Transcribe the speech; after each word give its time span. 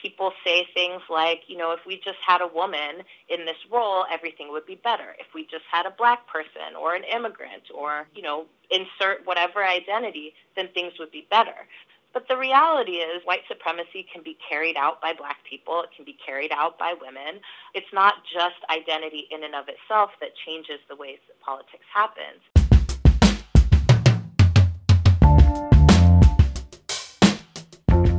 people 0.00 0.32
say 0.44 0.66
things 0.74 1.02
like, 1.10 1.42
you 1.46 1.56
know, 1.56 1.72
if 1.72 1.80
we 1.86 1.96
just 1.96 2.18
had 2.26 2.40
a 2.40 2.46
woman 2.46 3.02
in 3.28 3.44
this 3.44 3.56
role, 3.70 4.04
everything 4.12 4.50
would 4.50 4.66
be 4.66 4.76
better. 4.76 5.14
If 5.18 5.26
we 5.34 5.42
just 5.44 5.64
had 5.70 5.86
a 5.86 5.90
black 5.90 6.26
person 6.26 6.76
or 6.80 6.94
an 6.94 7.04
immigrant 7.04 7.64
or, 7.74 8.06
you 8.14 8.22
know, 8.22 8.46
insert 8.70 9.26
whatever 9.26 9.64
identity, 9.64 10.34
then 10.56 10.68
things 10.74 10.92
would 10.98 11.10
be 11.10 11.26
better. 11.30 11.66
But 12.14 12.26
the 12.28 12.36
reality 12.36 13.04
is, 13.04 13.22
white 13.24 13.42
supremacy 13.48 14.06
can 14.12 14.22
be 14.22 14.36
carried 14.48 14.76
out 14.76 15.00
by 15.00 15.12
black 15.12 15.38
people, 15.48 15.82
it 15.82 15.90
can 15.94 16.04
be 16.04 16.16
carried 16.24 16.52
out 16.52 16.78
by 16.78 16.94
women. 17.00 17.40
It's 17.74 17.92
not 17.92 18.24
just 18.32 18.56
identity 18.70 19.28
in 19.30 19.44
and 19.44 19.54
of 19.54 19.68
itself 19.68 20.10
that 20.20 20.30
changes 20.46 20.80
the 20.88 20.96
ways 20.96 21.18
that 21.28 21.38
politics 21.40 21.84
happens. 21.92 22.57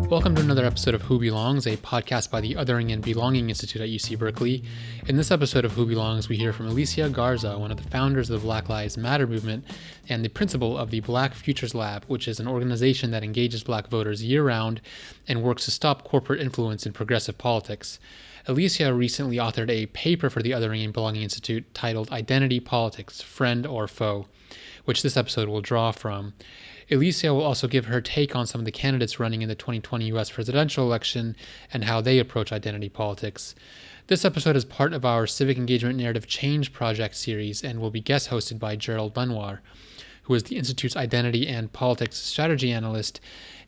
Welcome 0.09 0.33
to 0.37 0.41
another 0.41 0.65
episode 0.65 0.95
of 0.95 1.03
Who 1.03 1.19
Belongs, 1.19 1.67
a 1.67 1.77
podcast 1.77 2.31
by 2.31 2.41
the 2.41 2.55
Othering 2.55 2.91
and 2.91 3.03
Belonging 3.03 3.47
Institute 3.47 3.79
at 3.79 3.89
UC 3.89 4.17
Berkeley. 4.17 4.63
In 5.07 5.17
this 5.17 5.29
episode 5.29 5.65
of 5.65 5.73
Who 5.73 5.85
Belongs, 5.85 6.27
we 6.27 6.35
hear 6.35 6.51
from 6.51 6.65
Alicia 6.65 7.09
Garza, 7.09 7.59
one 7.59 7.69
of 7.69 7.77
the 7.77 7.87
founders 7.91 8.31
of 8.31 8.41
the 8.41 8.45
Black 8.47 8.69
Lives 8.69 8.97
Matter 8.97 9.27
movement 9.27 9.65
and 10.09 10.25
the 10.25 10.29
principal 10.29 10.79
of 10.79 10.89
the 10.89 11.01
Black 11.01 11.35
Futures 11.35 11.75
Lab, 11.75 12.05
which 12.05 12.27
is 12.27 12.39
an 12.39 12.47
organization 12.47 13.11
that 13.11 13.23
engages 13.23 13.63
black 13.63 13.87
voters 13.87 14.23
year 14.23 14.43
round 14.43 14.81
and 15.27 15.43
works 15.43 15.65
to 15.65 15.71
stop 15.71 16.03
corporate 16.05 16.41
influence 16.41 16.87
in 16.87 16.91
progressive 16.91 17.37
politics. 17.37 17.99
Alicia 18.47 18.91
recently 18.91 19.37
authored 19.37 19.69
a 19.69 19.85
paper 19.85 20.31
for 20.31 20.41
the 20.41 20.51
Othering 20.51 20.83
and 20.83 20.91
Belonging 20.91 21.21
Institute 21.21 21.71
titled 21.75 22.11
Identity 22.11 22.59
Politics 22.59 23.21
Friend 23.21 23.67
or 23.67 23.87
Foe, 23.87 24.25
which 24.85 25.03
this 25.03 25.15
episode 25.15 25.49
will 25.49 25.61
draw 25.61 25.91
from. 25.91 26.33
Alicia 26.91 27.31
will 27.31 27.43
also 27.43 27.67
give 27.67 27.85
her 27.85 28.01
take 28.01 28.35
on 28.35 28.47
some 28.47 28.59
of 28.59 28.65
the 28.65 28.71
candidates 28.71 29.19
running 29.19 29.43
in 29.43 29.47
the 29.47 29.53
2020 29.53 30.05
US 30.13 30.31
presidential 30.31 30.83
election 30.83 31.35
and 31.71 31.83
how 31.83 32.01
they 32.01 32.17
approach 32.17 32.51
identity 32.51 32.89
politics. 32.89 33.53
This 34.07 34.25
episode 34.25 34.55
is 34.55 34.65
part 34.65 34.93
of 34.93 35.05
our 35.05 35.27
Civic 35.27 35.57
Engagement 35.57 35.99
Narrative 35.99 36.25
Change 36.25 36.73
Project 36.73 37.15
series 37.15 37.63
and 37.63 37.79
will 37.79 37.91
be 37.91 38.01
guest 38.01 38.31
hosted 38.31 38.57
by 38.57 38.75
Gerald 38.75 39.15
Lenoir, 39.15 39.61
who 40.23 40.33
is 40.33 40.43
the 40.43 40.57
Institute's 40.57 40.95
Identity 40.95 41.47
and 41.47 41.71
Politics 41.71 42.17
Strategy 42.17 42.71
Analyst 42.71 43.19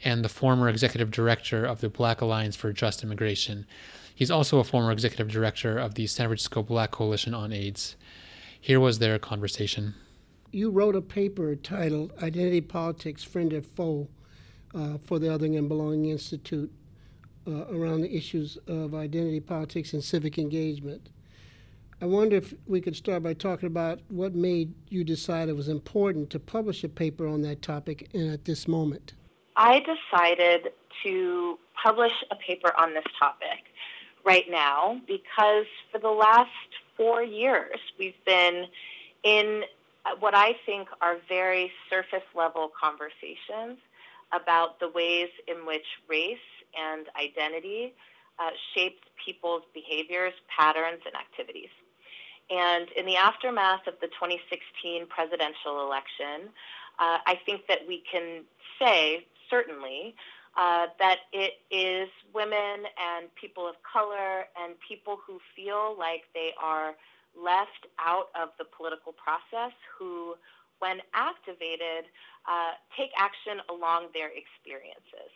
and 0.03 0.25
the 0.25 0.29
former 0.29 0.67
Executive 0.67 1.11
Director 1.11 1.63
of 1.63 1.79
the 1.79 1.89
Black 1.89 2.21
Alliance 2.21 2.55
for 2.55 2.73
Just 2.73 3.03
Immigration. 3.03 3.67
He's 4.15 4.31
also 4.31 4.57
a 4.57 4.63
former 4.63 4.91
Executive 4.91 5.27
Director 5.27 5.77
of 5.77 5.93
the 5.93 6.07
San 6.07 6.25
Francisco 6.25 6.63
Black 6.63 6.89
Coalition 6.89 7.35
on 7.35 7.53
AIDS. 7.53 7.95
Here 8.59 8.79
was 8.79 8.97
their 8.97 9.19
conversation 9.19 9.93
you 10.51 10.69
wrote 10.69 10.95
a 10.95 11.01
paper 11.01 11.55
titled 11.55 12.11
Identity 12.21 12.61
Politics, 12.61 13.23
Friend 13.23 13.51
or 13.53 13.61
Foe 13.61 14.09
uh, 14.75 14.97
for 15.03 15.19
the 15.19 15.27
Othering 15.27 15.57
and 15.57 15.69
Belonging 15.69 16.09
Institute 16.09 16.71
uh, 17.47 17.65
around 17.67 18.01
the 18.01 18.15
issues 18.15 18.57
of 18.67 18.93
identity 18.93 19.39
politics 19.39 19.93
and 19.93 20.03
civic 20.03 20.37
engagement. 20.37 21.09
I 22.01 22.05
wonder 22.05 22.37
if 22.37 22.53
we 22.65 22.81
could 22.81 22.95
start 22.95 23.23
by 23.23 23.33
talking 23.33 23.67
about 23.67 23.99
what 24.09 24.33
made 24.33 24.73
you 24.89 25.03
decide 25.03 25.49
it 25.49 25.55
was 25.55 25.67
important 25.67 26.29
to 26.31 26.39
publish 26.39 26.83
a 26.83 26.89
paper 26.89 27.27
on 27.27 27.41
that 27.43 27.61
topic 27.61 28.09
and 28.13 28.31
at 28.31 28.45
this 28.45 28.67
moment. 28.67 29.13
I 29.55 29.79
decided 29.79 30.71
to 31.03 31.59
publish 31.81 32.13
a 32.31 32.35
paper 32.35 32.73
on 32.77 32.93
this 32.93 33.03
topic 33.19 33.65
right 34.25 34.45
now 34.49 34.99
because 35.07 35.65
for 35.91 35.99
the 35.99 36.09
last 36.09 36.49
four 36.97 37.23
years 37.23 37.79
we've 37.99 38.13
been 38.25 38.65
in 39.23 39.63
what 40.19 40.35
I 40.35 40.53
think 40.65 40.87
are 41.01 41.17
very 41.27 41.71
surface 41.89 42.27
level 42.35 42.71
conversations 42.79 43.77
about 44.33 44.79
the 44.79 44.89
ways 44.89 45.29
in 45.47 45.65
which 45.65 45.85
race 46.07 46.37
and 46.77 47.07
identity 47.19 47.93
uh, 48.39 48.49
shaped 48.73 49.05
people's 49.23 49.63
behaviors, 49.73 50.33
patterns, 50.47 51.01
and 51.05 51.15
activities. 51.15 51.69
And 52.49 52.89
in 52.97 53.05
the 53.05 53.15
aftermath 53.15 53.87
of 53.87 53.95
the 54.01 54.07
2016 54.07 55.07
presidential 55.07 55.85
election, 55.85 56.51
uh, 56.99 57.19
I 57.25 57.39
think 57.45 57.67
that 57.67 57.79
we 57.87 58.03
can 58.11 58.43
say, 58.79 59.25
certainly, 59.49 60.15
uh, 60.57 60.87
that 60.99 61.19
it 61.31 61.53
is 61.71 62.09
women 62.33 62.85
and 62.99 63.33
people 63.35 63.67
of 63.67 63.75
color 63.83 64.47
and 64.61 64.75
people 64.85 65.17
who 65.25 65.39
feel 65.55 65.95
like 65.97 66.23
they 66.33 66.51
are 66.61 66.95
left 67.37 67.87
out 67.99 68.29
of 68.35 68.49
the 68.59 68.65
political 68.65 69.13
process 69.13 69.73
who, 69.97 70.35
when 70.79 70.99
activated, 71.13 72.09
uh, 72.47 72.75
take 72.97 73.11
action 73.15 73.61
along 73.69 74.09
their 74.13 74.31
experiences. 74.33 75.31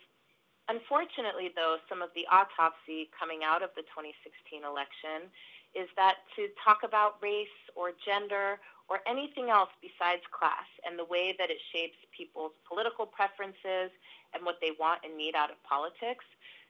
Unfortunately, 0.67 1.53
though, 1.53 1.77
some 1.85 2.01
of 2.01 2.09
the 2.17 2.25
autopsy 2.33 3.13
coming 3.13 3.45
out 3.45 3.61
of 3.61 3.69
the 3.77 3.85
2016 3.93 4.65
election 4.65 5.29
is 5.77 5.85
that 5.93 6.25
to 6.33 6.49
talk 6.57 6.81
about 6.81 7.21
race 7.21 7.53
or 7.77 7.93
gender 8.01 8.57
or 8.89 9.05
anything 9.05 9.49
else 9.53 9.69
besides 9.81 10.25
class 10.33 10.65
and 10.87 10.97
the 10.97 11.05
way 11.05 11.35
that 11.37 11.51
it 11.53 11.61
shapes 11.69 11.97
people's 12.15 12.55
political 12.65 13.05
preferences 13.05 13.93
and 14.33 14.41
what 14.41 14.57
they 14.61 14.73
want 14.79 15.01
and 15.05 15.13
need 15.13 15.35
out 15.35 15.51
of 15.51 15.57
politics, 15.61 16.25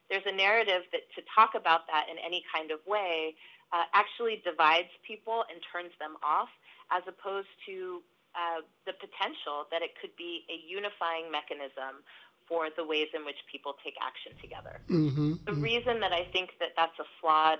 there's 0.10 0.26
a 0.26 0.36
narrative 0.36 0.84
that 0.92 1.08
to 1.16 1.22
talk 1.32 1.56
about 1.56 1.88
that 1.88 2.08
in 2.12 2.18
any 2.20 2.44
kind 2.52 2.72
of 2.72 2.80
way 2.86 3.36
uh, 3.76 3.84
actually 3.92 4.40
divides 4.48 4.88
people 5.04 5.44
and 5.52 5.60
turns 5.68 5.92
them 6.00 6.16
off, 6.24 6.48
as 6.96 7.04
opposed 7.12 7.52
to 7.68 8.00
uh, 8.32 8.64
the 8.88 8.96
potential 8.96 9.68
that 9.68 9.84
it 9.84 9.92
could 10.00 10.16
be 10.16 10.48
a 10.48 10.56
unifying 10.64 11.28
mechanism 11.28 12.00
for 12.48 12.72
the 12.78 12.86
ways 12.86 13.12
in 13.12 13.26
which 13.26 13.40
people 13.52 13.76
take 13.84 13.96
action 14.00 14.32
together. 14.40 14.80
Mm-hmm, 14.88 15.44
the 15.44 15.52
mm-hmm. 15.52 15.62
reason 15.62 16.00
that 16.00 16.14
I 16.14 16.24
think 16.32 16.56
that 16.64 16.72
that's 16.78 16.96
a 17.04 17.08
flawed 17.20 17.60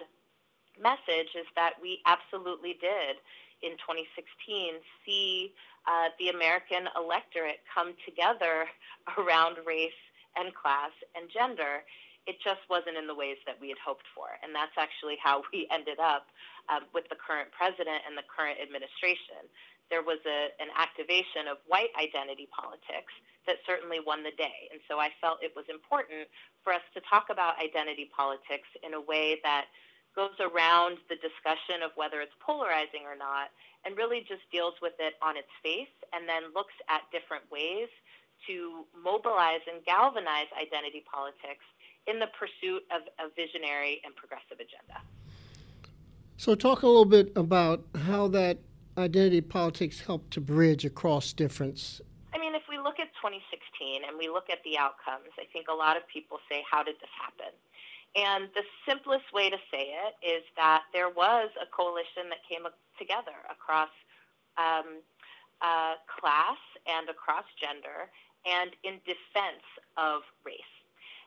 message 0.80 1.36
is 1.36 1.48
that 1.56 1.76
we 1.82 2.00
absolutely 2.06 2.80
did 2.80 3.20
in 3.64 3.76
2016 3.84 4.80
see 5.04 5.52
uh, 5.88 6.16
the 6.20 6.30
American 6.30 6.88
electorate 6.96 7.60
come 7.68 7.92
together 8.08 8.72
around 9.20 9.58
race 9.68 10.00
and 10.38 10.54
class 10.54 10.92
and 11.16 11.28
gender 11.28 11.84
it 12.26 12.42
just 12.42 12.62
wasn't 12.70 12.98
in 12.98 13.06
the 13.06 13.14
ways 13.14 13.38
that 13.46 13.58
we 13.62 13.70
had 13.70 13.78
hoped 13.78 14.06
for. 14.14 14.34
And 14.42 14.54
that's 14.54 14.74
actually 14.78 15.18
how 15.22 15.46
we 15.54 15.70
ended 15.76 16.02
up 16.02 16.28
um, 16.70 16.90
with 16.94 17.06
the 17.10 17.18
current 17.18 17.54
president 17.54 18.02
and 18.06 18.18
the 18.18 18.26
current 18.26 18.58
administration. 18.58 19.46
There 19.94 20.02
was 20.02 20.18
a, 20.26 20.50
an 20.58 20.74
activation 20.74 21.46
of 21.46 21.62
white 21.70 21.94
identity 21.94 22.50
politics 22.50 23.14
that 23.46 23.62
certainly 23.70 24.02
won 24.02 24.26
the 24.26 24.34
day. 24.34 24.66
And 24.74 24.82
so 24.90 24.98
I 24.98 25.14
felt 25.22 25.38
it 25.46 25.54
was 25.54 25.70
important 25.70 26.26
for 26.66 26.74
us 26.74 26.82
to 26.98 27.00
talk 27.06 27.30
about 27.30 27.62
identity 27.62 28.10
politics 28.10 28.66
in 28.82 28.98
a 28.98 29.02
way 29.02 29.38
that 29.46 29.70
goes 30.18 30.34
around 30.42 30.98
the 31.12 31.20
discussion 31.22 31.84
of 31.86 31.92
whether 31.94 32.24
it's 32.24 32.34
polarizing 32.42 33.06
or 33.06 33.14
not 33.14 33.54
and 33.84 33.94
really 33.94 34.26
just 34.26 34.42
deals 34.50 34.74
with 34.82 34.98
it 34.98 35.14
on 35.22 35.38
its 35.38 35.52
face 35.62 35.92
and 36.16 36.26
then 36.26 36.50
looks 36.56 36.74
at 36.90 37.06
different 37.14 37.46
ways 37.52 37.92
to 38.48 38.88
mobilize 38.96 39.62
and 39.68 39.84
galvanize 39.86 40.50
identity 40.56 41.04
politics 41.06 41.64
in 42.08 42.20
the 42.20 42.28
pursuit 42.38 42.84
of 42.92 43.02
a 43.20 43.30
visionary 43.36 44.02
and 44.06 44.16
progressive 44.16 44.60
agenda. 44.60 45.02
So, 46.38 46.54
talk 46.56 46.84
a 46.84 46.88
little 46.88 47.06
bit 47.06 47.32
about 47.36 47.86
how 48.08 48.28
that 48.30 48.60
identity 48.98 49.42
politics 49.42 50.02
helped 50.02 50.32
to 50.32 50.42
bridge 50.42 50.86
across 50.86 51.34
difference. 51.34 52.02
I 52.34 52.38
mean, 52.38 52.56
if 52.56 52.64
we 52.70 52.78
look 52.78 53.00
at 53.00 53.08
2016 53.24 54.04
and 54.08 54.18
we 54.18 54.28
look 54.28 54.50
at 54.52 54.60
the 54.64 54.78
outcomes, 54.78 55.32
I 55.40 55.48
think 55.52 55.68
a 55.68 55.74
lot 55.74 55.98
of 55.98 56.04
people 56.08 56.40
say, 56.50 56.64
How 56.70 56.84
did 56.84 56.96
this 57.00 57.12
happen? 57.16 57.54
And 58.16 58.48
the 58.56 58.64
simplest 58.88 59.28
way 59.34 59.50
to 59.50 59.58
say 59.72 59.92
it 59.92 60.16
is 60.24 60.44
that 60.56 60.84
there 60.94 61.10
was 61.10 61.50
a 61.60 61.68
coalition 61.68 62.32
that 62.32 62.40
came 62.48 62.64
together 62.98 63.36
across 63.52 63.92
um, 64.58 65.04
uh, 65.62 66.00
class 66.08 66.60
and 66.88 67.10
across 67.10 67.44
gender 67.60 68.08
and 68.48 68.72
in 68.84 69.04
defense 69.04 69.68
of 69.98 70.22
race. 70.46 70.75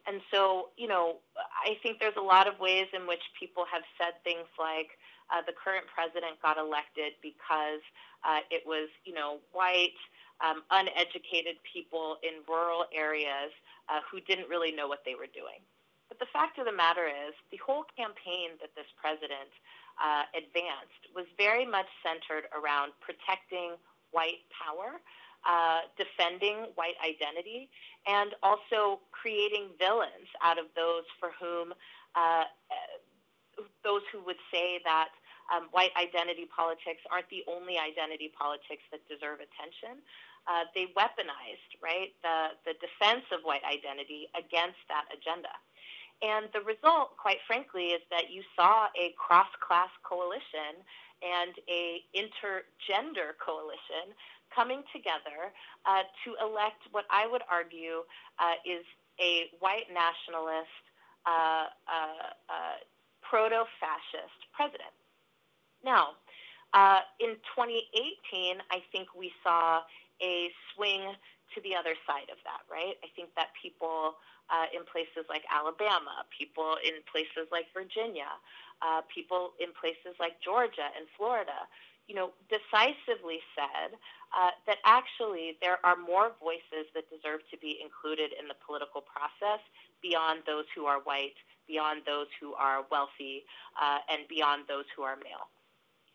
And 0.09 0.25
so, 0.33 0.73
you 0.81 0.89
know, 0.89 1.21
I 1.37 1.77
think 1.83 2.01
there's 2.01 2.17
a 2.17 2.25
lot 2.25 2.49
of 2.49 2.59
ways 2.59 2.89
in 2.97 3.07
which 3.07 3.21
people 3.39 3.69
have 3.69 3.85
said 4.01 4.17
things 4.25 4.49
like 4.57 4.97
uh, 5.29 5.45
the 5.45 5.53
current 5.53 5.85
president 5.93 6.41
got 6.41 6.57
elected 6.57 7.13
because 7.21 7.85
uh, 8.25 8.41
it 8.49 8.65
was, 8.65 8.89
you 9.05 9.13
know, 9.13 9.37
white, 9.53 10.01
um, 10.41 10.65
uneducated 10.73 11.61
people 11.69 12.17
in 12.25 12.41
rural 12.49 12.89
areas 12.97 13.53
uh, 13.93 14.01
who 14.09 14.25
didn't 14.25 14.49
really 14.49 14.73
know 14.73 14.89
what 14.89 15.05
they 15.05 15.13
were 15.13 15.29
doing. 15.29 15.61
But 16.09 16.17
the 16.17 16.31
fact 16.33 16.57
of 16.57 16.65
the 16.65 16.73
matter 16.73 17.05
is, 17.05 17.37
the 17.53 17.61
whole 17.61 17.85
campaign 17.93 18.57
that 18.65 18.73
this 18.73 18.89
president 18.97 19.53
uh, 20.01 20.25
advanced 20.33 21.13
was 21.13 21.29
very 21.37 21.69
much 21.69 21.91
centered 22.01 22.49
around 22.57 22.97
protecting 23.05 23.77
white 24.17 24.41
power 24.49 25.05
uh, 25.49 25.89
defending 25.97 26.69
white 26.77 27.01
identity 27.01 27.71
and 28.07 28.35
also 28.43 29.01
creating 29.11 29.73
villains 29.81 30.29
out 30.45 30.59
of 30.59 30.67
those 30.77 31.09
for 31.19 31.33
whom 31.41 31.73
uh, 32.15 32.45
those 33.83 34.03
who 34.13 34.23
would 34.25 34.39
say 34.53 34.79
that 34.85 35.09
um, 35.49 35.73
white 35.73 35.91
identity 35.97 36.45
politics 36.45 37.01
aren't 37.11 37.29
the 37.33 37.43
only 37.49 37.81
identity 37.81 38.31
politics 38.37 38.85
that 38.93 39.01
deserve 39.09 39.41
attention. 39.41 40.05
Uh, 40.45 40.69
they 40.77 40.93
weaponized 40.93 41.73
right 41.81 42.13
the 42.21 42.57
the 42.65 42.77
defense 42.81 43.25
of 43.33 43.41
white 43.45 43.65
identity 43.65 44.29
against 44.37 44.81
that 44.89 45.09
agenda. 45.13 45.53
And 46.21 46.51
the 46.53 46.61
result, 46.61 47.17
quite 47.17 47.39
frankly, 47.47 47.95
is 47.95 48.03
that 48.11 48.29
you 48.31 48.43
saw 48.57 48.89
a 48.99 49.15
cross 49.17 49.49
class 49.63 49.91
coalition 50.03 50.83
and 51.23 51.55
a 51.71 52.03
intergender 52.15 53.39
coalition 53.39 54.15
coming 54.55 54.83
together 54.93 55.53
uh, 55.87 56.03
to 56.25 56.35
elect 56.41 56.83
what 56.91 57.05
I 57.11 57.27
would 57.27 57.43
argue 57.51 58.05
uh, 58.39 58.59
is 58.65 58.85
a 59.21 59.51
white 59.59 59.91
nationalist, 59.91 60.73
uh, 61.27 61.67
uh, 61.89 62.33
uh 62.49 62.79
proto 63.23 63.65
fascist 63.77 64.41
president. 64.57 64.95
Now, 65.85 66.17
in 67.21 67.37
2018, 67.53 68.57
I 68.71 68.81
think 68.91 69.09
we 69.13 69.33
saw 69.45 69.85
a 70.23 70.49
swing 70.73 71.13
to 71.55 71.59
the 71.61 71.77
other 71.77 71.93
side 72.07 72.33
of 72.33 72.41
that, 72.49 72.65
right? 72.71 72.97
I 73.05 73.09
think 73.15 73.29
that 73.37 73.53
people 73.61 74.17
in 74.73 74.81
places 74.89 75.29
like 75.29 75.45
Alabama, 75.53 76.25
people 76.33 76.81
in 76.81 77.05
places 77.05 77.53
like 77.53 77.69
Virginia, 77.77 78.33
people 79.13 79.53
in 79.61 79.77
places 79.77 80.17
like 80.17 80.41
Georgia 80.41 80.89
and 80.97 81.05
Florida, 81.21 81.69
you 82.09 82.15
know, 82.17 82.33
decisively 82.49 83.39
said 83.53 83.95
uh, 84.33 84.51
that 84.67 84.81
actually 84.85 85.61
there 85.61 85.79
are 85.85 85.95
more 85.95 86.33
voices 86.41 86.89
that 86.97 87.05
deserve 87.13 87.45
to 87.53 87.57
be 87.61 87.79
included 87.85 88.33
in 88.33 88.49
the 88.49 88.57
political 88.65 89.05
process 89.05 89.61
beyond 90.01 90.41
those 90.49 90.65
who 90.75 90.89
are 90.89 91.05
white, 91.05 91.37
beyond 91.69 92.03
those 92.09 92.27
who 92.41 92.55
are 92.55 92.89
wealthy, 92.91 93.45
uh, 93.77 94.01
and 94.09 94.25
beyond 94.27 94.65
those 94.67 94.89
who 94.97 95.05
are 95.05 95.17
male. 95.21 95.53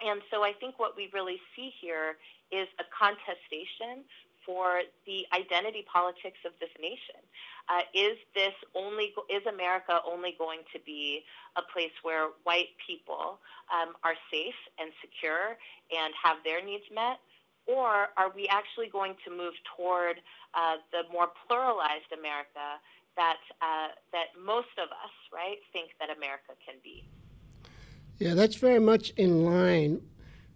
And 0.02 0.22
so 0.34 0.44
I 0.44 0.52
think 0.52 0.82
what 0.82 0.98
we 0.98 1.14
really 1.14 1.38
see 1.56 1.72
here 1.80 2.18
is 2.52 2.68
a 2.82 2.86
contestation 2.90 4.04
for 4.46 4.82
the 5.06 5.26
identity 5.34 5.86
politics 5.92 6.40
of 6.46 6.54
this 6.60 6.70
nation. 6.80 7.22
Uh, 7.70 7.88
is 7.94 8.18
this 8.36 8.54
only 8.76 9.14
is 9.32 9.46
America 9.48 10.00
only 10.06 10.36
going 10.38 10.60
to 10.74 10.80
be 10.86 11.24
a 11.56 11.62
place 11.74 11.96
where 12.04 12.28
white 12.44 12.76
people 12.86 13.40
um, 13.72 13.96
are 14.04 14.16
safe 14.32 14.60
and 14.80 14.92
secure 15.00 15.56
and 15.92 16.14
have 16.22 16.38
their 16.44 16.64
needs 16.64 16.84
met, 16.94 17.24
or 17.66 18.12
are 18.18 18.32
we 18.36 18.48
actually 18.50 18.90
going 18.90 19.16
to 19.24 19.32
move 19.32 19.54
toward 19.78 20.20
uh, 20.54 20.76
the 20.92 21.08
more 21.12 21.32
pluralized 21.48 22.12
America 22.12 22.84
that 23.16 23.40
uh, 23.62 23.96
that 24.12 24.36
most 24.36 24.76
of 24.78 24.90
us 24.90 25.14
right 25.32 25.58
think 25.72 25.92
that 26.00 26.10
America 26.16 26.52
can 26.66 26.76
be? 26.84 27.08
Yeah, 28.20 28.34
that's 28.34 28.56
very 28.56 28.80
much 28.80 29.12
in 29.12 29.46
line 29.46 30.02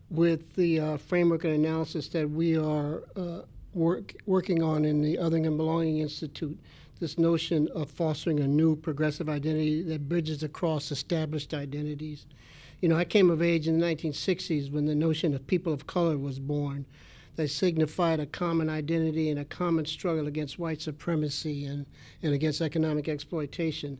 with 0.10 0.56
the 0.56 0.80
uh, 0.80 0.98
framework 0.98 1.44
and 1.44 1.54
analysis 1.54 2.08
that 2.10 2.30
we 2.30 2.58
are 2.58 3.04
uh, 3.16 3.42
work, 3.74 4.14
working 4.26 4.64
on 4.64 4.86
in 4.86 5.02
the 5.02 5.18
Othering 5.18 5.48
and 5.48 5.58
Belonging 5.58 6.00
Institute. 6.00 6.58
This 7.00 7.18
notion 7.18 7.68
of 7.76 7.92
fostering 7.92 8.40
a 8.40 8.48
new 8.48 8.76
progressive 8.76 9.30
identity 9.30 9.84
that 9.84 10.10
bridges 10.10 10.42
across 10.42 10.92
established 10.92 11.54
identities. 11.54 12.26
You 12.82 12.90
know, 12.90 12.98
I 12.98 13.06
came 13.06 13.30
of 13.30 13.42
age 13.42 13.68
in 13.68 13.80
the 13.80 13.86
1960s 13.86 14.72
when 14.72 14.86
the 14.86 14.96
notion 14.96 15.34
of 15.34 15.46
people 15.46 15.74
of 15.74 15.88
color 15.88 16.18
was 16.18 16.40
born, 16.40 16.86
that 17.36 17.50
signified 17.50 18.20
a 18.20 18.26
common 18.26 18.68
identity 18.68 19.30
and 19.30 19.40
a 19.40 19.46
common 19.46 19.86
struggle 19.86 20.28
against 20.28 20.58
white 20.58 20.82
supremacy 20.82 21.66
and, 21.66 21.86
and 22.24 22.34
against 22.34 22.62
economic 22.62 23.08
exploitation. 23.08 24.00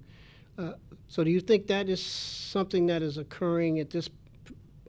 Uh, 0.58 0.74
so, 1.08 1.24
do 1.24 1.30
you 1.30 1.40
think 1.40 1.68
that 1.68 1.88
is 1.88 2.04
something 2.04 2.88
that 2.88 3.04
is 3.04 3.18
occurring 3.18 3.80
at 3.80 3.92
this 3.92 4.10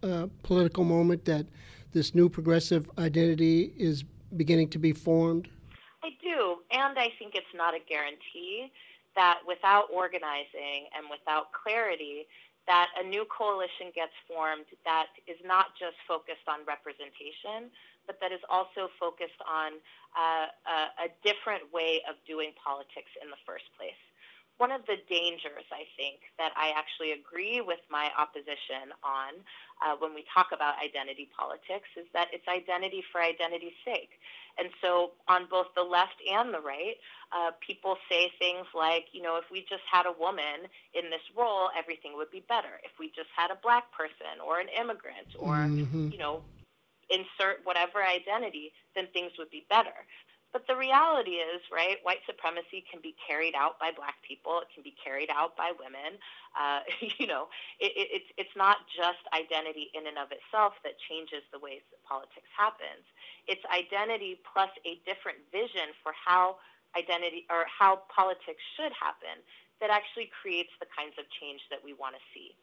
uh, 0.02 0.26
political 0.42 0.82
moment 0.82 1.26
that 1.26 1.46
this 1.92 2.14
new 2.14 2.28
progressive 2.28 2.90
identity 2.98 3.72
is 3.76 4.04
beginning 4.36 4.68
to 4.70 4.78
be 4.78 4.92
formed? 4.92 5.48
I 6.02 6.10
do, 6.22 6.62
and 6.70 6.98
I 6.98 7.10
think 7.18 7.34
it's 7.34 7.54
not 7.54 7.74
a 7.74 7.82
guarantee 7.82 8.70
that 9.16 9.40
without 9.46 9.90
organizing 9.92 10.86
and 10.94 11.10
without 11.10 11.50
clarity, 11.52 12.26
that 12.66 12.88
a 13.00 13.04
new 13.04 13.24
coalition 13.26 13.90
gets 13.94 14.12
formed 14.28 14.68
that 14.84 15.08
is 15.26 15.40
not 15.44 15.74
just 15.74 15.96
focused 16.06 16.44
on 16.46 16.62
representation, 16.68 17.72
but 18.06 18.20
that 18.20 18.30
is 18.30 18.40
also 18.48 18.92
focused 19.00 19.40
on 19.42 19.80
uh, 20.14 20.52
a, 20.68 20.78
a 21.04 21.08
different 21.24 21.64
way 21.72 22.04
of 22.08 22.14
doing 22.28 22.52
politics 22.60 23.10
in 23.20 23.32
the 23.32 23.40
first 23.44 23.66
place 23.76 23.98
one 24.58 24.70
of 24.70 24.82
the 24.86 24.98
dangers, 25.08 25.66
I 25.70 25.86
think, 25.96 26.26
that 26.36 26.52
I 26.58 26.74
actually 26.76 27.12
agree 27.14 27.62
with 27.62 27.78
my 27.90 28.10
opposition 28.18 28.90
on 29.02 29.42
uh, 29.78 29.94
when 29.98 30.14
we 30.14 30.24
talk 30.34 30.50
about 30.52 30.74
identity 30.82 31.30
politics 31.30 31.86
is 31.96 32.06
that 32.12 32.28
it's 32.34 32.46
identity 32.50 33.02
for 33.10 33.22
identity's 33.22 33.78
sake. 33.84 34.18
And 34.58 34.70
so, 34.82 35.14
on 35.28 35.46
both 35.48 35.70
the 35.78 35.86
left 35.86 36.18
and 36.26 36.52
the 36.52 36.58
right, 36.58 36.98
uh, 37.30 37.54
people 37.62 37.96
say 38.10 38.30
things 38.42 38.66
like, 38.74 39.06
you 39.14 39.22
know, 39.22 39.38
if 39.38 39.46
we 39.50 39.62
just 39.70 39.86
had 39.86 40.06
a 40.06 40.14
woman 40.18 40.66
in 40.94 41.06
this 41.14 41.22
role, 41.38 41.70
everything 41.78 42.18
would 42.18 42.30
be 42.30 42.42
better. 42.48 42.82
If 42.82 42.98
we 42.98 43.14
just 43.14 43.30
had 43.30 43.54
a 43.54 43.58
black 43.62 43.92
person 43.94 44.42
or 44.44 44.58
an 44.58 44.66
immigrant 44.74 45.38
or, 45.38 45.54
mm-hmm. 45.54 46.10
you 46.10 46.18
know, 46.18 46.42
insert 47.08 47.62
whatever 47.62 48.02
identity, 48.02 48.72
then 48.96 49.06
things 49.14 49.32
would 49.38 49.50
be 49.50 49.64
better. 49.70 49.94
But 50.52 50.64
the 50.64 50.76
reality 50.76 51.44
is, 51.44 51.60
right, 51.68 52.00
white 52.02 52.24
supremacy 52.24 52.80
can 52.88 53.04
be 53.04 53.12
carried 53.20 53.52
out 53.52 53.76
by 53.76 53.92
black 53.92 54.16
people. 54.24 54.64
It 54.64 54.72
can 54.72 54.80
be 54.80 54.96
carried 54.96 55.28
out 55.28 55.56
by 55.60 55.76
women. 55.76 56.16
Uh, 56.56 56.80
you 57.20 57.28
know, 57.28 57.52
it, 57.80 57.92
it, 57.92 58.08
it's, 58.20 58.30
it's 58.40 58.56
not 58.56 58.88
just 58.88 59.20
identity 59.36 59.92
in 59.92 60.08
and 60.08 60.16
of 60.16 60.32
itself 60.32 60.72
that 60.88 60.96
changes 61.04 61.44
the 61.52 61.60
ways 61.60 61.84
that 61.92 62.00
politics 62.08 62.48
happens. 62.56 63.04
It's 63.44 63.60
identity 63.68 64.40
plus 64.40 64.72
a 64.88 64.96
different 65.04 65.44
vision 65.52 65.92
for 66.00 66.16
how 66.16 66.56
identity 66.96 67.44
or 67.52 67.68
how 67.68 68.08
politics 68.08 68.64
should 68.80 68.96
happen 68.96 69.44
that 69.84 69.92
actually 69.92 70.32
creates 70.32 70.72
the 70.80 70.88
kinds 70.88 71.14
of 71.20 71.28
change 71.38 71.60
that 71.68 71.78
we 71.84 71.92
want 71.92 72.16
to 72.16 72.22
see. 72.32 72.56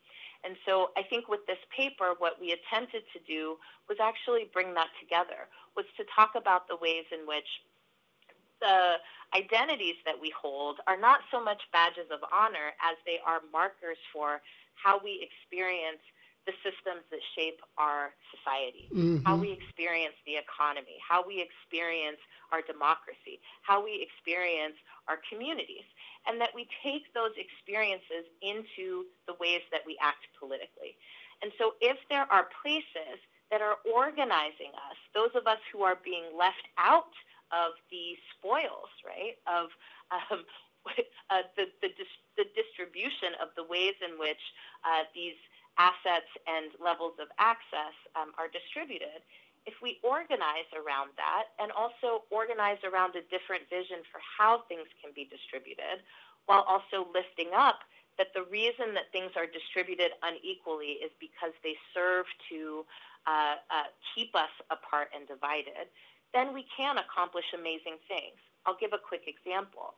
And 0.43 0.57
so 0.65 0.91
I 0.97 1.01
think 1.01 1.29
with 1.29 1.45
this 1.47 1.61
paper, 1.73 2.13
what 2.17 2.37
we 2.41 2.53
attempted 2.53 3.05
to 3.13 3.19
do 3.25 3.57
was 3.89 3.97
actually 4.01 4.49
bring 4.53 4.73
that 4.75 4.93
together, 5.01 5.49
was 5.77 5.85
to 5.97 6.03
talk 6.13 6.35
about 6.35 6.67
the 6.67 6.77
ways 6.77 7.05
in 7.09 7.25
which 7.25 7.47
the 8.61 8.95
identities 9.35 9.95
that 10.05 10.15
we 10.19 10.31
hold 10.31 10.79
are 10.87 10.99
not 10.99 11.19
so 11.31 11.43
much 11.43 11.61
badges 11.71 12.07
of 12.11 12.19
honor 12.31 12.73
as 12.79 12.95
they 13.05 13.19
are 13.25 13.41
markers 13.51 13.97
for 14.13 14.41
how 14.75 14.99
we 15.03 15.25
experience 15.25 16.01
the 16.45 16.53
systems 16.61 17.01
that 17.09 17.19
shape 17.33 17.57
our 17.77 18.13
society, 18.29 18.85
mm-hmm. 18.93 19.25
how 19.25 19.35
we 19.35 19.49
experience 19.51 20.13
the 20.29 20.37
economy, 20.37 21.01
how 21.01 21.25
we 21.25 21.41
experience 21.41 22.21
our 22.53 22.61
democracy, 22.61 23.41
how 23.65 23.81
we 23.81 24.05
experience 24.05 24.77
our 25.09 25.17
communities, 25.25 25.85
and 26.29 26.39
that 26.39 26.53
we 26.53 26.69
take 26.85 27.09
those 27.17 27.33
experiences 27.33 28.29
into 28.45 29.09
the 29.25 29.33
ways 29.41 29.65
that 29.73 29.81
we 29.89 29.97
act 30.01 30.29
politically. 30.37 30.93
And 31.41 31.51
so, 31.57 31.73
if 31.81 31.97
there 32.13 32.29
are 32.29 32.47
places 32.61 33.17
that 33.49 33.61
are 33.61 33.81
organizing 33.89 34.73
us, 34.89 34.97
those 35.13 35.33
of 35.33 35.49
us 35.49 35.59
who 35.73 35.81
are 35.81 35.97
being 36.05 36.29
left 36.37 36.65
out 36.77 37.13
of 37.51 37.77
the 37.91 38.17
spoils, 38.33 38.91
right? 39.05 39.37
Of 39.45 39.69
um, 40.11 40.45
uh, 41.29 41.45
the, 41.57 41.69
the, 41.81 41.89
the, 42.37 42.45
distribution 42.53 43.33
of 43.41 43.49
the 43.57 43.65
ways 43.65 43.97
in 44.05 44.17
which 44.21 44.41
uh, 44.85 45.09
these 45.13 45.37
assets 45.77 46.29
and 46.47 46.71
levels 46.77 47.17
of 47.19 47.27
access 47.37 47.95
um, 48.15 48.31
are 48.37 48.47
distributed. 48.47 49.25
If 49.65 49.81
we 49.81 49.97
organize 50.05 50.69
around 50.77 51.17
that 51.17 51.57
and 51.57 51.73
also 51.73 52.29
organize 52.29 52.77
around 52.85 53.17
a 53.17 53.25
different 53.33 53.65
vision 53.67 54.05
for 54.13 54.21
how 54.21 54.61
things 54.69 54.85
can 55.01 55.09
be 55.11 55.25
distributed, 55.25 56.05
while 56.45 56.61
also 56.69 57.09
lifting 57.09 57.49
up 57.57 57.81
that 58.17 58.29
the 58.37 58.45
reason 58.47 58.93
that 58.93 59.11
things 59.11 59.33
are 59.35 59.49
distributed 59.49 60.13
unequally 60.23 61.01
is 61.03 61.11
because 61.19 61.51
they 61.65 61.75
serve 61.93 62.25
to 62.47 62.85
uh, 63.27 63.57
uh, 63.73 63.89
keep 64.13 64.35
us 64.35 64.53
apart 64.69 65.09
and 65.17 65.27
divided 65.27 65.89
then 66.35 66.51
we 66.51 66.67
can 66.75 66.99
accomplish 66.99 67.47
amazing 67.55 67.95
things. 68.11 68.35
I'll 68.67 68.75
give 68.75 68.91
a 68.91 68.99
quick 68.99 69.23
example. 69.23 69.95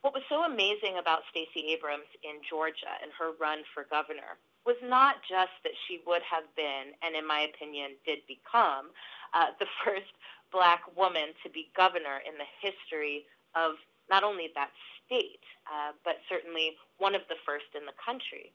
What 0.00 0.16
was 0.16 0.24
so 0.32 0.48
amazing 0.48 0.96
about 0.96 1.28
Stacey 1.28 1.76
Abrams 1.76 2.08
in 2.24 2.40
Georgia 2.48 2.96
and 3.04 3.12
her 3.20 3.36
run 3.36 3.60
for 3.76 3.84
governor 3.92 4.40
was 4.64 4.80
not 4.80 5.20
just 5.28 5.52
that 5.60 5.76
she 5.84 6.00
would 6.08 6.24
have 6.24 6.48
been, 6.56 6.96
and 7.04 7.12
in 7.12 7.28
my 7.28 7.44
opinion, 7.44 8.00
did 8.08 8.24
become, 8.24 8.96
uh, 9.36 9.52
the 9.60 9.68
first 9.84 10.08
black 10.48 10.80
woman 10.96 11.36
to 11.44 11.52
be 11.52 11.68
governor 11.76 12.24
in 12.24 12.34
the 12.40 12.48
history 12.64 13.28
of 13.54 13.76
not 14.08 14.24
only 14.24 14.48
that 14.56 14.72
state, 15.04 15.44
uh, 15.68 15.92
but 16.04 16.16
certainly 16.28 16.74
one 16.96 17.14
of 17.14 17.22
the 17.28 17.36
first 17.44 17.68
in 17.76 17.84
the 17.84 17.94
country. 18.00 18.50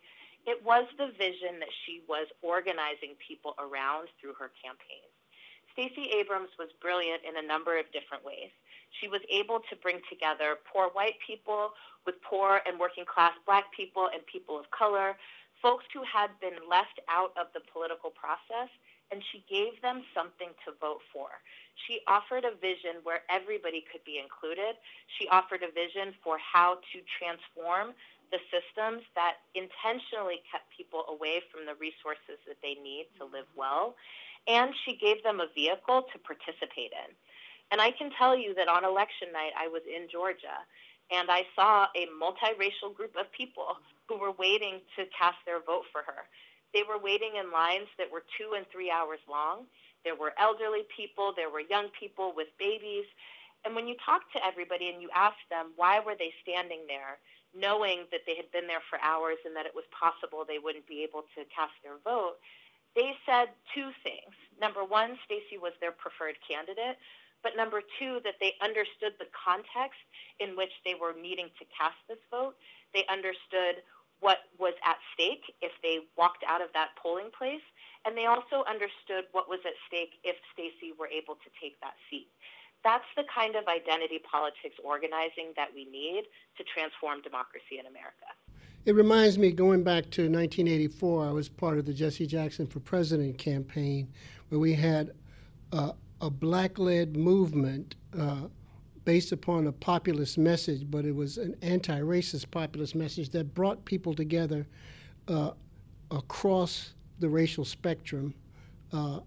It 0.45 0.61
was 0.65 0.85
the 0.97 1.13
vision 1.17 1.61
that 1.61 1.73
she 1.85 2.01
was 2.09 2.27
organizing 2.41 3.17
people 3.21 3.53
around 3.57 4.09
through 4.19 4.33
her 4.37 4.51
campaign. 4.61 5.05
Stacey 5.75 6.07
Abrams 6.15 6.55
was 6.57 6.71
brilliant 6.79 7.27
in 7.27 7.35
a 7.35 7.45
number 7.45 7.75
of 7.75 7.83
different 7.91 8.23
ways. 8.23 8.47
She 9.03 9.11
was 9.11 9.19
able 9.27 9.59
to 9.67 9.75
bring 9.83 9.99
together 10.07 10.55
poor 10.63 10.87
white 10.95 11.19
people 11.19 11.75
with 12.07 12.15
poor 12.23 12.63
and 12.63 12.79
working 12.79 13.03
class 13.03 13.35
black 13.43 13.67
people 13.75 14.07
and 14.07 14.23
people 14.23 14.55
of 14.55 14.71
color, 14.71 15.19
folks 15.61 15.83
who 15.91 15.99
had 16.07 16.31
been 16.39 16.55
left 16.63 17.03
out 17.11 17.35
of 17.35 17.51
the 17.51 17.59
political 17.59 18.07
process, 18.07 18.71
and 19.11 19.19
she 19.35 19.43
gave 19.51 19.75
them 19.83 19.99
something 20.15 20.55
to 20.63 20.71
vote 20.79 21.03
for. 21.11 21.27
She 21.85 21.99
offered 22.07 22.47
a 22.47 22.55
vision 22.55 23.03
where 23.03 23.27
everybody 23.27 23.83
could 23.91 24.03
be 24.07 24.15
included. 24.15 24.79
She 25.19 25.27
offered 25.27 25.59
a 25.59 25.75
vision 25.75 26.15
for 26.23 26.39
how 26.39 26.79
to 26.95 26.97
transform 27.19 27.91
the 28.31 28.39
systems 28.47 29.03
that 29.13 29.43
intentionally 29.53 30.41
kept 30.49 30.71
people 30.71 31.03
away 31.11 31.43
from 31.51 31.67
the 31.67 31.75
resources 31.77 32.39
that 32.47 32.57
they 32.63 32.79
need 32.79 33.11
to 33.19 33.27
live 33.27 33.45
well. 33.59 33.99
And 34.47 34.73
she 34.85 34.97
gave 34.97 35.23
them 35.23 35.39
a 35.39 35.47
vehicle 35.53 36.05
to 36.13 36.19
participate 36.19 36.93
in. 36.93 37.09
And 37.71 37.81
I 37.81 37.91
can 37.91 38.11
tell 38.17 38.37
you 38.37 38.53
that 38.55 38.67
on 38.67 38.85
election 38.85 39.33
night, 39.33 39.51
I 39.57 39.67
was 39.67 39.81
in 39.89 40.07
Georgia 40.11 40.61
and 41.11 41.29
I 41.29 41.45
saw 41.55 41.87
a 41.95 42.09
multiracial 42.13 42.93
group 42.93 43.13
of 43.17 43.31
people 43.31 43.77
who 44.07 44.17
were 44.17 44.33
waiting 44.37 44.81
to 44.97 45.05
cast 45.17 45.37
their 45.45 45.61
vote 45.61 45.85
for 45.91 46.01
her. 46.01 46.25
They 46.73 46.83
were 46.83 46.97
waiting 46.97 47.37
in 47.37 47.51
lines 47.51 47.87
that 47.97 48.09
were 48.11 48.23
two 48.37 48.53
and 48.57 48.65
three 48.71 48.89
hours 48.89 49.19
long. 49.29 49.65
There 50.03 50.15
were 50.15 50.33
elderly 50.37 50.85
people, 50.95 51.33
there 51.35 51.49
were 51.49 51.61
young 51.61 51.89
people 51.97 52.33
with 52.35 52.47
babies. 52.59 53.05
And 53.65 53.73
when 53.73 53.87
you 53.87 53.95
talk 54.05 54.21
to 54.33 54.45
everybody 54.45 54.89
and 54.89 55.01
you 55.01 55.09
ask 55.15 55.37
them 55.49 55.73
why 55.75 55.99
were 55.99 56.13
they 56.17 56.33
standing 56.41 56.85
there, 56.85 57.17
knowing 57.55 58.05
that 58.11 58.21
they 58.27 58.35
had 58.35 58.51
been 58.51 58.67
there 58.67 58.83
for 58.89 58.99
hours 59.01 59.37
and 59.45 59.55
that 59.55 59.65
it 59.65 59.73
was 59.73 59.85
possible 59.89 60.45
they 60.45 60.61
wouldn't 60.61 60.85
be 60.85 61.01
able 61.01 61.25
to 61.33 61.47
cast 61.49 61.73
their 61.81 61.97
vote, 62.03 62.37
they 62.95 63.13
said 63.25 63.51
two 63.75 63.91
things. 64.03 64.33
Number 64.59 64.83
one, 64.83 65.19
Stacey 65.25 65.59
was 65.59 65.73
their 65.79 65.91
preferred 65.91 66.39
candidate, 66.39 66.95
but 67.43 67.59
number 67.59 67.83
two, 67.99 68.23
that 68.23 68.39
they 68.39 68.55
understood 68.63 69.13
the 69.19 69.29
context 69.35 69.99
in 70.39 70.55
which 70.55 70.71
they 70.87 70.95
were 70.95 71.13
needing 71.13 71.51
to 71.59 71.63
cast 71.75 71.99
this 72.07 72.21
vote. 72.31 72.55
They 72.95 73.03
understood 73.11 73.83
what 74.23 74.47
was 74.57 74.73
at 74.87 74.95
stake 75.13 75.43
if 75.61 75.75
they 75.83 76.07
walked 76.15 76.47
out 76.47 76.63
of 76.63 76.71
that 76.73 76.95
polling 76.95 77.29
place, 77.35 77.63
and 78.07 78.15
they 78.15 78.25
also 78.25 78.63
understood 78.63 79.27
what 79.35 79.51
was 79.51 79.59
at 79.67 79.75
stake 79.91 80.15
if 80.23 80.39
Stacey 80.55 80.95
were 80.95 81.11
able 81.11 81.35
to 81.35 81.49
take 81.59 81.75
that 81.83 81.99
seat 82.09 82.31
that's 82.85 83.09
the 83.17 83.25
kind 83.33 83.57
of 83.57 83.65
identity 83.65 84.21
politics 84.21 84.77
organizing 84.85 85.57
that 85.57 85.73
we 85.73 85.89
need 85.89 86.29
to 86.55 86.63
transform 86.69 87.19
democracy 87.25 87.81
in 87.81 87.89
America. 87.89 88.29
It 88.85 88.93
reminds 88.93 89.39
me, 89.39 89.51
going 89.51 89.83
back 89.83 90.11
to 90.11 90.29
1984, 90.29 91.25
I 91.25 91.31
was 91.31 91.49
part 91.49 91.79
of 91.79 91.85
the 91.87 91.93
Jesse 91.93 92.27
Jackson 92.27 92.67
for 92.67 92.79
President 92.79 93.35
campaign, 93.39 94.13
where 94.49 94.59
we 94.59 94.75
had 94.75 95.11
uh, 95.73 95.93
a 96.21 96.29
black 96.29 96.77
led 96.77 97.17
movement 97.17 97.95
uh, 98.15 98.43
based 99.03 99.31
upon 99.31 99.65
a 99.65 99.71
populist 99.71 100.37
message, 100.37 100.85
but 100.91 101.03
it 101.03 101.15
was 101.15 101.39
an 101.39 101.55
anti 101.63 101.99
racist 101.99 102.51
populist 102.51 102.93
message 102.93 103.31
that 103.31 103.55
brought 103.55 103.83
people 103.85 104.13
together 104.13 104.67
uh, 105.29 105.51
across 106.11 106.93
the 107.17 107.27
racial 107.27 107.65
spectrum 107.65 108.35
uh, 108.93 109.19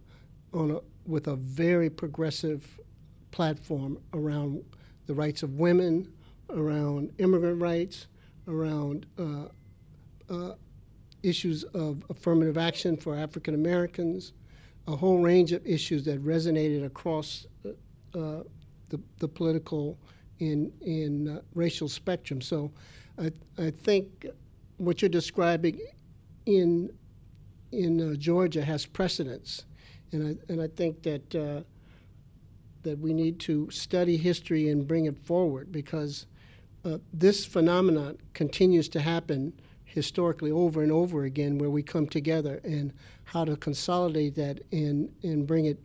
on 0.55 0.71
a, 0.71 0.79
with 1.05 1.27
a 1.27 1.35
very 1.35 1.91
progressive 1.91 2.79
platform 3.33 3.99
around 4.15 4.65
the 5.07 5.15
rights 5.15 5.43
of 5.43 5.59
women, 5.59 6.12
around 6.49 7.11
immigrant 7.19 7.61
rights, 7.61 8.07
around 8.49 9.07
uh, 9.19 10.33
uh, 10.33 10.55
issues 11.23 11.64
of 11.64 12.02
affirmative 12.11 12.57
action 12.57 12.97
for 12.97 13.17
African 13.17 13.55
Americans, 13.55 14.33
a 14.87 14.97
whole 14.97 15.19
range 15.19 15.52
of 15.52 15.67
issues 15.67 16.05
that 16.05 16.25
resonated 16.25 16.85
across 16.85 17.47
uh, 17.64 17.71
the, 18.88 19.00
the 19.19 19.28
political 19.28 19.99
in, 20.38 20.73
uh, 21.28 21.40
racial 21.55 21.88
spectrum. 21.88 22.40
So 22.40 22.73
I, 23.19 23.33
I 23.59 23.71
think 23.71 24.26
what 24.78 25.02
you're 25.02 25.09
describing 25.09 25.81
in, 26.47 26.90
in 27.73 28.19
Georgia 28.19 28.64
has 28.64 28.87
precedence. 28.87 29.64
And 30.12 30.38
I, 30.49 30.52
and 30.52 30.62
I 30.62 30.69
think 30.69 31.02
that 31.02 31.64
that 32.83 32.99
we 33.00 33.12
need 33.12 33.38
to 33.40 33.71
study 33.71 34.17
history 34.17 34.69
and 34.71 34.87
bring 34.87 35.05
it 35.07 35.19
forward 35.19 35.71
because 35.71 36.26
uh, 36.88 36.99
this 37.12 37.45
phenomenon 37.45 38.16
continues 38.35 38.88
to 38.88 39.00
happen 39.00 39.52
historically 39.85 40.50
over 40.50 40.83
and 40.83 40.92
over 40.92 41.25
again 41.25 41.59
where 41.59 41.71
we 41.71 41.83
come 41.83 42.07
together 42.07 42.61
and 42.64 42.92
how 43.25 43.45
to 43.45 43.57
consolidate 43.57 44.35
that 44.35 44.61
and, 44.73 45.11
and 45.23 45.47
bring 45.47 45.66
it 45.66 45.78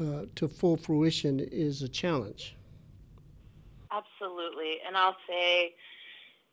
uh, 0.00 0.24
to 0.34 0.48
full 0.48 0.76
fruition 0.76 1.40
is 1.40 1.82
a 1.82 1.88
challenge. 1.88 2.56
Absolutely. 3.90 4.78
And 4.86 4.96
I'll 4.96 5.16
say, 5.28 5.74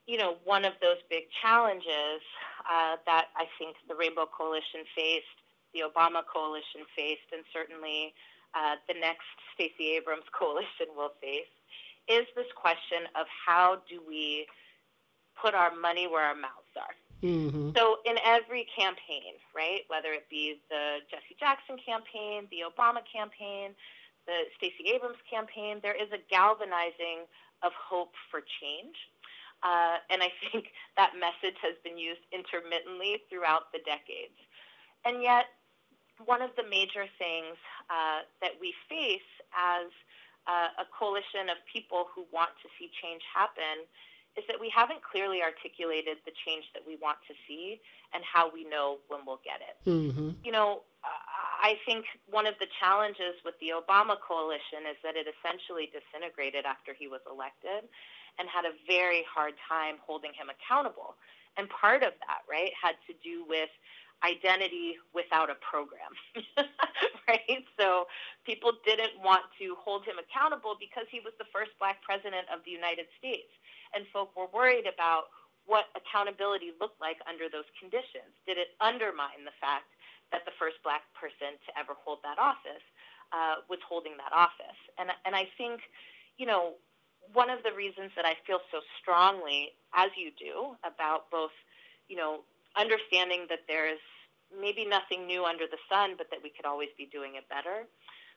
you 0.05 0.17
know, 0.17 0.37
one 0.43 0.65
of 0.65 0.73
those 0.81 0.97
big 1.09 1.23
challenges 1.41 2.21
uh, 2.69 2.97
that 3.05 3.27
I 3.37 3.45
think 3.59 3.77
the 3.87 3.95
Rainbow 3.95 4.25
Coalition 4.25 4.83
faced, 4.95 5.25
the 5.73 5.81
Obama 5.81 6.23
coalition 6.25 6.81
faced, 6.95 7.29
and 7.31 7.43
certainly 7.53 8.13
uh, 8.55 8.75
the 8.87 8.99
next 8.99 9.27
Stacey 9.53 9.95
Abrams 9.95 10.27
coalition 10.37 10.91
will 10.95 11.11
face 11.21 11.47
is 12.07 12.25
this 12.35 12.47
question 12.55 13.07
of 13.19 13.27
how 13.27 13.81
do 13.89 14.01
we 14.07 14.47
put 15.39 15.53
our 15.53 15.75
money 15.75 16.07
where 16.07 16.23
our 16.23 16.35
mouths 16.35 16.73
are. 16.75 16.95
Mm-hmm. 17.23 17.71
So 17.75 17.97
in 18.05 18.17
every 18.23 18.67
campaign, 18.77 19.37
right, 19.55 19.81
whether 19.87 20.13
it 20.13 20.29
be 20.29 20.61
the 20.69 21.01
Jesse 21.09 21.37
Jackson 21.39 21.77
campaign, 21.81 22.47
the 22.49 22.61
Obama 22.65 23.01
campaign, 23.05 23.73
the 24.25 24.45
Stacey 24.57 24.93
Abrams 24.93 25.17
campaign, 25.29 25.79
there 25.81 25.95
is 25.95 26.11
a 26.13 26.21
galvanizing 26.29 27.25
of 27.63 27.71
hope 27.73 28.13
for 28.29 28.41
change. 28.61 28.95
Uh, 29.63 29.97
and 30.09 30.21
I 30.21 30.29
think 30.51 30.69
that 30.97 31.13
message 31.17 31.57
has 31.61 31.73
been 31.83 31.97
used 31.97 32.21
intermittently 32.29 33.23
throughout 33.29 33.73
the 33.73 33.79
decades. 33.81 34.37
And 35.05 35.23
yet, 35.23 35.45
one 36.25 36.41
of 36.41 36.51
the 36.57 36.63
major 36.69 37.05
things 37.17 37.57
uh, 37.89 38.25
that 38.41 38.57
we 38.61 38.73
face 38.89 39.29
as 39.53 39.89
uh, 40.47 40.81
a 40.81 40.87
coalition 40.89 41.51
of 41.51 41.59
people 41.67 42.07
who 42.15 42.25
want 42.31 42.51
to 42.63 42.67
see 42.79 42.89
change 43.03 43.21
happen 43.27 43.85
is 44.39 44.45
that 44.47 44.55
we 44.61 44.69
haven't 44.69 45.01
clearly 45.01 45.41
articulated 45.41 46.17
the 46.25 46.31
change 46.45 46.63
that 46.73 46.85
we 46.85 46.95
want 47.01 47.17
to 47.27 47.33
see 47.47 47.81
and 48.13 48.23
how 48.23 48.49
we 48.49 48.63
know 48.63 49.01
when 49.09 49.21
we'll 49.25 49.41
get 49.43 49.59
it. 49.59 49.75
Mm-hmm. 49.89 50.37
You 50.45 50.51
know, 50.53 50.85
I 51.57 51.75
think 51.85 52.05
one 52.29 52.45
of 52.45 52.53
the 52.61 52.69
challenges 52.79 53.33
with 53.43 53.57
the 53.59 53.73
Obama 53.73 54.15
coalition 54.21 54.85
is 54.85 54.95
that 55.03 55.17
it 55.17 55.25
essentially 55.25 55.89
disintegrated 55.89 56.65
after 56.69 56.93
he 56.93 57.09
was 57.09 57.21
elected 57.25 57.89
and 58.37 58.45
had 58.45 58.65
a 58.69 58.77
very 58.85 59.25
hard 59.25 59.57
time 59.65 59.97
holding 60.05 60.31
him 60.37 60.53
accountable. 60.53 61.17
And 61.57 61.65
part 61.73 62.05
of 62.05 62.13
that, 62.29 62.45
right, 62.45 62.69
had 62.77 62.95
to 63.09 63.13
do 63.25 63.41
with 63.49 63.73
identity 64.23 64.97
without 65.13 65.49
a 65.49 65.57
program, 65.61 66.09
right? 67.29 67.61
So 67.77 68.09
people 68.45 68.73
didn't 68.85 69.13
want 69.21 69.45
to 69.59 69.75
hold 69.77 70.05
him 70.05 70.17
accountable 70.17 70.73
because 70.79 71.05
he 71.11 71.21
was 71.21 71.33
the 71.37 71.49
first 71.53 71.71
black 71.77 72.01
president 72.01 72.49
of 72.49 72.65
the 72.65 72.73
United 72.73 73.05
States. 73.17 73.51
And 73.93 74.09
folk 74.09 74.33
were 74.33 74.49
worried 74.49 74.89
about 74.89 75.29
what 75.67 75.91
accountability 75.93 76.71
looked 76.79 76.99
like 76.99 77.19
under 77.27 77.51
those 77.51 77.67
conditions. 77.77 78.31
Did 78.47 78.57
it 78.57 78.73
undermine 78.81 79.43
the 79.45 79.55
fact 79.59 79.91
that 80.31 80.47
the 80.47 80.55
first 80.57 80.79
black 80.81 81.05
person 81.13 81.59
to 81.67 81.69
ever 81.77 81.93
hold 81.93 82.19
that 82.23 82.39
office 82.39 82.83
uh, 83.35 83.61
was 83.69 83.79
holding 83.83 84.17
that 84.17 84.33
office? 84.33 84.79
And, 84.97 85.11
and 85.27 85.35
I 85.35 85.45
think, 85.59 85.83
you 86.39 86.47
know, 86.47 86.79
one 87.33 87.51
of 87.51 87.59
the 87.63 87.75
reasons 87.75 88.11
that 88.15 88.25
I 88.25 88.39
feel 88.47 88.63
so 88.71 88.79
strongly, 88.99 89.75
as 89.93 90.09
you 90.15 90.31
do, 90.39 90.79
about 90.87 91.29
both, 91.29 91.51
you 92.07 92.15
know, 92.15 92.47
understanding 92.77 93.45
that 93.49 93.65
there's 93.67 93.99
maybe 94.53 94.85
nothing 94.85 95.27
new 95.27 95.43
under 95.43 95.65
the 95.67 95.81
sun, 95.89 96.15
but 96.17 96.29
that 96.31 96.39
we 96.41 96.49
could 96.49 96.65
always 96.65 96.89
be 96.97 97.09
doing 97.11 97.35
it 97.35 97.49
better, 97.49 97.83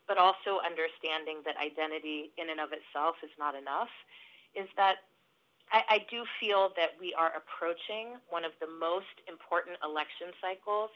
but 0.09 0.19
also 0.19 0.59
understanding 0.65 1.45
that 1.47 1.55
identity 1.61 2.33
in 2.41 2.51
and 2.51 2.59
of 2.59 2.73
itself 2.73 3.15
is 3.23 3.31
not 3.39 3.55
enough, 3.55 3.93
is 4.57 4.67
that 4.77 5.07
I, 5.71 6.03
I 6.03 6.07
do 6.11 6.27
feel 6.43 6.75
that 6.75 6.99
we 6.99 7.15
are 7.15 7.31
approaching 7.37 8.19
one 8.29 8.45
of 8.45 8.53
the 8.59 8.67
most 8.67 9.23
important 9.31 9.79
election 9.87 10.35
cycles 10.43 10.91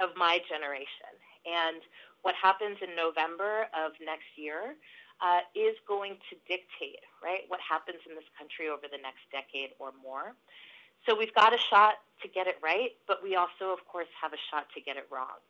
of 0.00 0.12
my 0.16 0.38
generation. 0.48 1.16
And 1.48 1.80
what 2.20 2.36
happens 2.36 2.76
in 2.84 2.94
November 2.94 3.66
of 3.72 3.96
next 4.04 4.28
year 4.36 4.76
uh, 5.24 5.40
is 5.54 5.74
going 5.88 6.18
to 6.30 6.34
dictate, 6.44 7.02
right, 7.22 7.46
what 7.48 7.60
happens 7.62 7.98
in 8.04 8.14
this 8.14 8.26
country 8.36 8.68
over 8.68 8.84
the 8.90 9.00
next 9.00 9.24
decade 9.32 9.74
or 9.78 9.94
more. 10.02 10.34
So 11.06 11.16
we've 11.18 11.34
got 11.34 11.52
a 11.52 11.58
shot 11.58 11.94
to 12.22 12.28
get 12.28 12.46
it 12.46 12.56
right, 12.62 12.94
but 13.06 13.22
we 13.22 13.34
also, 13.34 13.74
of 13.74 13.84
course, 13.90 14.08
have 14.20 14.32
a 14.32 14.42
shot 14.50 14.66
to 14.74 14.80
get 14.80 14.96
it 14.96 15.06
wrong. 15.10 15.42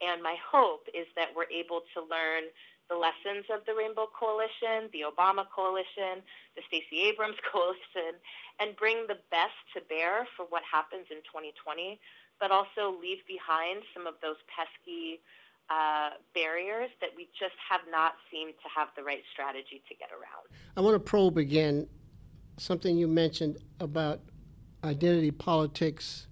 And 0.00 0.22
my 0.22 0.36
hope 0.40 0.88
is 0.92 1.06
that 1.16 1.28
we're 1.36 1.50
able 1.52 1.82
to 1.94 2.00
learn 2.00 2.50
the 2.88 2.96
lessons 2.96 3.48
of 3.48 3.64
the 3.64 3.72
Rainbow 3.72 4.08
Coalition, 4.12 4.92
the 4.92 5.08
Obama 5.08 5.44
Coalition, 5.48 6.20
the 6.56 6.62
Stacey 6.68 7.08
Abrams 7.08 7.36
Coalition, 7.52 8.20
and 8.60 8.76
bring 8.76 9.06
the 9.08 9.16
best 9.30 9.56
to 9.76 9.80
bear 9.88 10.28
for 10.36 10.44
what 10.48 10.62
happens 10.64 11.06
in 11.10 11.24
2020, 11.24 12.00
but 12.40 12.50
also 12.50 12.92
leave 13.00 13.24
behind 13.28 13.84
some 13.94 14.06
of 14.06 14.14
those 14.20 14.36
pesky 14.52 15.20
uh, 15.70 16.20
barriers 16.34 16.90
that 17.00 17.08
we 17.16 17.28
just 17.38 17.56
have 17.56 17.80
not 17.88 18.20
seemed 18.30 18.52
to 18.60 18.68
have 18.68 18.88
the 18.96 19.02
right 19.02 19.24
strategy 19.32 19.80
to 19.88 19.94
get 19.96 20.12
around. 20.12 20.44
I 20.76 20.80
want 20.82 20.94
to 20.94 21.00
probe 21.00 21.38
again 21.38 21.88
something 22.58 22.96
you 22.96 23.08
mentioned 23.08 23.58
about 23.80 24.20
identity 24.84 25.30
politics 25.30 26.26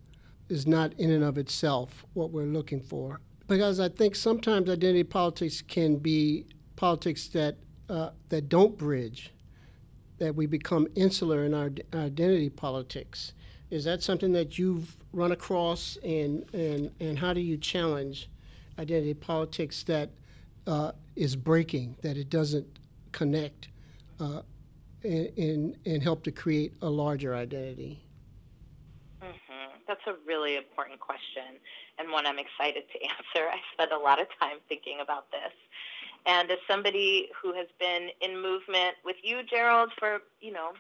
is 0.49 0.67
not 0.67 0.93
in 0.99 1.11
and 1.11 1.25
of 1.25 1.39
itself 1.39 2.05
what 2.13 2.31
we're 2.31 2.45
looking 2.45 2.81
for. 2.81 3.21
Because 3.49 3.81
I 3.81 3.89
think 3.89 4.15
sometimes 4.15 4.69
identity 4.69 5.05
politics 5.05 5.63
can 5.63 5.97
be 5.97 6.47
politics 6.77 7.29
that, 7.29 7.57
uh, 7.89 8.11
that 8.29 8.49
don't 8.49 8.77
bridge, 8.77 9.33
that 10.19 10.35
we 10.35 10.47
become 10.47 10.87
insular 10.95 11.45
in 11.45 11.55
our, 11.55 11.71
identity 11.95 12.51
politics. 12.51 13.33
Is 13.71 13.85
that 13.85 14.03
something 14.03 14.33
that 14.33 14.59
you've 14.59 14.97
run 15.13 15.33
across, 15.33 15.97
and, 16.05 16.45
and, 16.53 16.91
and 17.01 17.19
how 17.19 17.33
do 17.33 17.41
you 17.41 17.57
challenge 17.57 18.29
identity 18.79 19.15
politics 19.15 19.83
that 19.85 20.11
uh, 20.67 20.93
is 21.17 21.35
breaking, 21.35 21.97
that 22.03 22.17
it 22.17 22.29
doesn't 22.29 22.79
connect 23.13 23.69
uh, 24.21 24.43
and, 25.03 25.77
and 25.85 26.03
help 26.03 26.23
to 26.25 26.31
create 26.31 26.75
a 26.83 26.89
larger 26.89 27.35
identity? 27.35 28.05
That's 29.93 30.09
a 30.09 30.17
really 30.25 30.57
important 30.57 31.01
question 31.01 31.61
and 31.99 32.09
one 32.09 32.25
I'm 32.25 32.39
excited 32.41 32.89
to 32.89 32.99
answer. 33.13 33.45
I 33.53 33.61
spent 33.77 33.93
a 33.93 33.99
lot 34.01 34.19
of 34.21 34.27
time 34.41 34.57
thinking 34.67 35.05
about 35.05 35.29
this. 35.31 35.53
And 36.25 36.51
as 36.51 36.57
somebody 36.65 37.29
who 37.37 37.53
has 37.53 37.69
been 37.79 38.09
in 38.25 38.41
movement 38.41 38.97
with 39.05 39.17
you, 39.23 39.45
Gerald, 39.45 39.93
for, 39.99 40.25
you 40.41 40.53
know, 40.53 40.73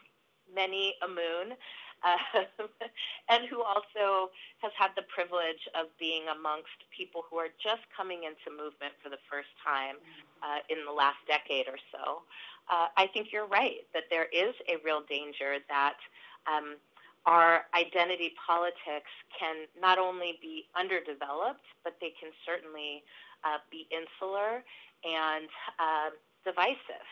many 0.48 0.94
a 1.04 1.08
moon, 1.08 1.52
uh, 2.00 2.16
and 3.28 3.44
who 3.52 3.60
also 3.60 4.32
has 4.64 4.72
had 4.78 4.96
the 4.96 5.04
privilege 5.12 5.60
of 5.76 5.92
being 6.00 6.24
amongst 6.32 6.72
people 6.96 7.20
who 7.28 7.36
are 7.36 7.52
just 7.60 7.84
coming 7.94 8.24
into 8.24 8.48
movement 8.48 8.96
for 9.04 9.10
the 9.12 9.20
first 9.28 9.52
time 9.60 10.00
uh, 10.40 10.64
in 10.72 10.88
the 10.88 10.92
last 10.92 11.20
decade 11.28 11.68
or 11.68 11.76
so, 11.92 12.24
uh, 12.72 12.88
I 12.96 13.12
think 13.12 13.28
you're 13.28 13.46
right 13.46 13.84
that 13.92 14.08
there 14.08 14.26
is 14.32 14.56
a 14.72 14.80
real 14.80 15.04
danger 15.04 15.60
that 15.68 16.00
um, 16.48 16.80
our 17.26 17.70
identity 17.74 18.34
politics 18.34 19.10
can 19.38 19.70
not 19.78 19.98
only 19.98 20.38
be 20.42 20.66
underdeveloped, 20.74 21.62
but 21.84 21.96
they 22.00 22.12
can 22.18 22.34
certainly 22.44 23.04
uh, 23.44 23.62
be 23.70 23.86
insular 23.94 24.62
and 25.06 25.46
uh, 25.78 26.10
divisive. 26.42 27.06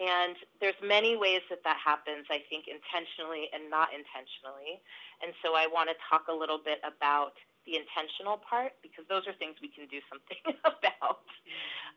And 0.00 0.34
there's 0.60 0.78
many 0.80 1.20
ways 1.20 1.44
that 1.52 1.60
that 1.68 1.76
happens, 1.76 2.24
I 2.32 2.40
think, 2.48 2.64
intentionally 2.64 3.52
and 3.52 3.68
not 3.68 3.92
intentionally. 3.92 4.80
And 5.20 5.36
so 5.44 5.52
I 5.52 5.68
want 5.68 5.92
to 5.92 5.96
talk 6.08 6.32
a 6.32 6.34
little 6.34 6.58
bit 6.58 6.80
about 6.80 7.36
the 7.68 7.76
intentional 7.76 8.40
part 8.40 8.72
because 8.82 9.04
those 9.06 9.28
are 9.28 9.36
things 9.36 9.60
we 9.60 9.68
can 9.68 9.86
do 9.92 10.00
something 10.08 10.42
about. 10.64 11.22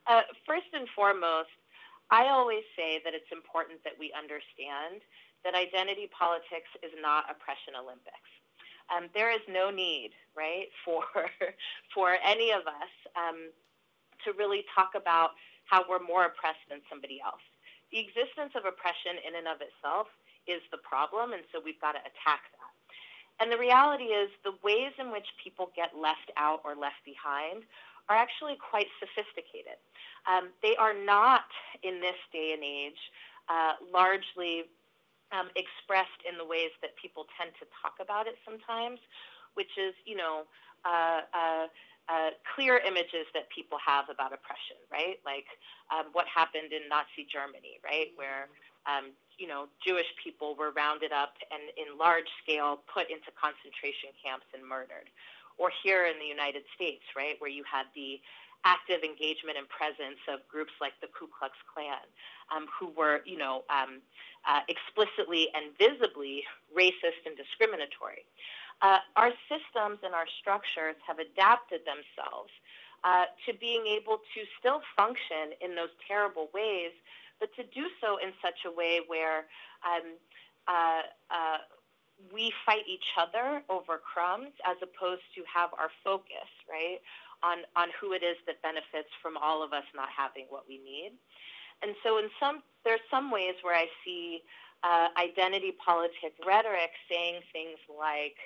Uh, 0.05 0.27
first 0.45 0.69
and 0.75 0.85
foremost, 0.93 1.55
I 2.11 2.29
always 2.29 2.61
say 2.77 3.01
that 3.01 3.17
it's 3.17 3.31
important 3.33 3.81
that 3.87 3.97
we 3.97 4.13
understand 4.13 5.01
that 5.45 5.53
identity 5.53 6.09
politics 6.09 6.67
is 6.81 6.91
not 6.99 7.29
oppression 7.29 7.77
Olympics. 7.77 8.33
Um, 8.89 9.09
there 9.13 9.29
is 9.29 9.41
no 9.47 9.69
need, 9.69 10.11
right, 10.35 10.67
for 10.83 11.05
for 11.93 12.17
any 12.25 12.51
of 12.51 12.67
us 12.67 12.93
um, 13.15 13.53
to 14.25 14.33
really 14.33 14.65
talk 14.73 14.97
about 14.97 15.37
how 15.69 15.85
we're 15.87 16.01
more 16.01 16.25
oppressed 16.25 16.65
than 16.69 16.81
somebody 16.89 17.21
else. 17.23 17.41
The 17.93 18.01
existence 18.01 18.53
of 18.57 18.65
oppression 18.65 19.21
in 19.21 19.37
and 19.37 19.47
of 19.47 19.61
itself 19.61 20.09
is 20.45 20.61
the 20.69 20.81
problem, 20.81 21.33
and 21.33 21.41
so 21.53 21.61
we've 21.63 21.79
got 21.81 21.93
to 21.93 22.01
attack 22.01 22.49
that. 22.57 22.73
And 23.39 23.51
the 23.51 23.57
reality 23.57 24.13
is, 24.13 24.29
the 24.43 24.53
ways 24.63 24.93
in 24.97 25.11
which 25.11 25.25
people 25.41 25.69
get 25.75 25.97
left 25.97 26.31
out 26.37 26.61
or 26.63 26.75
left 26.75 27.01
behind 27.05 27.65
are 28.07 28.15
actually 28.15 28.55
quite 28.61 28.87
sophisticated. 29.01 29.81
Um, 30.29 30.49
they 30.61 30.75
are 30.77 30.93
not, 30.93 31.49
in 31.83 31.99
this 31.99 32.17
day 32.31 32.53
and 32.53 32.63
age, 32.63 33.01
uh, 33.49 33.73
largely 33.91 34.69
um, 35.35 35.51
expressed 35.59 36.23
in 36.23 36.39
the 36.39 36.47
ways 36.47 36.71
that 36.79 36.95
people 36.95 37.27
tend 37.35 37.51
to 37.59 37.67
talk 37.83 37.99
about 37.99 38.27
it 38.27 38.39
sometimes, 38.47 38.99
which 39.59 39.75
is, 39.75 39.91
you 40.07 40.15
know, 40.15 40.47
uh, 40.87 41.27
uh, 41.35 41.67
uh, 42.07 42.29
clear 42.53 42.77
images 42.85 43.25
that 43.33 43.49
people 43.49 43.77
have 43.81 44.05
about 44.13 44.31
oppression, 44.31 44.77
right? 44.93 45.17
Like 45.25 45.49
um, 45.89 46.13
what 46.13 46.29
happened 46.29 46.69
in 46.71 46.85
Nazi 46.87 47.25
Germany, 47.25 47.81
right, 47.81 48.13
where 48.15 48.47
um, 48.85 49.17
you 49.41 49.49
know 49.49 49.65
Jewish 49.81 50.07
people 50.21 50.53
were 50.53 50.69
rounded 50.77 51.09
up 51.09 51.33
and 51.49 51.73
in 51.81 51.97
large 51.97 52.29
scale 52.45 52.85
put 52.85 53.09
into 53.09 53.33
concentration 53.33 54.13
camps 54.21 54.45
and 54.53 54.61
murdered, 54.61 55.09
or 55.57 55.73
here 55.81 56.05
in 56.05 56.21
the 56.21 56.29
United 56.29 56.61
States, 56.77 57.01
right, 57.17 57.41
where 57.41 57.49
you 57.49 57.65
had 57.65 57.89
the 57.97 58.21
active 58.65 59.05
engagement 59.05 59.57
and 59.57 59.69
presence 59.69 60.19
of 60.27 60.41
groups 60.49 60.73
like 60.81 60.93
the 60.99 61.07
Ku 61.13 61.29
Klux 61.29 61.53
Klan, 61.71 62.03
um, 62.49 62.65
who 62.67 62.89
were, 62.97 63.21
you 63.23 63.37
know, 63.37 63.63
um, 63.69 64.01
uh, 64.49 64.61
explicitly 64.67 65.47
and 65.53 65.71
visibly 65.77 66.43
racist 66.75 67.21
and 67.25 67.37
discriminatory. 67.37 68.25
Uh, 68.81 68.99
our 69.15 69.31
systems 69.47 69.99
and 70.03 70.13
our 70.13 70.27
structures 70.41 70.97
have 71.07 71.19
adapted 71.19 71.81
themselves 71.85 72.51
uh, 73.05 73.25
to 73.45 73.53
being 73.53 73.85
able 73.85 74.17
to 74.33 74.41
still 74.59 74.81
function 74.97 75.53
in 75.61 75.75
those 75.75 75.93
terrible 76.07 76.49
ways, 76.53 76.91
but 77.39 77.53
to 77.55 77.63
do 77.63 77.87
so 78.01 78.17
in 78.17 78.33
such 78.41 78.65
a 78.65 78.71
way 78.71 78.99
where 79.07 79.45
um, 79.85 80.17
uh, 80.67 81.01
uh, 81.29 81.57
we 82.33 82.51
fight 82.65 82.83
each 82.87 83.13
other 83.17 83.61
over 83.69 83.97
crumbs 83.97 84.51
as 84.65 84.77
opposed 84.81 85.23
to 85.35 85.43
have 85.53 85.69
our 85.77 85.89
focus, 86.03 86.49
right, 86.69 86.99
on, 87.43 87.65
on 87.75 87.89
who 87.99 88.13
it 88.13 88.23
is 88.23 88.37
that 88.47 88.61
benefits 88.61 89.09
from 89.21 89.37
all 89.37 89.63
of 89.63 89.73
us 89.73 89.85
not 89.95 90.09
having 90.11 90.45
what 90.49 90.63
we 90.67 90.77
need. 90.77 91.11
And 91.83 91.95
so, 92.03 92.17
in 92.17 92.31
some, 92.39 92.63
there's 92.83 93.03
some 93.11 93.31
ways 93.31 93.55
where 93.61 93.75
I 93.75 93.87
see 94.05 94.41
uh, 94.83 95.09
identity 95.19 95.75
politic 95.75 96.37
rhetoric 96.45 96.91
saying 97.11 97.41
things 97.51 97.79
like 97.91 98.39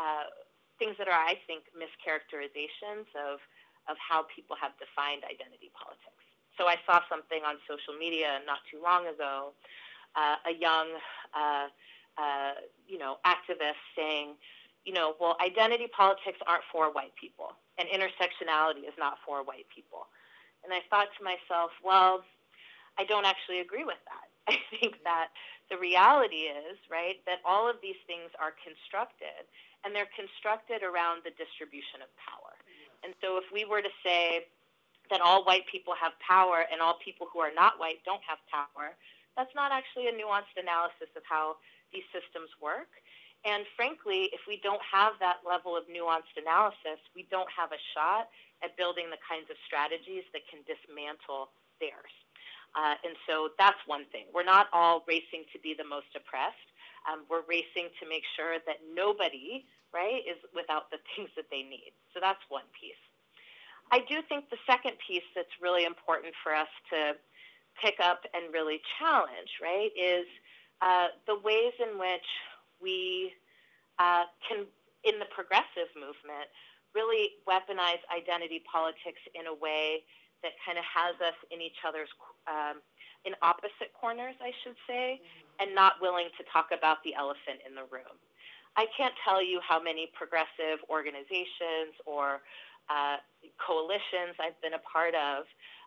uh, 0.00 0.32
things 0.78 0.96
that 0.96 1.08
are, 1.08 1.12
I 1.12 1.36
think, 1.46 1.68
mischaracterizations 1.76 3.10
of 3.18 3.40
of 3.88 3.96
how 3.98 4.24
people 4.34 4.54
have 4.60 4.72
defined 4.78 5.24
identity 5.24 5.72
politics. 5.74 6.20
So 6.56 6.68
I 6.68 6.76
saw 6.86 7.00
something 7.08 7.40
on 7.42 7.56
social 7.66 7.96
media 7.98 8.38
not 8.46 8.60
too 8.70 8.78
long 8.82 9.08
ago, 9.08 9.56
uh, 10.14 10.36
a 10.46 10.54
young, 10.54 10.88
uh, 11.34 11.66
uh, 12.20 12.52
you 12.86 12.98
know, 12.98 13.16
activist 13.24 13.80
saying, 13.96 14.36
you 14.84 14.92
know, 14.92 15.14
well, 15.18 15.36
identity 15.40 15.88
politics 15.88 16.38
aren't 16.46 16.64
for 16.70 16.92
white 16.92 17.14
people 17.18 17.56
and 17.80 17.88
intersectionality 17.88 18.84
is 18.84 18.94
not 19.00 19.16
for 19.24 19.40
white 19.42 19.66
people. 19.72 20.12
And 20.62 20.72
I 20.72 20.84
thought 20.92 21.08
to 21.16 21.24
myself, 21.24 21.72
well, 21.80 22.20
I 23.00 23.08
don't 23.08 23.24
actually 23.24 23.64
agree 23.64 23.88
with 23.88 24.00
that. 24.04 24.28
I 24.52 24.60
think 24.68 25.00
that 25.08 25.32
the 25.72 25.80
reality 25.80 26.52
is, 26.52 26.76
right, 26.92 27.16
that 27.24 27.40
all 27.48 27.64
of 27.64 27.80
these 27.80 27.98
things 28.04 28.28
are 28.36 28.52
constructed 28.60 29.48
and 29.80 29.96
they're 29.96 30.12
constructed 30.12 30.84
around 30.84 31.24
the 31.24 31.32
distribution 31.40 32.04
of 32.04 32.12
power. 32.20 32.52
And 33.00 33.16
so 33.24 33.40
if 33.40 33.48
we 33.48 33.64
were 33.64 33.80
to 33.80 33.94
say 34.04 34.44
that 35.08 35.24
all 35.24 35.48
white 35.48 35.64
people 35.72 35.96
have 35.96 36.12
power 36.20 36.68
and 36.68 36.84
all 36.84 37.00
people 37.00 37.26
who 37.32 37.40
are 37.40 37.54
not 37.54 37.80
white 37.80 38.04
don't 38.04 38.20
have 38.28 38.38
power, 38.52 38.92
that's 39.40 39.54
not 39.56 39.72
actually 39.72 40.12
a 40.12 40.14
nuanced 40.14 40.52
analysis 40.60 41.08
of 41.16 41.24
how 41.24 41.56
these 41.96 42.04
systems 42.12 42.52
work. 42.60 42.92
And 43.44 43.64
frankly, 43.72 44.28
if 44.36 44.44
we 44.44 44.60
don't 44.60 44.82
have 44.84 45.16
that 45.20 45.40
level 45.48 45.72
of 45.76 45.88
nuanced 45.88 46.36
analysis, 46.36 47.00
we 47.16 47.24
don't 47.32 47.48
have 47.48 47.72
a 47.72 47.80
shot 47.96 48.28
at 48.60 48.76
building 48.76 49.08
the 49.08 49.20
kinds 49.24 49.48
of 49.48 49.56
strategies 49.64 50.28
that 50.36 50.44
can 50.52 50.60
dismantle 50.68 51.48
theirs. 51.80 52.12
Uh, 52.76 52.94
and 53.02 53.16
so 53.26 53.50
that's 53.58 53.80
one 53.88 54.04
thing. 54.12 54.28
We're 54.30 54.46
not 54.46 54.68
all 54.72 55.02
racing 55.08 55.48
to 55.52 55.58
be 55.58 55.74
the 55.74 55.88
most 55.88 56.12
oppressed. 56.14 56.68
Um, 57.08 57.24
we're 57.32 57.48
racing 57.48 57.88
to 57.98 58.04
make 58.06 58.22
sure 58.36 58.60
that 58.68 58.84
nobody, 58.92 59.64
right, 59.90 60.20
is 60.28 60.38
without 60.52 60.92
the 60.92 61.00
things 61.16 61.32
that 61.34 61.48
they 61.50 61.64
need. 61.64 61.96
So 62.12 62.20
that's 62.20 62.44
one 62.52 62.68
piece. 62.76 63.00
I 63.90 64.04
do 64.06 64.22
think 64.28 64.52
the 64.52 64.60
second 64.68 65.00
piece 65.02 65.26
that's 65.34 65.50
really 65.58 65.82
important 65.88 66.36
for 66.44 66.54
us 66.54 66.70
to 66.92 67.18
pick 67.82 67.98
up 67.98 68.22
and 68.34 68.52
really 68.52 68.78
challenge, 69.00 69.50
right, 69.58 69.90
is 69.98 70.28
uh, 70.78 71.08
the 71.26 71.40
ways 71.42 71.74
in 71.80 71.98
which 71.98 72.28
we 72.82 73.32
uh, 73.98 74.24
can, 74.48 74.66
in 75.04 75.18
the 75.20 75.28
progressive 75.30 75.92
movement, 75.94 76.48
really 76.94 77.38
weaponize 77.46 78.02
identity 78.10 78.62
politics 78.66 79.20
in 79.34 79.46
a 79.46 79.54
way 79.54 80.02
that 80.42 80.56
kind 80.64 80.80
of 80.80 80.84
has 80.88 81.14
us 81.20 81.36
in 81.52 81.60
each 81.60 81.84
other's, 81.86 82.08
um, 82.48 82.80
in 83.28 83.36
opposite 83.44 83.92
corners, 83.92 84.34
I 84.40 84.50
should 84.64 84.76
say, 84.88 85.20
mm-hmm. 85.20 85.60
and 85.60 85.74
not 85.76 86.00
willing 86.00 86.32
to 86.40 86.42
talk 86.48 86.72
about 86.72 87.04
the 87.04 87.14
elephant 87.14 87.60
in 87.68 87.76
the 87.76 87.84
room. 87.92 88.16
I 88.76 88.86
can't 88.96 89.14
tell 89.26 89.44
you 89.44 89.60
how 89.60 89.82
many 89.82 90.08
progressive 90.14 90.80
organizations 90.88 91.92
or 92.06 92.40
uh, 92.88 93.18
coalitions 93.60 94.38
I've 94.40 94.58
been 94.62 94.74
a 94.74 94.84
part 94.86 95.14
of, 95.14 95.44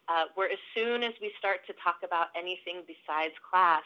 uh, 0.07 0.29
where 0.35 0.51
as 0.51 0.59
soon 0.75 1.01
as 1.01 1.13
we 1.21 1.31
start 1.39 1.65
to 1.67 1.73
talk 1.79 2.03
about 2.03 2.27
anything 2.35 2.83
besides 2.85 3.33
class, 3.39 3.83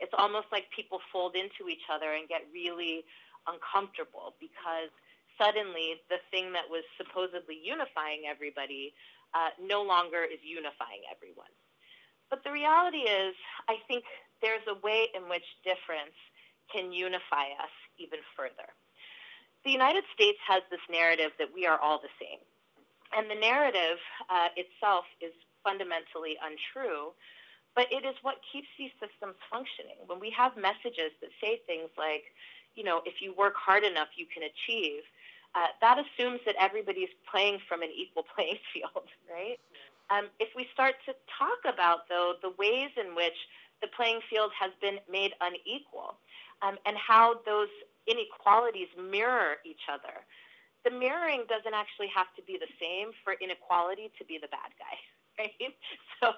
it's 0.00 0.14
almost 0.16 0.46
like 0.52 0.70
people 0.74 1.00
fold 1.12 1.34
into 1.34 1.68
each 1.70 1.86
other 1.92 2.14
and 2.14 2.28
get 2.28 2.46
really 2.52 3.04
uncomfortable 3.46 4.34
because 4.38 4.90
suddenly 5.38 6.02
the 6.10 6.18
thing 6.30 6.52
that 6.52 6.66
was 6.68 6.82
supposedly 6.98 7.58
unifying 7.62 8.26
everybody 8.28 8.94
uh, 9.34 9.50
no 9.60 9.82
longer 9.82 10.24
is 10.24 10.38
unifying 10.42 11.02
everyone. 11.10 11.50
But 12.30 12.44
the 12.44 12.52
reality 12.52 13.08
is, 13.08 13.34
I 13.68 13.76
think 13.86 14.04
there's 14.42 14.64
a 14.68 14.76
way 14.84 15.08
in 15.14 15.28
which 15.28 15.46
difference 15.64 16.16
can 16.72 16.92
unify 16.92 17.54
us 17.56 17.72
even 17.96 18.20
further. 18.36 18.68
The 19.64 19.70
United 19.72 20.04
States 20.14 20.38
has 20.46 20.62
this 20.70 20.82
narrative 20.90 21.32
that 21.38 21.48
we 21.52 21.66
are 21.66 21.78
all 21.78 21.98
the 21.98 22.12
same. 22.20 22.38
And 23.16 23.30
the 23.30 23.40
narrative 23.40 23.98
uh, 24.28 24.48
itself 24.56 25.04
is 25.20 25.32
fundamentally 25.64 26.36
untrue 26.44 27.16
but 27.78 27.86
it 27.94 28.02
is 28.02 28.18
what 28.26 28.42
keeps 28.50 28.66
these 28.74 28.90
systems 28.98 29.38
functioning. 29.46 30.02
When 30.10 30.18
we 30.18 30.34
have 30.34 30.58
messages 30.58 31.14
that 31.22 31.30
say 31.38 31.62
things 31.62 31.86
like, 31.94 32.26
you 32.74 32.82
know, 32.82 33.06
if 33.06 33.22
you 33.22 33.30
work 33.38 33.54
hard 33.54 33.84
enough, 33.86 34.18
you 34.18 34.26
can 34.26 34.42
achieve. 34.42 35.06
Uh, 35.54 35.70
that 35.80 35.94
assumes 36.02 36.40
that 36.42 36.58
everybody's 36.58 37.14
playing 37.30 37.62
from 37.70 37.86
an 37.86 37.90
equal 37.94 38.26
playing 38.34 38.58
field, 38.74 39.06
right? 39.30 39.62
Um, 40.10 40.26
if 40.42 40.50
we 40.58 40.66
start 40.74 40.98
to 41.06 41.14
talk 41.38 41.62
about, 41.72 42.10
though, 42.10 42.34
the 42.42 42.50
ways 42.58 42.90
in 42.98 43.14
which 43.14 43.38
the 43.78 43.86
playing 43.94 44.26
field 44.26 44.50
has 44.58 44.74
been 44.82 44.98
made 45.06 45.38
unequal 45.38 46.18
um, 46.66 46.82
and 46.82 46.98
how 46.98 47.38
those 47.46 47.70
inequalities 48.10 48.90
mirror 48.98 49.62
each 49.62 49.86
other, 49.86 50.26
the 50.82 50.90
mirroring 50.90 51.46
doesn't 51.46 51.78
actually 51.78 52.10
have 52.10 52.26
to 52.34 52.42
be 52.42 52.58
the 52.58 52.70
same 52.82 53.14
for 53.22 53.38
inequality 53.38 54.10
to 54.18 54.24
be 54.26 54.34
the 54.42 54.50
bad 54.50 54.74
guy. 54.82 54.98
Right? 55.38 55.52
So, 56.18 56.34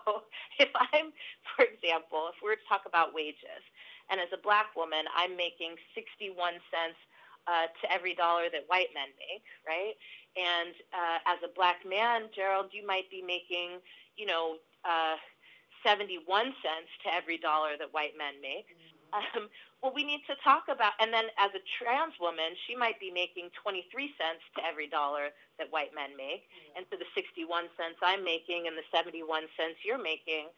if 0.61 0.69
I'm, 0.77 1.09
for 1.57 1.65
example, 1.65 2.29
if 2.29 2.37
we're 2.45 2.61
to 2.61 2.67
talk 2.69 2.85
about 2.85 3.17
wages, 3.17 3.65
and 4.13 4.21
as 4.21 4.29
a 4.29 4.37
black 4.37 4.77
woman, 4.77 5.09
I'm 5.17 5.33
making 5.41 5.81
61 5.97 6.61
cents 6.69 7.01
uh, 7.49 7.73
to 7.81 7.85
every 7.89 8.13
dollar 8.15 8.53
that 8.53 8.69
white 8.69 8.93
men 8.93 9.09
make, 9.17 9.47
right? 9.65 9.97
And 10.37 10.77
uh, 10.93 11.19
as 11.25 11.41
a 11.41 11.49
black 11.57 11.81
man, 11.89 12.29
Gerald, 12.35 12.77
you 12.77 12.85
might 12.85 13.09
be 13.09 13.25
making, 13.25 13.81
you 14.21 14.27
know, 14.27 14.61
uh, 14.85 15.17
71 15.81 16.53
cents 16.61 16.91
to 17.05 17.15
every 17.15 17.39
dollar 17.39 17.81
that 17.81 17.93
white 17.93 18.13
men 18.19 18.37
make. 18.43 18.69
Mm-hmm. 18.69 19.43
Um, 19.43 19.49
well, 19.83 19.97
we 19.97 20.05
need 20.05 20.21
to 20.29 20.37
talk 20.45 20.69
about, 20.69 20.93
and 21.01 21.09
then 21.09 21.33
as 21.41 21.49
a 21.57 21.63
trans 21.81 22.13
woman, 22.21 22.53
she 22.69 22.77
might 22.77 23.01
be 23.01 23.09
making 23.09 23.49
23 23.57 23.89
cents 24.21 24.45
to 24.57 24.61
every 24.61 24.85
dollar 24.85 25.33
that 25.57 25.73
white 25.73 25.97
men 25.97 26.13
make. 26.21 26.45
Mm-hmm. 26.53 26.77
And 26.77 26.83
for 26.93 27.01
the 27.01 27.09
61 27.17 27.73
cents 27.81 27.97
I'm 28.05 28.21
making 28.21 28.69
and 28.69 28.77
the 28.77 28.85
71 28.93 29.25
cents 29.57 29.81
you're 29.81 30.01
making, 30.01 30.53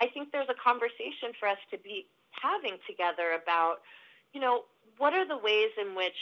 I 0.00 0.08
think 0.08 0.32
there's 0.32 0.48
a 0.48 0.56
conversation 0.56 1.36
for 1.36 1.52
us 1.52 1.60
to 1.68 1.76
be 1.76 2.08
having 2.32 2.80
together 2.88 3.36
about, 3.36 3.84
you 4.32 4.40
know, 4.40 4.64
what 4.96 5.12
are 5.12 5.28
the 5.28 5.36
ways 5.36 5.72
in 5.76 5.92
which 5.92 6.16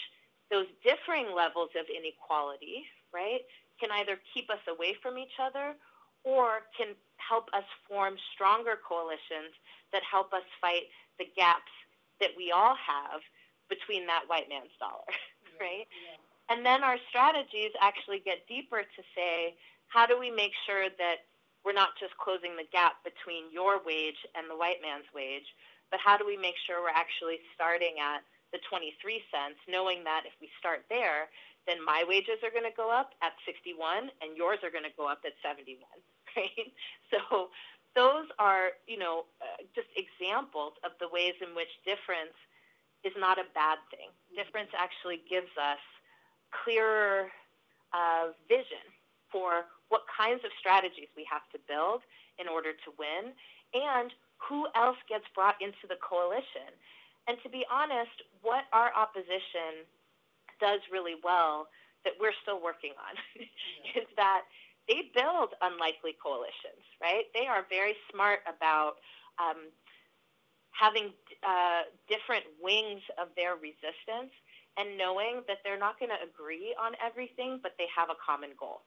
those 0.50 0.66
differing 0.82 1.30
levels 1.30 1.70
of 1.78 1.86
inequality, 1.86 2.82
right, 3.14 3.46
can 3.78 3.94
either 4.02 4.18
keep 4.34 4.50
us 4.50 4.60
away 4.66 4.98
from 4.98 5.16
each 5.16 5.38
other 5.38 5.78
or 6.26 6.66
can 6.74 6.98
help 7.22 7.46
us 7.54 7.64
form 7.86 8.18
stronger 8.34 8.74
coalitions 8.82 9.54
that 9.94 10.02
help 10.02 10.34
us 10.34 10.44
fight 10.60 10.90
the 11.22 11.30
gaps 11.38 11.70
that 12.20 12.30
we 12.36 12.52
all 12.52 12.76
have 12.76 13.20
between 13.68 14.06
that 14.06 14.24
white 14.26 14.48
man's 14.48 14.74
dollar, 14.78 15.08
right? 15.60 15.88
Yeah. 15.88 16.18
And 16.50 16.66
then 16.66 16.82
our 16.82 16.98
strategies 17.08 17.70
actually 17.80 18.20
get 18.24 18.46
deeper 18.48 18.82
to 18.82 19.02
say, 19.14 19.54
how 19.86 20.06
do 20.06 20.18
we 20.18 20.30
make 20.30 20.52
sure 20.66 20.90
that 20.98 21.26
we're 21.64 21.76
not 21.76 21.94
just 22.00 22.16
closing 22.16 22.56
the 22.56 22.66
gap 22.72 23.04
between 23.04 23.52
your 23.52 23.78
wage 23.84 24.18
and 24.34 24.50
the 24.50 24.56
white 24.56 24.82
man's 24.82 25.06
wage, 25.14 25.46
but 25.90 26.00
how 26.02 26.16
do 26.16 26.26
we 26.26 26.36
make 26.36 26.58
sure 26.66 26.82
we're 26.82 26.94
actually 26.94 27.38
starting 27.54 28.02
at 28.02 28.26
the 28.50 28.58
23 28.66 29.22
cents, 29.30 29.62
knowing 29.70 30.02
that 30.02 30.26
if 30.26 30.34
we 30.40 30.50
start 30.58 30.82
there, 30.90 31.30
then 31.66 31.78
my 31.84 32.02
wages 32.08 32.42
are 32.42 32.50
going 32.50 32.66
to 32.66 32.74
go 32.74 32.90
up 32.90 33.14
at 33.22 33.36
61 33.46 34.10
and 34.22 34.34
yours 34.34 34.58
are 34.66 34.74
going 34.74 34.86
to 34.86 34.96
go 34.96 35.06
up 35.06 35.22
at 35.22 35.38
71, 35.38 35.78
right? 36.34 36.70
So 37.12 37.50
those 37.94 38.26
are, 38.38 38.76
you 38.86 38.98
know, 38.98 39.24
uh, 39.42 39.62
just 39.74 39.88
examples 39.96 40.74
of 40.84 40.92
the 41.00 41.08
ways 41.10 41.34
in 41.42 41.54
which 41.54 41.70
difference 41.84 42.36
is 43.02 43.12
not 43.18 43.38
a 43.38 43.46
bad 43.54 43.78
thing. 43.90 44.12
Difference 44.36 44.70
actually 44.76 45.22
gives 45.28 45.50
us 45.58 45.80
clearer 46.52 47.30
uh, 47.92 48.30
vision 48.48 48.84
for 49.32 49.66
what 49.88 50.02
kinds 50.06 50.42
of 50.44 50.50
strategies 50.58 51.10
we 51.16 51.26
have 51.26 51.42
to 51.50 51.58
build 51.66 52.02
in 52.38 52.46
order 52.46 52.72
to 52.72 52.88
win 52.98 53.34
and 53.74 54.12
who 54.38 54.66
else 54.74 54.98
gets 55.08 55.24
brought 55.34 55.58
into 55.60 55.86
the 55.88 55.98
coalition. 56.00 56.70
And 57.28 57.36
to 57.42 57.48
be 57.48 57.66
honest, 57.70 58.14
what 58.42 58.64
our 58.72 58.90
opposition 58.94 59.86
does 60.58 60.80
really 60.90 61.14
well 61.22 61.68
that 62.04 62.14
we're 62.18 62.36
still 62.42 62.62
working 62.62 62.92
on 62.96 63.14
yeah. 63.36 64.02
is 64.02 64.08
that 64.16 64.42
they 64.90 65.06
build 65.14 65.54
unlikely 65.62 66.18
coalitions, 66.18 66.82
right? 66.98 67.30
They 67.34 67.46
are 67.46 67.62
very 67.70 67.94
smart 68.10 68.42
about 68.50 68.98
um, 69.38 69.70
having 70.74 71.14
uh, 71.46 71.86
different 72.10 72.42
wings 72.58 73.02
of 73.14 73.30
their 73.38 73.54
resistance 73.54 74.34
and 74.74 74.98
knowing 74.98 75.46
that 75.46 75.62
they're 75.62 75.78
not 75.78 75.98
going 76.02 76.10
to 76.10 76.18
agree 76.26 76.74
on 76.74 76.98
everything, 76.98 77.60
but 77.62 77.78
they 77.78 77.86
have 77.94 78.10
a 78.10 78.18
common 78.18 78.50
goal. 78.58 78.82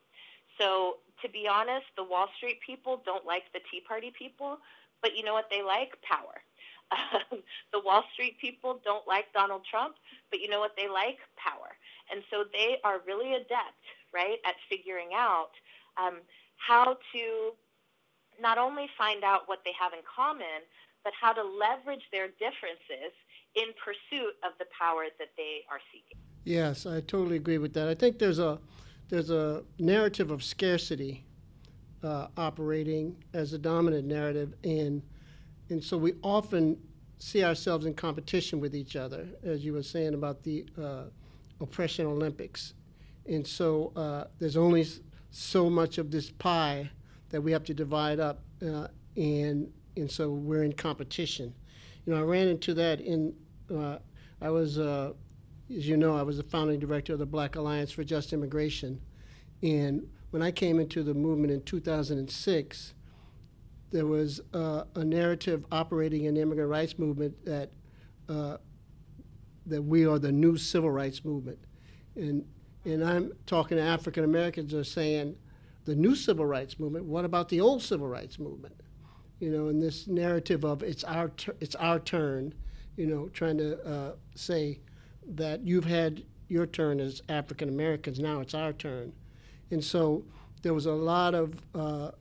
So, 0.59 0.99
to 1.23 1.29
be 1.29 1.47
honest, 1.47 1.87
the 1.97 2.03
Wall 2.03 2.27
Street 2.37 2.59
people 2.65 3.01
don't 3.05 3.25
like 3.25 3.47
the 3.53 3.61
Tea 3.71 3.81
Party 3.87 4.11
people, 4.11 4.59
but 5.01 5.15
you 5.15 5.23
know 5.23 5.33
what 5.33 5.47
they 5.49 5.63
like? 5.63 5.95
Power. 6.03 6.43
Um, 6.91 7.41
the 7.73 7.79
Wall 7.79 8.03
Street 8.13 8.37
people 8.39 8.79
don't 8.83 9.07
like 9.07 9.31
Donald 9.33 9.63
Trump, 9.69 9.95
but 10.29 10.39
you 10.41 10.49
know 10.49 10.59
what 10.59 10.75
they 10.77 10.87
like? 10.87 11.17
Power. 11.39 11.73
And 12.11 12.21
so 12.29 12.43
they 12.51 12.77
are 12.83 13.01
really 13.07 13.33
adept, 13.33 13.81
right, 14.13 14.37
at 14.45 14.55
figuring 14.69 15.09
out 15.15 15.55
um, 15.97 16.21
how 16.58 16.97
to 17.13 17.53
not 18.41 18.58
only 18.58 18.88
find 18.97 19.23
out 19.23 19.41
what 19.45 19.60
they 19.65 19.71
have 19.79 19.93
in 19.93 19.99
common, 20.03 20.63
but 21.03 21.13
how 21.19 21.34
to 21.34 21.43
leverage 21.43 22.03
their 22.12 22.27
differences 22.27 23.13
in 23.56 23.65
pursuit 23.84 24.34
of 24.43 24.53
the 24.60 24.65
power 24.77 25.06
that 25.19 25.29
they 25.38 25.62
are 25.69 25.79
seeking. 25.91 26.17
Yes, 26.43 26.86
I 26.86 27.01
totally 27.01 27.38
agree 27.38 27.58
with 27.58 27.73
that. 27.73 27.88
I 27.88 27.95
think 27.95 28.19
there's 28.19 28.39
a 28.39 28.60
there's 29.10 29.29
a 29.29 29.63
narrative 29.77 30.32
of 30.32 30.43
scarcity 30.43 31.25
uh, 32.03 32.27
operating 32.36 33.23
as 33.34 33.53
a 33.53 33.58
dominant 33.58 34.08
narrative, 34.08 34.53
and 34.63 35.01
and 35.69 35.84
so 35.84 35.97
we 35.97 36.13
often 36.23 36.77
see 37.19 37.43
ourselves 37.43 37.86
in 37.86 37.93
competition 37.93 38.60
with 38.60 38.75
each 38.75 38.95
other, 38.95 39.27
as 39.43 39.63
you 39.63 39.73
were 39.73 39.84
saying 39.84 40.13
about 40.13 40.43
the 40.43 40.65
uh, 40.82 41.03
oppression 41.62 42.06
Olympics, 42.06 42.73
and 43.25 43.45
so 43.45 43.93
uh, 43.95 44.25
there's 44.39 44.58
only 44.58 44.86
so 45.36 45.67
much 45.67 45.98
of 45.98 46.12
this 46.12 46.30
pie 46.30 46.91
that 47.30 47.41
we 47.41 47.52
have 47.52 47.63
to 47.63 47.74
divide 47.74 48.19
up, 48.19 48.43
uh, 48.65 48.88
and 49.17 49.74
and 49.98 50.10
so 50.10 50.30
we're 50.30 50.63
in 50.63 50.74
competition. 50.74 51.54
You 52.06 52.13
know, 52.13 52.19
I 52.19 52.24
ran 52.24 52.48
into 52.48 52.74
that 52.76 53.02
in. 53.02 53.34
Uh, 53.74 53.98
I 54.39 54.50
was, 54.52 54.78
uh, 54.78 55.13
as 55.76 55.88
you 55.88 55.98
know, 55.98 56.15
I 56.15 56.22
was 56.22 56.38
the 56.38 56.43
founding 56.43 56.80
director 56.80 57.13
of 57.13 57.19
the 57.19 57.26
Black 57.26 57.56
Alliance 57.56 57.91
for 57.91 58.04
Just 58.04 58.32
Immigration, 58.32 59.02
and 59.63 60.08
when 60.30 60.43
I 60.43 60.52
came 60.52 60.80
into 60.80 61.02
the 61.02 61.15
movement 61.15 61.52
in 61.52 61.63
2006, 61.63 62.93
there 63.91 64.06
was 64.06 64.39
uh, 64.54 64.84
a 64.93 65.04
narrative 65.04 65.65
operating 65.72 66.26
in 66.26 66.36
the 66.36 66.41
immigrant 66.41 66.69
rights 66.69 67.00
movement 67.00 67.43
that 67.46 67.72
uh, 68.30 68.58
that 69.65 69.82
we 69.82 70.06
are 70.06 70.19
the 70.19 70.32
new 70.32 70.58
civil 70.58 70.91
rights 70.91 71.26
movement, 71.26 71.58
and 72.15 72.46
and 72.86 73.04
I'm 73.04 73.32
talking 73.46 73.78
to 73.78 73.84
African 73.84 74.24
Americans 74.24 74.74
are 74.74 74.84
saying 74.84 75.36
the 75.86 75.96
new 75.96 76.15
civil 76.15 76.46
rights 76.46 76.80
movement. 76.80 77.06
What 77.06 77.26
about 77.26 77.50
the 77.50 77.62
old 77.62 77.82
civil 77.82 78.08
rights 78.08 78.39
movement? 78.39 78.76
You 79.39 79.52
know, 79.52 79.67
in 79.67 79.80
this 79.80 80.08
narrative 80.08 80.63
of 80.63 80.84
it's 80.84 81.04
our 81.04 81.32
it's 81.60 81.76
our 81.76 82.00
turn. 82.00 82.54
You 82.96 83.08
know, 83.08 83.30
trying 83.30 83.58
to 83.58 83.82
uh, 83.86 84.12
say 84.36 84.80
that 85.28 85.62
you've 85.65 85.86
had 85.86 86.24
your 86.48 86.65
turn 86.65 87.00
as 87.00 87.22
African 87.30 87.69
Americans. 87.69 88.19
Now 88.19 88.39
it's 88.39 88.54
our 88.54 88.74
turn, 88.74 89.13
and 89.72 89.84
so 89.84 90.24
there 90.62 90.74
was 90.74 90.86
a 90.86 90.93
lot 90.93 91.34
of 91.34 91.65
uh, 91.74 92.12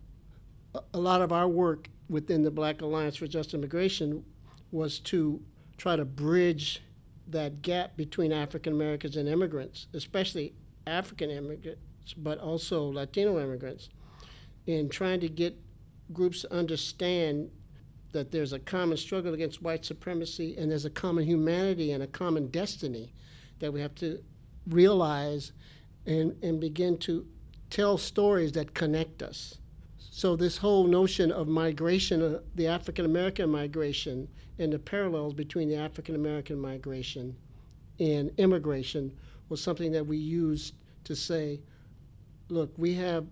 a 0.95 0.99
lot 0.99 1.21
of 1.21 1.33
our 1.33 1.49
work 1.49 1.89
within 2.09 2.43
the 2.43 2.51
Black 2.51 2.83
Alliance 2.83 3.17
for 3.17 3.27
Just 3.27 3.55
Immigration 3.55 4.25
was 4.71 4.99
to 5.01 5.41
try 5.77 5.97
to 5.97 6.05
bridge 6.05 6.83
that 7.33 7.63
gap 7.63 7.97
between 7.97 8.33
African 8.33 8.73
Americans 8.73 9.17
and 9.17 9.29
immigrants, 9.29 9.87
especially 9.95 10.55
African 10.87 11.31
immigrants, 11.31 11.81
but 12.17 12.39
also 12.39 12.85
Latino 12.85 13.41
immigrants, 13.41 13.89
in 14.67 14.89
trying 14.89 15.21
to 15.21 15.29
get 15.29 15.57
groups 16.13 16.43
to 16.43 16.53
understand 16.53 17.51
that 18.13 18.31
there's 18.31 18.53
a 18.53 18.59
common 18.59 18.97
struggle 18.97 19.35
against 19.35 19.63
white 19.63 19.85
supremacy 19.85 20.57
and 20.59 20.71
there's 20.71 20.85
a 20.85 20.91
common 20.91 21.25
humanity 21.25 21.93
and 21.93 22.03
a 22.03 22.07
common 22.07 22.47
destiny 22.49 23.13
that 23.59 23.73
we 23.73 23.81
have 23.81 23.95
to 23.95 24.23
realize 24.69 25.53
and, 26.07 26.37
and 26.43 26.61
begin 26.61 26.99
to 26.99 27.27
tell 27.71 27.97
stories 27.97 28.53
that 28.53 28.75
connect 28.75 29.23
us. 29.23 29.59
So, 29.99 30.37
this 30.37 30.59
whole 30.59 30.87
notion 30.87 31.33
of 31.33 31.49
migration, 31.49 32.23
uh, 32.23 32.41
the 32.55 32.67
African 32.67 33.07
American 33.07 33.49
migration, 33.49 34.29
and 34.63 34.73
the 34.73 34.79
parallels 34.79 35.35
between 35.35 35.69
the 35.69 35.77
African 35.77 36.15
American 36.15 36.59
migration 36.59 37.37
and 37.99 38.31
immigration 38.39 39.13
was 39.49 39.61
something 39.61 39.91
that 39.93 40.07
we 40.07 40.17
used 40.17 40.75
to 41.05 41.17
say, 41.17 41.61
look, 42.49 42.73
we 42.79 42.95
have 42.95 43.27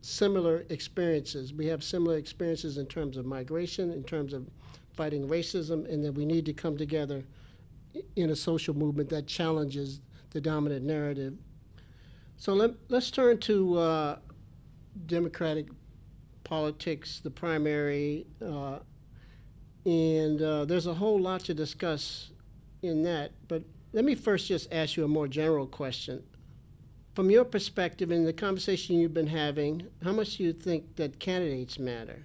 similar 0.00 0.64
experiences. 0.70 1.52
We 1.52 1.66
have 1.66 1.84
similar 1.84 2.16
experiences 2.16 2.78
in 2.78 2.86
terms 2.86 3.16
of 3.16 3.26
migration, 3.26 3.92
in 3.92 4.02
terms 4.02 4.32
of 4.32 4.48
fighting 4.96 5.28
racism, 5.28 5.88
and 5.92 6.02
that 6.04 6.12
we 6.12 6.24
need 6.24 6.46
to 6.46 6.52
come 6.54 6.76
together 6.76 7.22
in 8.16 8.30
a 8.30 8.36
social 8.36 8.74
movement 8.74 9.10
that 9.10 9.26
challenges 9.26 10.00
the 10.30 10.40
dominant 10.40 10.84
narrative. 10.84 11.34
So 12.38 12.54
let, 12.54 12.72
us 12.90 13.10
turn 13.10 13.38
to 13.40 13.78
uh, 13.78 14.18
Democratic 15.06 15.68
politics, 16.44 17.20
the 17.20 17.30
primary, 17.30 18.26
uh, 18.44 18.78
and 19.84 20.40
uh, 20.40 20.64
there's 20.64 20.86
a 20.86 20.94
whole 20.94 21.20
lot 21.20 21.40
to 21.44 21.54
discuss 21.54 22.30
in 22.82 23.02
that. 23.02 23.32
But 23.48 23.62
let 23.92 24.04
me 24.04 24.14
first 24.14 24.48
just 24.48 24.72
ask 24.72 24.96
you 24.96 25.04
a 25.04 25.08
more 25.08 25.28
general 25.28 25.66
question. 25.66 26.22
From 27.14 27.30
your 27.30 27.44
perspective, 27.44 28.10
in 28.10 28.24
the 28.24 28.32
conversation 28.32 28.96
you've 28.96 29.12
been 29.12 29.26
having, 29.26 29.86
how 30.02 30.12
much 30.12 30.36
do 30.36 30.44
you 30.44 30.52
think 30.52 30.96
that 30.96 31.18
candidates 31.18 31.78
matter? 31.78 32.22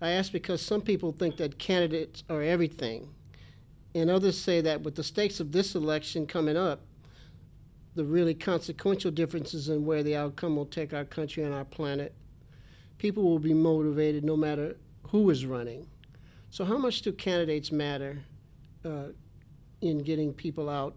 I 0.00 0.10
ask 0.10 0.32
because 0.32 0.60
some 0.60 0.80
people 0.80 1.12
think 1.12 1.36
that 1.36 1.58
candidates 1.58 2.24
are 2.28 2.42
everything, 2.42 3.08
and 3.94 4.10
others 4.10 4.40
say 4.40 4.60
that 4.62 4.82
with 4.82 4.94
the 4.94 5.04
stakes 5.04 5.40
of 5.40 5.52
this 5.52 5.74
election 5.74 6.26
coming 6.26 6.56
up, 6.56 6.80
the 7.94 8.04
really 8.04 8.34
consequential 8.34 9.10
differences 9.10 9.68
in 9.68 9.84
where 9.84 10.02
the 10.02 10.16
outcome 10.16 10.56
will 10.56 10.66
take 10.66 10.94
our 10.94 11.04
country 11.04 11.42
and 11.42 11.52
our 11.52 11.64
planet, 11.64 12.14
people 12.98 13.22
will 13.22 13.38
be 13.38 13.54
motivated 13.54 14.24
no 14.24 14.36
matter 14.36 14.76
who 15.08 15.28
is 15.30 15.44
running. 15.44 15.86
So, 16.50 16.64
how 16.64 16.76
much 16.76 17.02
do 17.02 17.12
candidates 17.12 17.70
matter 17.70 18.18
uh, 18.84 19.08
in 19.82 19.98
getting 19.98 20.32
people 20.32 20.68
out 20.68 20.96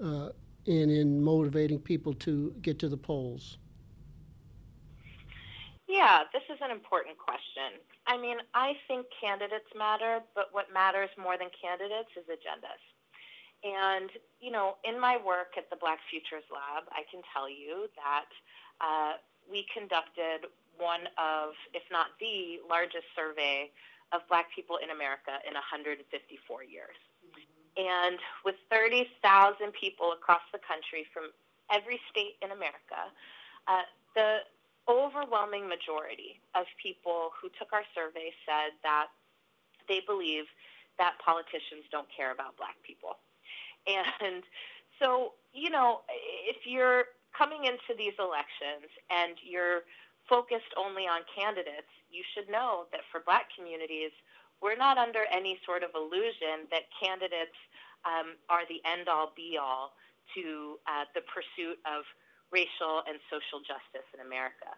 uh, 0.00 0.28
and 0.66 0.90
in 0.90 1.22
motivating 1.22 1.80
people 1.80 2.14
to 2.14 2.54
get 2.62 2.78
to 2.78 2.88
the 2.88 2.96
polls? 2.96 3.58
Yeah, 5.88 6.22
this 6.32 6.42
is 6.50 6.58
an 6.62 6.70
important 6.70 7.18
question. 7.18 7.82
I 8.06 8.16
mean, 8.16 8.38
I 8.54 8.74
think 8.86 9.06
candidates 9.20 9.66
matter, 9.76 10.20
but 10.34 10.48
what 10.52 10.72
matters 10.72 11.10
more 11.20 11.36
than 11.36 11.48
candidates 11.60 12.10
is 12.16 12.24
agendas. 12.30 12.82
And, 13.64 14.10
you 14.40 14.52
know, 14.52 14.76
in 14.84 15.00
my 15.00 15.16
work 15.16 15.54
at 15.56 15.68
the 15.70 15.76
Black 15.76 15.98
Futures 16.10 16.44
Lab, 16.52 16.84
I 16.92 17.02
can 17.10 17.22
tell 17.34 17.50
you 17.50 17.88
that 17.96 18.30
uh, 18.80 19.12
we 19.50 19.66
conducted 19.74 20.46
one 20.78 21.08
of, 21.18 21.54
if 21.72 21.82
not 21.90 22.14
the 22.20 22.60
largest 22.68 23.06
survey 23.16 23.70
of 24.12 24.22
black 24.28 24.46
people 24.54 24.78
in 24.82 24.90
America 24.90 25.38
in 25.46 25.54
154 25.54 26.04
years. 26.64 26.98
And 27.76 28.18
with 28.44 28.56
30,000 28.70 29.12
people 29.76 30.12
across 30.12 30.44
the 30.52 30.60
country 30.64 31.04
from 31.12 31.28
every 31.70 32.00
state 32.10 32.40
in 32.40 32.52
America, 32.52 33.12
uh, 33.68 33.84
the 34.14 34.46
overwhelming 34.88 35.68
majority 35.68 36.40
of 36.54 36.64
people 36.80 37.34
who 37.36 37.50
took 37.58 37.74
our 37.74 37.84
survey 37.92 38.32
said 38.46 38.72
that 38.82 39.10
they 39.88 40.00
believe 40.06 40.44
that 40.98 41.18
politicians 41.20 41.84
don't 41.90 42.08
care 42.08 42.32
about 42.32 42.56
black 42.56 42.76
people. 42.82 43.18
And 43.86 44.42
so, 44.98 45.34
you 45.52 45.70
know, 45.70 46.00
if 46.08 46.64
you're 46.64 47.04
coming 47.36 47.64
into 47.64 47.92
these 47.96 48.14
elections 48.18 48.88
and 49.10 49.36
you're 49.44 49.82
focused 50.28 50.72
only 50.76 51.06
on 51.06 51.22
candidates, 51.32 51.90
you 52.10 52.22
should 52.34 52.50
know 52.50 52.86
that 52.92 53.02
for 53.10 53.22
black 53.24 53.48
communities, 53.54 54.10
we're 54.60 54.76
not 54.76 54.98
under 54.98 55.24
any 55.30 55.58
sort 55.64 55.82
of 55.82 55.90
illusion 55.94 56.66
that 56.70 56.88
candidates 56.96 57.56
um, 58.04 58.36
are 58.48 58.64
the 58.68 58.80
end 58.86 59.08
all 59.08 59.32
be 59.36 59.58
all 59.60 59.92
to 60.34 60.78
uh, 60.86 61.04
the 61.14 61.22
pursuit 61.28 61.78
of 61.84 62.02
racial 62.50 63.02
and 63.06 63.18
social 63.30 63.60
justice 63.60 64.06
in 64.14 64.24
America. 64.24 64.70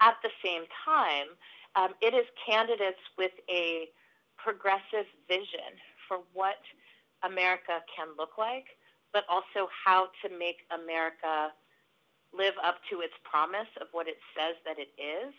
At 0.00 0.16
the 0.22 0.32
same 0.44 0.64
time, 0.84 1.36
um, 1.76 1.94
it 2.00 2.14
is 2.14 2.24
candidates 2.46 3.00
with 3.18 3.32
a 3.48 3.88
progressive 4.36 5.06
vision 5.28 5.76
for 6.08 6.24
what 6.32 6.60
America 7.22 7.84
can 7.94 8.08
look 8.16 8.38
like, 8.38 8.64
but 9.12 9.24
also 9.28 9.68
how 9.84 10.08
to 10.24 10.28
make 10.38 10.64
America 10.72 11.52
live 12.32 12.54
up 12.62 12.78
to 12.90 13.00
its 13.00 13.14
promise 13.26 13.70
of 13.80 13.88
what 13.92 14.06
it 14.06 14.18
says 14.34 14.54
that 14.64 14.78
it 14.78 14.90
is 15.00 15.34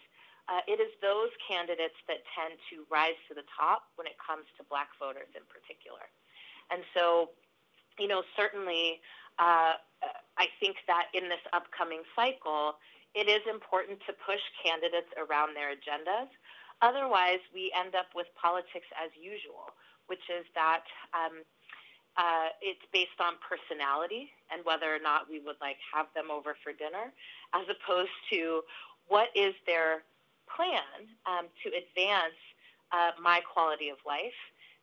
uh, 0.50 0.60
it 0.68 0.82
is 0.82 0.92
those 1.00 1.30
candidates 1.46 1.98
that 2.12 2.26
tend 2.34 2.58
to 2.68 2.84
rise 2.90 3.16
to 3.30 3.34
the 3.38 3.46
top 3.54 3.94
when 3.96 4.04
it 4.04 4.18
comes 4.18 4.44
to 4.58 4.66
black 4.68 4.90
voters 4.98 5.30
in 5.38 5.46
particular. 5.46 6.04
And 6.68 6.84
so, 6.92 7.32
you 7.96 8.08
know, 8.12 8.24
certainly 8.36 9.00
uh, 9.38 9.78
I 10.36 10.46
think 10.60 10.82
that 10.92 11.08
in 11.14 11.30
this 11.30 11.44
upcoming 11.54 12.02
cycle, 12.18 12.82
it 13.14 13.32
is 13.32 13.44
important 13.46 14.04
to 14.08 14.12
push 14.12 14.42
candidates 14.60 15.12
around 15.20 15.54
their 15.54 15.72
agendas. 15.72 16.32
Otherwise, 16.82 17.44
we 17.54 17.70
end 17.72 17.94
up 17.94 18.12
with 18.12 18.28
politics 18.36 18.88
as 18.98 19.14
usual, 19.14 19.72
which 20.08 20.26
is 20.28 20.44
that 20.58 20.84
um, 21.14 21.46
uh, 22.18 22.52
it's 22.62 22.84
based 22.92 23.20
on 23.20 23.40
personality 23.40 24.32
and 24.52 24.64
whether 24.66 24.92
or 24.94 25.00
not 25.00 25.30
we 25.30 25.40
would 25.40 25.56
like 25.62 25.78
have 25.94 26.08
them 26.16 26.28
over 26.30 26.56
for 26.64 26.74
dinner, 26.74 27.12
as 27.56 27.64
opposed 27.72 28.12
to 28.32 28.62
what 29.08 29.30
is 29.36 29.56
their 29.66 30.04
plan 30.52 31.08
um, 31.26 31.48
to 31.64 31.72
advance 31.72 32.36
uh, 32.92 33.16
my 33.22 33.40
quality 33.48 33.90
of 33.90 33.98
life. 34.06 34.36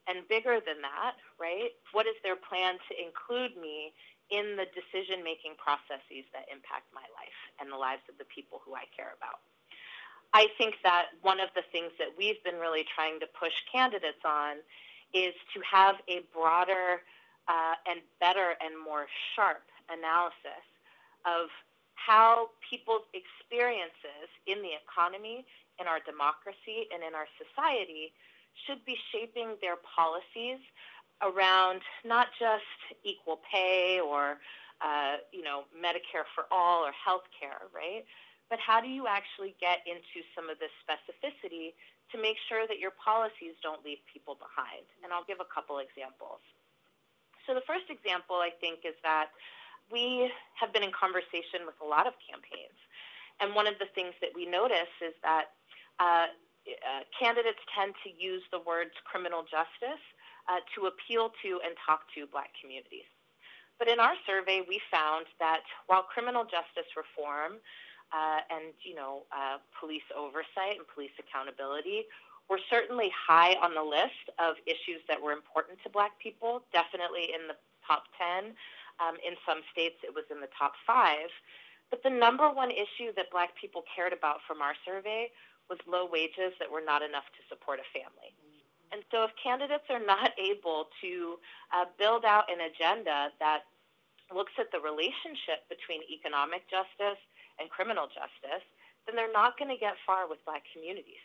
And 0.09 0.25
bigger 0.25 0.57
than 0.65 0.81
that, 0.81 1.21
right? 1.37 1.77
What 1.93 2.09
is 2.09 2.17
their 2.25 2.37
plan 2.37 2.81
to 2.89 2.93
include 2.97 3.61
me 3.61 3.93
in 4.33 4.57
the 4.57 4.65
decision 4.73 5.21
making 5.21 5.61
processes 5.61 6.25
that 6.33 6.49
impact 6.49 6.89
my 6.97 7.05
life 7.13 7.41
and 7.61 7.69
the 7.69 7.77
lives 7.77 8.01
of 8.09 8.17
the 8.17 8.25
people 8.25 8.65
who 8.65 8.73
I 8.73 8.89
care 8.97 9.13
about? 9.21 9.45
I 10.33 10.49
think 10.57 10.81
that 10.81 11.13
one 11.21 11.41
of 11.41 11.53
the 11.55 11.65
things 11.73 11.93
that 12.01 12.09
we've 12.17 12.43
been 12.45 12.57
really 12.57 12.89
trying 12.89 13.21
to 13.21 13.29
push 13.37 13.53
candidates 13.69 14.25
on 14.25 14.65
is 15.13 15.33
to 15.53 15.61
have 15.61 15.97
a 16.09 16.25
broader 16.33 17.05
uh, 17.49 17.75
and 17.89 18.01
better 18.21 18.55
and 18.61 18.77
more 18.77 19.09
sharp 19.35 19.65
analysis 19.89 20.65
of 21.25 21.49
how 21.95 22.53
people's 22.63 23.09
experiences 23.17 24.29
in 24.47 24.63
the 24.63 24.73
economy, 24.77 25.45
in 25.81 25.89
our 25.89 25.99
democracy, 26.05 26.87
and 26.95 27.03
in 27.03 27.13
our 27.17 27.27
society 27.41 28.13
should 28.67 28.85
be 28.85 28.97
shaping 29.11 29.57
their 29.61 29.77
policies 29.83 30.61
around 31.23 31.83
not 32.05 32.29
just 32.39 32.69
equal 33.03 33.41
pay 33.51 33.99
or 33.99 34.39
uh, 34.81 35.19
you 35.33 35.43
know 35.43 35.67
Medicare 35.75 36.27
for 36.35 36.47
all 36.51 36.87
or 36.87 36.93
health 36.95 37.27
care, 37.35 37.67
right? 37.75 38.07
But 38.49 38.59
how 38.61 38.81
do 38.81 38.89
you 38.89 39.07
actually 39.07 39.55
get 39.61 39.85
into 39.85 40.25
some 40.33 40.49
of 40.49 40.57
this 40.59 40.73
specificity 40.81 41.77
to 42.13 42.17
make 42.17 42.37
sure 42.49 42.65
that 42.67 42.79
your 42.79 42.93
policies 42.97 43.53
don't 43.63 43.85
leave 43.85 43.99
people 44.09 44.39
behind? 44.41 44.89
And 45.05 45.13
I'll 45.13 45.27
give 45.29 45.41
a 45.41 45.51
couple 45.53 45.79
examples. 45.85 46.41
So 47.49 47.57
the 47.57 47.65
first 47.65 47.89
example 47.89 48.37
I 48.37 48.53
think 48.61 48.85
is 48.85 48.93
that 49.01 49.33
we 49.89 50.29
have 50.61 50.69
been 50.77 50.85
in 50.85 50.93
conversation 50.93 51.65
with 51.65 51.81
a 51.81 51.89
lot 51.89 52.05
of 52.05 52.13
campaigns. 52.21 52.77
And 53.41 53.57
one 53.57 53.65
of 53.65 53.81
the 53.81 53.89
things 53.97 54.13
that 54.21 54.37
we 54.37 54.45
notice 54.45 54.93
is 55.01 55.17
that 55.25 55.57
uh, 55.97 56.29
uh, 56.69 57.03
candidates 57.17 57.65
tend 57.73 57.97
to 58.05 58.13
use 58.13 58.45
the 58.53 58.61
words 58.61 58.93
criminal 59.09 59.49
justice 59.49 60.05
uh, 60.45 60.61
to 60.77 60.93
appeal 60.93 61.33
to 61.41 61.65
and 61.65 61.73
talk 61.89 62.05
to 62.13 62.29
black 62.29 62.53
communities. 62.61 63.09
But 63.81 63.89
in 63.89 63.97
our 63.97 64.13
survey, 64.29 64.61
we 64.69 64.77
found 64.93 65.25
that 65.41 65.65
while 65.89 66.05
criminal 66.05 66.45
justice 66.45 66.91
reform 66.93 67.65
uh, 68.13 68.41
and 68.53 68.77
you 68.85 68.93
know 68.93 69.25
uh, 69.33 69.63
police 69.81 70.05
oversight 70.13 70.77
and 70.77 70.85
police 70.93 71.15
accountability 71.17 72.05
were 72.49 72.61
certainly 72.71 73.13
high 73.13 73.55
on 73.61 73.75
the 73.75 73.85
list 73.85 74.33
of 74.41 74.57
issues 74.65 75.05
that 75.09 75.21
were 75.21 75.33
important 75.33 75.79
to 75.85 75.89
black 75.91 76.19
people, 76.19 76.63
definitely 76.73 77.31
in 77.37 77.47
the 77.47 77.57
top 77.87 78.05
10 78.17 78.57
um, 79.01 79.15
in 79.23 79.39
some 79.47 79.63
states, 79.71 79.97
it 80.03 80.13
was 80.15 80.25
in 80.31 80.41
the 80.41 80.51
top 80.59 80.73
five. 80.87 81.31
But 81.91 82.03
the 82.03 82.11
number 82.11 82.51
one 82.51 82.71
issue 82.71 83.15
that 83.17 83.31
black 83.31 83.57
people 83.57 83.85
cared 83.89 84.13
about 84.13 84.45
from 84.47 84.61
our 84.61 84.75
survey 84.85 85.31
was 85.71 85.79
low 85.87 86.09
wages 86.09 86.53
that 86.61 86.69
were 86.69 86.85
not 86.85 87.01
enough 87.01 87.29
to 87.37 87.43
support 87.49 87.81
a 87.81 87.87
family. 87.93 88.33
And 88.93 89.05
so, 89.13 89.25
if 89.25 89.33
candidates 89.37 89.85
are 89.93 90.03
not 90.03 90.33
able 90.41 90.89
to 91.01 91.37
uh, 91.73 91.85
build 92.01 92.25
out 92.25 92.49
an 92.49 92.65
agenda 92.65 93.29
that 93.41 93.69
looks 94.33 94.53
at 94.61 94.73
the 94.73 94.81
relationship 94.81 95.65
between 95.69 96.05
economic 96.09 96.69
justice 96.69 97.21
and 97.61 97.69
criminal 97.73 98.09
justice, 98.09 98.65
then 99.09 99.17
they're 99.17 99.33
not 99.33 99.57
going 99.57 99.73
to 99.73 99.81
get 99.81 99.97
far 100.05 100.29
with 100.29 100.37
black 100.45 100.65
communities. 100.73 101.21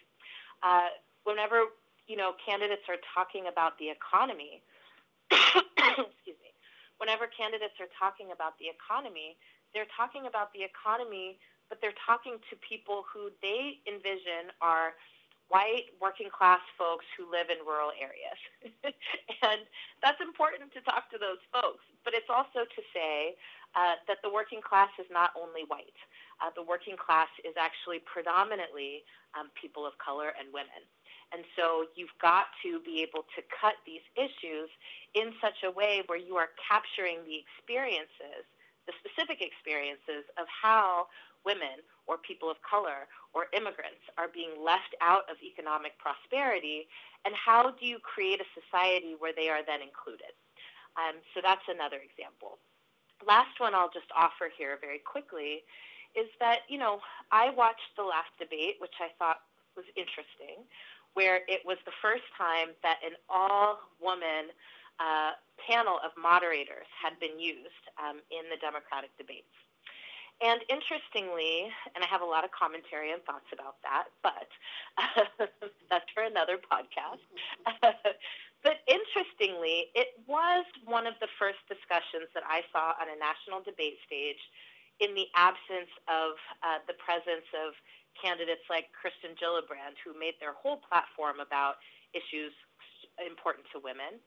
Uh, 0.63 0.87
whenever 1.23 1.71
you 2.07 2.15
know 2.15 2.33
candidates 2.39 2.83
are 2.87 2.99
talking 3.13 3.47
about 3.47 3.77
the 3.79 3.89
economy, 3.89 4.61
excuse 5.31 6.39
me, 6.39 6.51
whenever 6.97 7.27
candidates 7.27 7.75
are 7.79 7.91
talking 7.97 8.31
about 8.31 8.59
the 8.59 8.67
economy, 8.69 9.35
they're 9.73 9.89
talking 9.95 10.27
about 10.27 10.53
the 10.53 10.63
economy, 10.63 11.39
but 11.69 11.79
they're 11.81 11.97
talking 12.05 12.37
to 12.49 12.53
people 12.61 13.03
who 13.09 13.31
they 13.41 13.81
envision 13.89 14.53
are 14.61 14.93
white 15.49 15.91
working 15.99 16.31
class 16.31 16.61
folks 16.79 17.05
who 17.13 17.29
live 17.29 17.51
in 17.51 17.59
rural 17.65 17.91
areas. 17.93 18.39
and 19.45 19.61
that's 20.01 20.21
important 20.23 20.71
to 20.73 20.81
talk 20.81 21.11
to 21.11 21.17
those 21.19 21.41
folks. 21.51 21.83
But 22.01 22.17
it's 22.17 22.29
also 22.31 22.65
to 22.65 22.81
say 22.89 23.35
uh, 23.75 23.99
that 24.07 24.23
the 24.23 24.31
working 24.31 24.61
class 24.65 24.89
is 24.97 25.05
not 25.11 25.29
only 25.37 25.67
white, 25.67 25.97
uh, 26.41 26.49
the 26.55 26.63
working 26.63 26.95
class 26.97 27.29
is 27.43 27.53
actually 27.59 28.01
predominantly 28.05 29.03
um, 29.37 29.53
people 29.53 29.85
of 29.85 29.93
color 30.01 30.33
and 30.37 30.49
women. 30.53 30.81
And 31.33 31.43
so 31.57 31.89
you've 31.97 32.13
got 32.21 32.53
to 32.61 32.79
be 32.85 33.01
able 33.01 33.25
to 33.33 33.41
cut 33.49 33.81
these 33.89 34.05
issues 34.13 34.69
in 35.17 35.33
such 35.41 35.65
a 35.65 35.71
way 35.73 36.05
where 36.05 36.19
you 36.19 36.37
are 36.37 36.53
capturing 36.61 37.25
the 37.25 37.41
experiences, 37.41 38.45
the 38.85 38.93
specific 39.01 39.41
experiences 39.41 40.29
of 40.37 40.45
how 40.45 41.09
women 41.41 41.81
or 42.05 42.21
people 42.21 42.53
of 42.53 42.61
color 42.61 43.09
or 43.33 43.49
immigrants 43.51 44.05
are 44.21 44.29
being 44.29 44.53
left 44.61 44.93
out 45.01 45.25
of 45.25 45.41
economic 45.41 45.97
prosperity, 45.97 46.85
and 47.25 47.33
how 47.33 47.71
do 47.71 47.83
you 47.85 47.97
create 47.99 48.39
a 48.39 48.47
society 48.53 49.17
where 49.17 49.33
they 49.33 49.49
are 49.49 49.65
then 49.65 49.81
included? 49.81 50.37
Um, 50.95 51.17
so 51.33 51.41
that's 51.41 51.65
another 51.65 51.97
example. 51.97 52.61
Last 53.25 53.57
one 53.57 53.73
I'll 53.73 53.89
just 53.89 54.11
offer 54.13 54.53
here 54.53 54.77
very 54.77 54.99
quickly 54.99 55.65
is 56.13 56.29
that, 56.39 56.67
you 56.69 56.77
know, 56.77 57.01
I 57.31 57.49
watched 57.49 57.97
the 57.97 58.03
last 58.05 58.29
debate, 58.37 58.77
which 58.77 59.01
I 59.01 59.09
thought 59.17 59.41
was 59.75 59.85
interesting, 59.97 60.61
where 61.13 61.41
it 61.47 61.61
was 61.65 61.77
the 61.85 61.95
first 62.01 62.25
time 62.37 62.73
that 62.81 62.97
an 63.05 63.13
all 63.29 63.79
woman 64.01 64.49
uh, 64.99 65.37
panel 65.57 65.97
of 66.03 66.11
moderators 66.17 66.89
had 66.93 67.17
been 67.19 67.39
used 67.39 67.85
um, 67.97 68.21
in 68.29 68.49
the 68.49 68.57
Democratic 68.61 69.09
debates. 69.17 69.53
And 70.41 70.59
interestingly, 70.67 71.69
and 71.93 72.03
I 72.03 72.07
have 72.09 72.25
a 72.25 72.27
lot 72.27 72.43
of 72.43 72.51
commentary 72.51 73.13
and 73.13 73.21
thoughts 73.23 73.47
about 73.53 73.77
that, 73.85 74.09
but 74.25 74.49
uh, 74.97 75.47
that's 75.89 76.09
for 76.11 76.25
another 76.25 76.57
podcast. 76.57 77.23
but 78.65 78.81
interestingly, 78.89 79.93
it 79.93 80.17
was 80.27 80.65
one 80.83 81.05
of 81.05 81.13
the 81.21 81.29
first 81.37 81.61
discussions 81.69 82.27
that 82.33 82.43
I 82.43 82.65
saw 82.73 82.97
on 82.97 83.07
a 83.07 83.17
national 83.21 83.61
debate 83.61 84.01
stage 84.03 84.41
in 84.99 85.15
the 85.15 85.29
absence 85.37 85.89
of 86.09 86.35
uh, 86.61 86.81
the 86.89 86.97
presence 86.99 87.47
of 87.53 87.73
candidates 88.19 88.63
like 88.69 88.89
Kirsten 88.95 89.35
Gillibrand, 89.37 89.97
who 90.03 90.17
made 90.17 90.35
their 90.39 90.53
whole 90.53 90.77
platform 90.77 91.39
about 91.39 91.81
issues 92.13 92.53
important 93.21 93.65
to 93.73 93.79
women. 93.79 94.17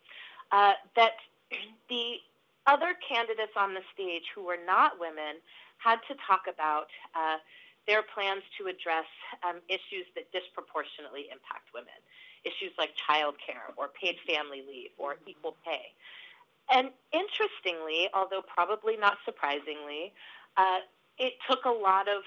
Uh, 0.52 0.78
that 0.94 1.18
the 1.88 2.22
other 2.66 2.94
candidates 3.02 3.54
on 3.56 3.74
the 3.74 3.82
stage 3.94 4.26
who 4.34 4.44
were 4.44 4.58
not 4.66 4.98
women 4.98 5.38
had 5.78 5.98
to 6.08 6.14
talk 6.26 6.50
about 6.50 6.90
uh, 7.14 7.38
their 7.86 8.02
plans 8.02 8.42
to 8.58 8.66
address 8.66 9.06
um, 9.46 9.62
issues 9.68 10.06
that 10.18 10.26
disproportionately 10.32 11.30
impact 11.30 11.70
women, 11.70 11.94
issues 12.42 12.74
like 12.78 12.90
childcare 12.98 13.70
or 13.76 13.88
paid 13.94 14.16
family 14.26 14.62
leave 14.66 14.90
or 14.98 15.16
equal 15.26 15.54
pay. 15.64 15.94
And 16.70 16.90
interestingly, 17.14 18.10
although 18.12 18.42
probably 18.42 18.96
not 18.96 19.18
surprisingly, 19.24 20.12
uh, 20.56 20.82
it 21.18 21.34
took 21.48 21.64
a 21.64 21.70
lot 21.70 22.08
of 22.08 22.22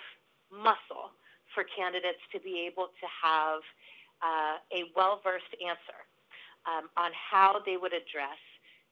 muscle 0.47 1.11
for 1.53 1.65
candidates 1.65 2.21
to 2.31 2.39
be 2.39 2.65
able 2.67 2.89
to 2.99 3.07
have 3.09 3.61
uh, 4.21 4.57
a 4.73 4.91
well 4.95 5.21
versed 5.23 5.53
answer 5.63 5.99
um, 6.67 6.89
on 6.97 7.11
how 7.13 7.61
they 7.65 7.77
would 7.77 7.93
address 7.93 8.39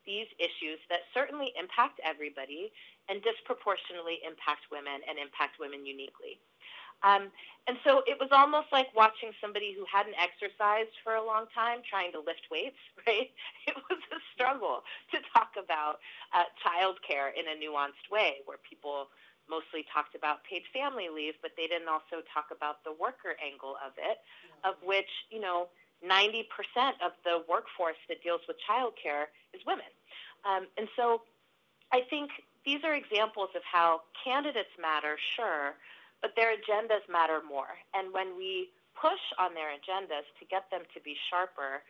these 0.06 0.28
issues 0.40 0.80
that 0.90 1.04
certainly 1.14 1.52
impact 1.60 2.00
everybody 2.00 2.72
and 3.12 3.20
disproportionately 3.22 4.24
impact 4.24 4.72
women 4.72 5.04
and 5.04 5.20
impact 5.20 5.60
women 5.60 5.84
uniquely. 5.84 6.40
Um, 7.04 7.30
and 7.68 7.78
so 7.86 8.02
it 8.08 8.18
was 8.18 8.32
almost 8.32 8.72
like 8.72 8.90
watching 8.96 9.30
somebody 9.38 9.76
who 9.76 9.86
hadn't 9.86 10.16
exercised 10.18 10.96
for 11.04 11.20
a 11.20 11.24
long 11.24 11.46
time 11.54 11.86
trying 11.86 12.12
to 12.16 12.20
lift 12.24 12.48
weights, 12.50 12.80
right? 13.06 13.30
It 13.68 13.76
was 13.92 14.02
a 14.10 14.20
struggle 14.34 14.82
to 15.12 15.20
talk 15.36 15.54
about 15.60 16.00
uh, 16.34 16.48
childcare 16.64 17.36
in 17.36 17.46
a 17.46 17.56
nuanced 17.60 18.08
way 18.10 18.42
where 18.48 18.58
people 18.64 19.12
mostly 19.50 19.86
talked 19.92 20.16
about 20.16 20.44
paid 20.44 20.64
family 20.72 21.08
leave, 21.10 21.34
but 21.42 21.52
they 21.58 21.68
didn't 21.68 21.88
also 21.88 22.24
talk 22.32 22.52
about 22.52 22.84
the 22.84 22.94
worker 22.96 23.36
angle 23.40 23.76
of 23.80 23.96
it, 23.98 24.20
of 24.64 24.76
which, 24.84 25.10
you 25.32 25.40
know, 25.40 25.68
90% 26.06 26.46
of 27.02 27.18
the 27.26 27.42
workforce 27.50 27.98
that 28.08 28.22
deals 28.22 28.42
with 28.48 28.58
childcare 28.64 29.34
is 29.54 29.62
women. 29.66 29.90
Um, 30.46 30.68
and 30.78 30.88
so 30.96 31.22
I 31.92 32.02
think 32.10 32.30
these 32.66 32.84
are 32.84 32.94
examples 32.94 33.50
of 33.56 33.64
how 33.64 34.02
candidates 34.24 34.72
matter, 34.80 35.18
sure, 35.36 35.74
but 36.22 36.36
their 36.36 36.54
agendas 36.54 37.06
matter 37.10 37.42
more. 37.42 37.80
And 37.94 38.14
when 38.14 38.38
we 38.38 38.70
push 39.00 39.22
on 39.40 39.54
their 39.54 39.70
agendas 39.74 40.26
to 40.40 40.44
get 40.50 40.70
them 40.70 40.82
to 40.94 41.00
be 41.02 41.16
sharper, 41.30 41.82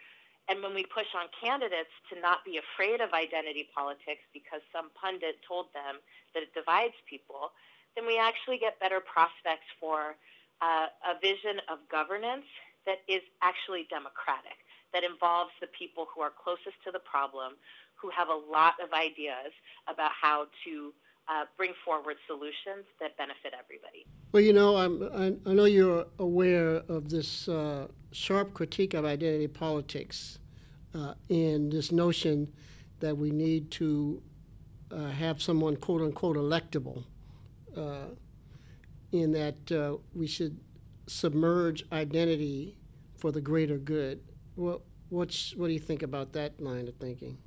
and 0.49 0.63
when 0.63 0.73
we 0.73 0.83
push 0.87 1.07
on 1.11 1.27
candidates 1.35 1.91
to 2.11 2.19
not 2.19 2.43
be 2.47 2.59
afraid 2.59 3.01
of 3.01 3.11
identity 3.11 3.67
politics 3.75 4.23
because 4.31 4.63
some 4.71 4.89
pundit 4.95 5.35
told 5.43 5.67
them 5.75 5.99
that 6.33 6.43
it 6.43 6.53
divides 6.55 6.95
people, 7.03 7.51
then 7.95 8.07
we 8.07 8.17
actually 8.17 8.57
get 8.57 8.79
better 8.79 9.03
prospects 9.03 9.67
for 9.79 10.15
uh, 10.61 10.87
a 11.03 11.19
vision 11.19 11.59
of 11.67 11.83
governance 11.91 12.47
that 12.85 13.03
is 13.11 13.21
actually 13.43 13.85
democratic, 13.91 14.55
that 14.93 15.03
involves 15.03 15.51
the 15.59 15.67
people 15.75 16.07
who 16.07 16.21
are 16.21 16.31
closest 16.31 16.79
to 16.87 16.91
the 16.95 17.03
problem, 17.03 17.59
who 17.99 18.09
have 18.09 18.29
a 18.29 18.39
lot 18.49 18.79
of 18.79 18.93
ideas 18.93 19.51
about 19.91 20.11
how 20.15 20.47
to 20.63 20.93
uh, 21.27 21.43
bring 21.57 21.73
forward 21.83 22.15
solutions 22.25 22.87
that 23.03 23.17
benefit 23.17 23.51
everybody. 23.51 24.07
Well, 24.33 24.43
you 24.43 24.51
know, 24.51 24.75
I'm, 24.75 25.37
I, 25.45 25.53
know 25.53 25.65
you're 25.65 26.05
aware 26.19 26.81
of 26.89 27.09
this 27.09 27.47
uh, 27.47 27.87
sharp 28.11 28.53
critique 28.53 28.93
of 28.93 29.05
identity 29.05 29.47
politics 29.47 30.39
uh, 30.93 31.13
and 31.29 31.71
this 31.71 31.93
notion 31.93 32.51
that 32.99 33.17
we 33.17 33.31
need 33.31 33.71
to 33.71 34.21
uh, 34.91 35.07
have 35.07 35.41
someone 35.41 35.77
quote 35.77 36.01
unquote 36.01 36.35
electable, 36.35 37.05
uh, 37.75 38.07
in 39.13 39.31
that 39.31 39.71
uh, 39.71 39.95
we 40.13 40.27
should 40.27 40.59
submerge 41.07 41.85
identity 41.93 42.77
for 43.17 43.31
the 43.31 43.39
greater 43.39 43.77
good. 43.77 44.19
What, 44.55 44.81
what's, 45.07 45.55
what 45.55 45.67
do 45.67 45.73
you 45.73 45.79
think 45.79 46.03
about 46.03 46.33
that 46.33 46.59
line 46.59 46.89
of 46.89 46.95
thinking? 46.95 47.37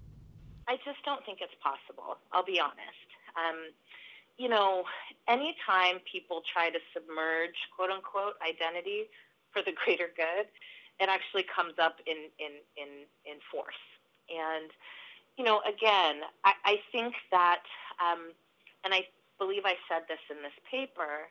I 0.67 0.77
just 0.77 1.05
don't 1.05 1.25
think 1.27 1.41
it's 1.43 1.53
possible. 1.63 2.17
I'll 2.33 2.45
be 2.45 2.59
honest. 2.59 3.09
Um, 3.37 3.73
you 4.41 4.49
know, 4.49 4.85
anytime 5.29 6.01
people 6.11 6.41
try 6.49 6.71
to 6.73 6.81
submerge 6.97 7.61
quote 7.77 7.93
unquote 7.93 8.41
identity 8.41 9.13
for 9.53 9.61
the 9.61 9.77
greater 9.85 10.09
good, 10.17 10.49
it 10.97 11.09
actually 11.13 11.45
comes 11.45 11.77
up 11.77 12.01
in 12.09 12.33
in 12.41 12.65
in, 12.81 13.05
in 13.29 13.37
force. 13.53 13.85
And 14.33 14.73
you 15.37 15.45
know, 15.45 15.61
again, 15.69 16.25
I, 16.45 16.53
I 16.65 16.75
think 16.93 17.15
that, 17.31 17.65
um, 18.01 18.33
and 18.85 18.93
I 18.93 19.09
believe 19.39 19.65
I 19.65 19.77
said 19.89 20.05
this 20.09 20.21
in 20.29 20.41
this 20.45 20.57
paper, 20.69 21.29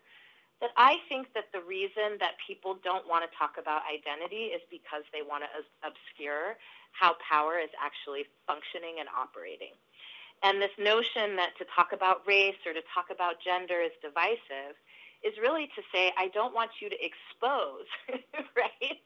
that 0.62 0.74
I 0.76 0.98
think 1.08 1.30
that 1.34 1.54
the 1.54 1.62
reason 1.62 2.20
that 2.20 2.36
people 2.42 2.78
don't 2.84 3.08
want 3.08 3.24
to 3.24 3.32
talk 3.38 3.56
about 3.62 3.86
identity 3.88 4.52
is 4.52 4.62
because 4.70 5.06
they 5.14 5.22
want 5.22 5.46
to 5.46 5.52
obscure 5.86 6.58
how 6.92 7.16
power 7.22 7.62
is 7.62 7.70
actually 7.80 8.26
functioning 8.50 8.98
and 9.00 9.08
operating. 9.14 9.78
And 10.44 10.62
this 10.62 10.72
notion 10.80 11.36
that 11.36 11.58
to 11.58 11.66
talk 11.76 11.92
about 11.92 12.26
race 12.26 12.60
or 12.66 12.74
to 12.74 12.82
talk 12.94 13.12
about 13.12 13.44
gender 13.44 13.82
is 13.82 13.92
divisive 14.02 14.76
is 15.24 15.36
really 15.42 15.68
to 15.76 15.82
say, 15.94 16.14
I 16.18 16.30
don't 16.30 16.56
want 16.56 16.72
you 16.80 16.90
to 16.90 16.96
expose, 16.96 17.88
right, 18.56 19.00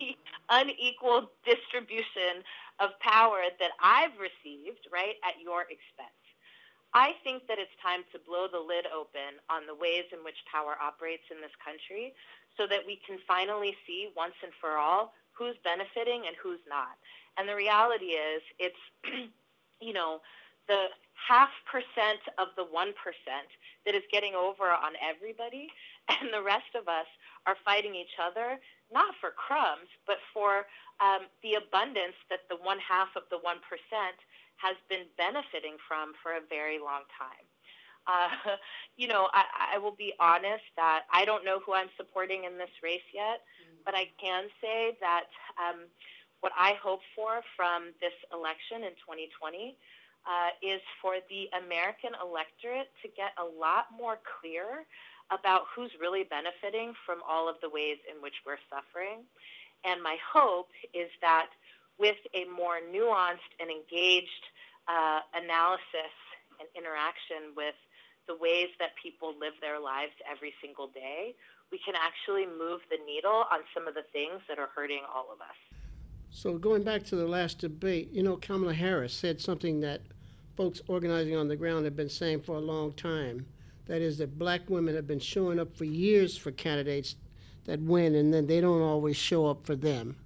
the 0.00 0.18
unequal 0.50 1.30
distribution 1.46 2.42
of 2.80 2.90
power 2.98 3.46
that 3.60 3.70
I've 3.78 4.18
received, 4.18 4.90
right, 4.90 5.14
at 5.22 5.38
your 5.38 5.62
expense. 5.70 6.10
I 6.92 7.14
think 7.22 7.46
that 7.46 7.62
it's 7.62 7.70
time 7.78 8.02
to 8.10 8.18
blow 8.18 8.50
the 8.50 8.58
lid 8.58 8.90
open 8.90 9.38
on 9.46 9.62
the 9.70 9.78
ways 9.78 10.10
in 10.10 10.26
which 10.26 10.42
power 10.50 10.74
operates 10.82 11.22
in 11.30 11.38
this 11.38 11.54
country 11.62 12.14
so 12.58 12.66
that 12.66 12.82
we 12.82 12.98
can 13.06 13.22
finally 13.30 13.78
see 13.86 14.10
once 14.16 14.34
and 14.42 14.50
for 14.58 14.74
all 14.74 15.14
who's 15.30 15.54
benefiting 15.62 16.26
and 16.26 16.34
who's 16.42 16.60
not. 16.66 16.98
And 17.38 17.48
the 17.48 17.54
reality 17.54 18.18
is, 18.18 18.42
it's, 18.58 18.82
you 19.80 19.94
know, 19.94 20.18
the 20.70 20.86
half 21.18 21.50
percent 21.66 22.22
of 22.38 22.54
the 22.54 22.62
1% 22.62 22.94
that 23.84 23.94
is 23.94 24.06
getting 24.14 24.38
over 24.38 24.70
on 24.70 24.94
everybody, 25.02 25.66
and 26.08 26.30
the 26.30 26.40
rest 26.42 26.70
of 26.78 26.86
us 26.86 27.10
are 27.44 27.58
fighting 27.66 27.98
each 27.98 28.14
other, 28.22 28.62
not 28.94 29.18
for 29.20 29.34
crumbs, 29.34 29.90
but 30.06 30.22
for 30.32 30.70
um, 31.02 31.26
the 31.42 31.58
abundance 31.58 32.14
that 32.30 32.46
the 32.46 32.56
one 32.62 32.78
half 32.78 33.10
of 33.18 33.26
the 33.34 33.42
1% 33.42 33.58
has 34.62 34.76
been 34.86 35.10
benefiting 35.18 35.74
from 35.90 36.14
for 36.22 36.38
a 36.38 36.44
very 36.46 36.78
long 36.78 37.02
time. 37.18 37.46
Uh, 38.06 38.56
you 38.96 39.08
know, 39.08 39.28
I, 39.32 39.74
I 39.74 39.78
will 39.78 39.96
be 39.96 40.14
honest 40.20 40.64
that 40.76 41.04
I 41.10 41.24
don't 41.24 41.44
know 41.44 41.58
who 41.64 41.74
I'm 41.74 41.90
supporting 41.96 42.44
in 42.44 42.58
this 42.58 42.72
race 42.82 43.06
yet, 43.12 43.42
mm-hmm. 43.58 43.82
but 43.84 43.94
I 43.94 44.06
can 44.22 44.46
say 44.60 44.96
that 45.00 45.26
um, 45.58 45.88
what 46.40 46.52
I 46.56 46.76
hope 46.80 47.00
for 47.16 47.40
from 47.56 47.92
this 48.00 48.16
election 48.32 48.84
in 48.84 48.94
2020 49.04 49.76
uh, 50.26 50.52
is 50.60 50.80
for 51.00 51.16
the 51.28 51.48
American 51.56 52.12
electorate 52.20 52.92
to 53.02 53.08
get 53.16 53.32
a 53.40 53.46
lot 53.46 53.88
more 53.94 54.18
clear 54.20 54.84
about 55.30 55.70
who's 55.74 55.90
really 56.00 56.24
benefiting 56.24 56.92
from 57.06 57.22
all 57.22 57.48
of 57.48 57.56
the 57.62 57.70
ways 57.70 57.98
in 58.10 58.20
which 58.20 58.34
we're 58.44 58.60
suffering. 58.68 59.22
And 59.84 60.02
my 60.02 60.16
hope 60.20 60.68
is 60.92 61.08
that 61.22 61.48
with 61.98 62.18
a 62.34 62.44
more 62.50 62.82
nuanced 62.82 63.52
and 63.60 63.70
engaged 63.70 64.44
uh, 64.88 65.20
analysis 65.32 66.14
and 66.58 66.68
interaction 66.76 67.54
with 67.56 67.78
the 68.28 68.36
ways 68.36 68.68
that 68.78 68.90
people 69.00 69.32
live 69.40 69.54
their 69.60 69.80
lives 69.80 70.12
every 70.28 70.52
single 70.60 70.88
day, 70.88 71.34
we 71.72 71.78
can 71.78 71.94
actually 71.94 72.44
move 72.44 72.80
the 72.90 72.98
needle 73.06 73.46
on 73.48 73.62
some 73.72 73.86
of 73.86 73.94
the 73.94 74.04
things 74.12 74.42
that 74.48 74.58
are 74.58 74.68
hurting 74.74 75.02
all 75.06 75.30
of 75.32 75.40
us. 75.40 75.79
So 76.30 76.56
going 76.58 76.84
back 76.84 77.02
to 77.04 77.16
the 77.16 77.26
last 77.26 77.58
debate, 77.58 78.10
you 78.12 78.22
know, 78.22 78.36
Kamala 78.36 78.74
Harris 78.74 79.12
said 79.12 79.40
something 79.40 79.80
that 79.80 80.02
folks 80.56 80.80
organizing 80.86 81.36
on 81.36 81.48
the 81.48 81.56
ground 81.56 81.84
have 81.84 81.96
been 81.96 82.08
saying 82.08 82.42
for 82.42 82.56
a 82.56 82.60
long 82.60 82.92
time. 82.92 83.46
That 83.86 84.00
is 84.00 84.18
that 84.18 84.38
black 84.38 84.70
women 84.70 84.94
have 84.94 85.06
been 85.06 85.18
showing 85.18 85.58
up 85.58 85.76
for 85.76 85.84
years 85.84 86.36
for 86.36 86.52
candidates 86.52 87.16
that 87.64 87.80
win, 87.80 88.14
and 88.14 88.32
then 88.32 88.46
they 88.46 88.60
don't 88.60 88.80
always 88.82 89.16
show 89.16 89.46
up 89.46 89.66
for 89.66 89.74
them. 89.74 90.16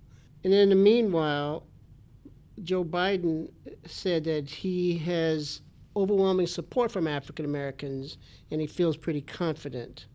And 0.45 0.53
in 0.53 0.69
the 0.69 0.75
meanwhile, 0.75 1.67
Joe 2.63 2.85
Biden 2.85 3.51
said 3.87 4.25
that 4.25 4.49
he 4.49 4.99
has 4.99 5.63
overwhelming 5.97 6.47
support 6.47 6.93
from 6.93 7.07
African 7.07 7.45
Americans 7.45 8.19
and 8.51 8.61
he 8.61 8.67
feels 8.67 8.97
pretty 8.97 9.21
confident. 9.21 10.07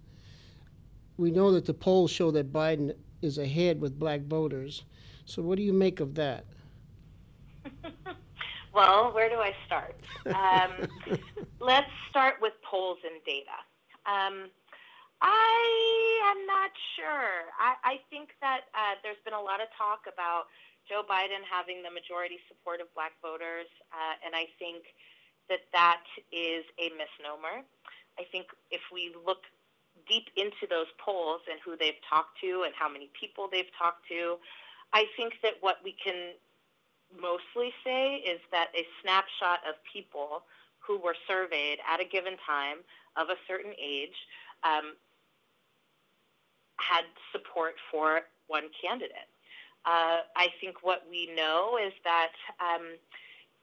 We 1.17 1.31
know 1.31 1.51
that 1.51 1.65
the 1.65 1.73
polls 1.73 2.11
show 2.11 2.31
that 2.31 2.53
Biden 2.53 2.95
is 3.21 3.37
ahead 3.37 3.81
with 3.81 3.99
black 3.99 4.21
voters. 4.21 4.83
So, 5.25 5.41
what 5.41 5.57
do 5.57 5.63
you 5.63 5.73
make 5.73 5.99
of 5.99 6.15
that? 6.15 6.45
well, 8.73 9.13
where 9.13 9.29
do 9.29 9.35
I 9.35 9.53
start? 9.65 9.95
Um, 10.25 11.17
let's 11.59 11.91
start 12.09 12.35
with 12.41 12.53
polls 12.63 12.97
and 13.03 13.21
data. 13.25 13.59
Um, 14.05 14.49
I 15.21 16.31
am 16.31 16.45
not 16.47 16.71
sure. 16.95 17.51
I, 17.59 17.75
I 17.83 17.95
think 18.09 18.29
that 18.41 18.71
uh, 18.73 18.95
there's 19.03 19.19
been 19.25 19.35
a 19.35 19.41
lot 19.41 19.59
of 19.59 19.67
talk 19.77 20.07
about 20.07 20.47
Joe 20.87 21.03
Biden 21.03 21.43
having 21.43 21.83
the 21.83 21.91
majority 21.91 22.39
support 22.47 22.81
of 22.81 22.87
black 22.95 23.13
voters, 23.21 23.67
uh, 23.91 24.15
and 24.25 24.33
I 24.33 24.47
think 24.57 24.89
that 25.51 25.67
that 25.73 26.01
is 26.31 26.63
a 26.79 26.89
misnomer. 26.95 27.61
I 28.17 28.23
think 28.31 28.47
if 28.71 28.81
we 28.91 29.13
look 29.13 29.43
deep 30.09 30.27
into 30.35 30.65
those 30.69 30.87
polls 30.97 31.41
and 31.49 31.59
who 31.63 31.77
they've 31.77 32.01
talked 32.09 32.41
to 32.41 32.63
and 32.65 32.73
how 32.75 32.89
many 32.89 33.09
people 33.19 33.47
they've 33.51 33.71
talked 33.77 34.07
to, 34.09 34.35
I 34.91 35.05
think 35.15 35.33
that 35.43 35.53
what 35.61 35.77
we 35.83 35.95
can 36.03 36.33
mostly 37.13 37.71
say 37.83 38.15
is 38.15 38.39
that 38.51 38.67
a 38.75 38.85
snapshot 39.01 39.59
of 39.67 39.75
people 39.91 40.43
who 40.79 40.97
were 40.97 41.15
surveyed 41.27 41.77
at 41.87 42.01
a 42.01 42.05
given 42.05 42.33
time 42.45 42.77
of 43.15 43.29
a 43.29 43.37
certain 43.47 43.73
age 43.81 44.17
um, 44.63 44.95
had 46.77 47.05
support 47.31 47.75
for 47.91 48.21
one 48.47 48.65
candidate. 48.81 49.29
Uh, 49.85 50.25
I 50.35 50.47
think 50.59 50.77
what 50.81 51.05
we 51.09 51.29
know 51.35 51.77
is 51.81 51.93
that, 52.03 52.33
um, 52.59 52.97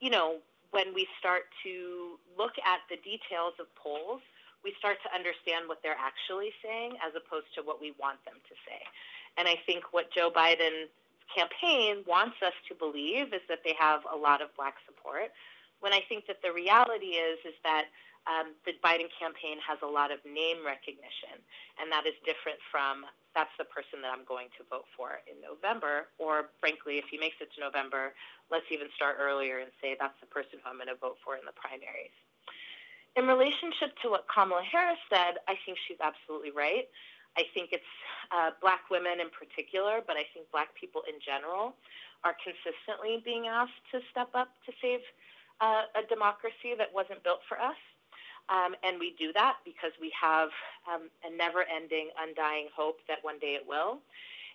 you 0.00 0.10
know, 0.10 0.36
when 0.70 0.94
we 0.94 1.06
start 1.18 1.42
to 1.64 2.18
look 2.36 2.52
at 2.64 2.80
the 2.90 2.96
details 2.96 3.54
of 3.60 3.66
polls, 3.74 4.22
we 4.66 4.74
start 4.82 4.98
to 5.06 5.10
understand 5.14 5.70
what 5.70 5.78
they're 5.86 5.94
actually 5.94 6.50
saying 6.58 6.98
as 6.98 7.14
opposed 7.14 7.46
to 7.54 7.62
what 7.62 7.78
we 7.78 7.94
want 8.02 8.18
them 8.26 8.42
to 8.50 8.54
say. 8.66 8.82
And 9.38 9.46
I 9.46 9.54
think 9.62 9.94
what 9.94 10.10
Joe 10.10 10.26
Biden's 10.26 10.90
campaign 11.30 12.02
wants 12.02 12.42
us 12.42 12.54
to 12.66 12.74
believe 12.74 13.30
is 13.30 13.46
that 13.46 13.62
they 13.62 13.78
have 13.78 14.02
a 14.10 14.18
lot 14.18 14.42
of 14.42 14.50
black 14.58 14.74
support, 14.82 15.30
when 15.78 15.94
I 15.94 16.02
think 16.10 16.26
that 16.26 16.42
the 16.42 16.50
reality 16.50 17.14
is 17.14 17.38
is 17.46 17.54
that 17.62 17.86
um, 18.26 18.58
the 18.66 18.74
Biden 18.82 19.06
campaign 19.14 19.62
has 19.62 19.78
a 19.86 19.86
lot 19.86 20.10
of 20.10 20.18
name 20.26 20.66
recognition, 20.66 21.38
and 21.78 21.86
that 21.94 22.10
is 22.10 22.18
different 22.26 22.58
from 22.74 23.06
that's 23.38 23.54
the 23.54 23.68
person 23.70 24.02
that 24.02 24.10
I'm 24.10 24.26
going 24.26 24.50
to 24.58 24.66
vote 24.66 24.88
for 24.98 25.22
in 25.30 25.38
November. 25.38 26.10
Or, 26.18 26.50
frankly, 26.58 26.98
if 26.98 27.06
he 27.06 27.22
makes 27.22 27.38
it 27.38 27.54
to 27.54 27.62
November, 27.62 28.16
let's 28.50 28.66
even 28.72 28.90
start 28.98 29.20
earlier 29.20 29.62
and 29.62 29.70
say 29.78 29.94
that's 29.94 30.16
the 30.18 30.26
person 30.26 30.58
who 30.58 30.66
I'm 30.66 30.80
going 30.80 30.90
to 30.90 30.98
vote 30.98 31.22
for 31.22 31.38
in 31.38 31.44
the 31.46 31.54
primaries. 31.54 32.16
In 33.16 33.26
relationship 33.26 33.96
to 34.04 34.12
what 34.12 34.28
Kamala 34.28 34.60
Harris 34.60 35.00
said, 35.08 35.40
I 35.48 35.56
think 35.64 35.78
she's 35.88 35.96
absolutely 36.04 36.52
right. 36.52 36.84
I 37.36 37.48
think 37.56 37.72
it's 37.72 37.92
uh, 38.28 38.52
black 38.60 38.88
women 38.90 39.20
in 39.24 39.32
particular, 39.32 40.04
but 40.06 40.16
I 40.16 40.28
think 40.36 40.52
black 40.52 40.76
people 40.76 41.00
in 41.08 41.16
general 41.24 41.72
are 42.24 42.36
consistently 42.44 43.24
being 43.24 43.48
asked 43.48 43.80
to 43.92 44.00
step 44.12 44.28
up 44.36 44.52
to 44.68 44.72
save 44.80 45.00
uh, 45.60 45.88
a 45.96 46.04
democracy 46.12 46.76
that 46.76 46.92
wasn't 46.92 47.24
built 47.24 47.40
for 47.48 47.56
us. 47.56 47.80
Um, 48.52 48.76
and 48.84 49.00
we 49.00 49.16
do 49.18 49.32
that 49.32 49.64
because 49.64 49.96
we 50.00 50.12
have 50.12 50.52
um, 50.84 51.08
a 51.24 51.32
never 51.32 51.64
ending, 51.64 52.12
undying 52.20 52.68
hope 52.76 53.00
that 53.08 53.24
one 53.24 53.40
day 53.40 53.56
it 53.56 53.64
will. 53.66 53.98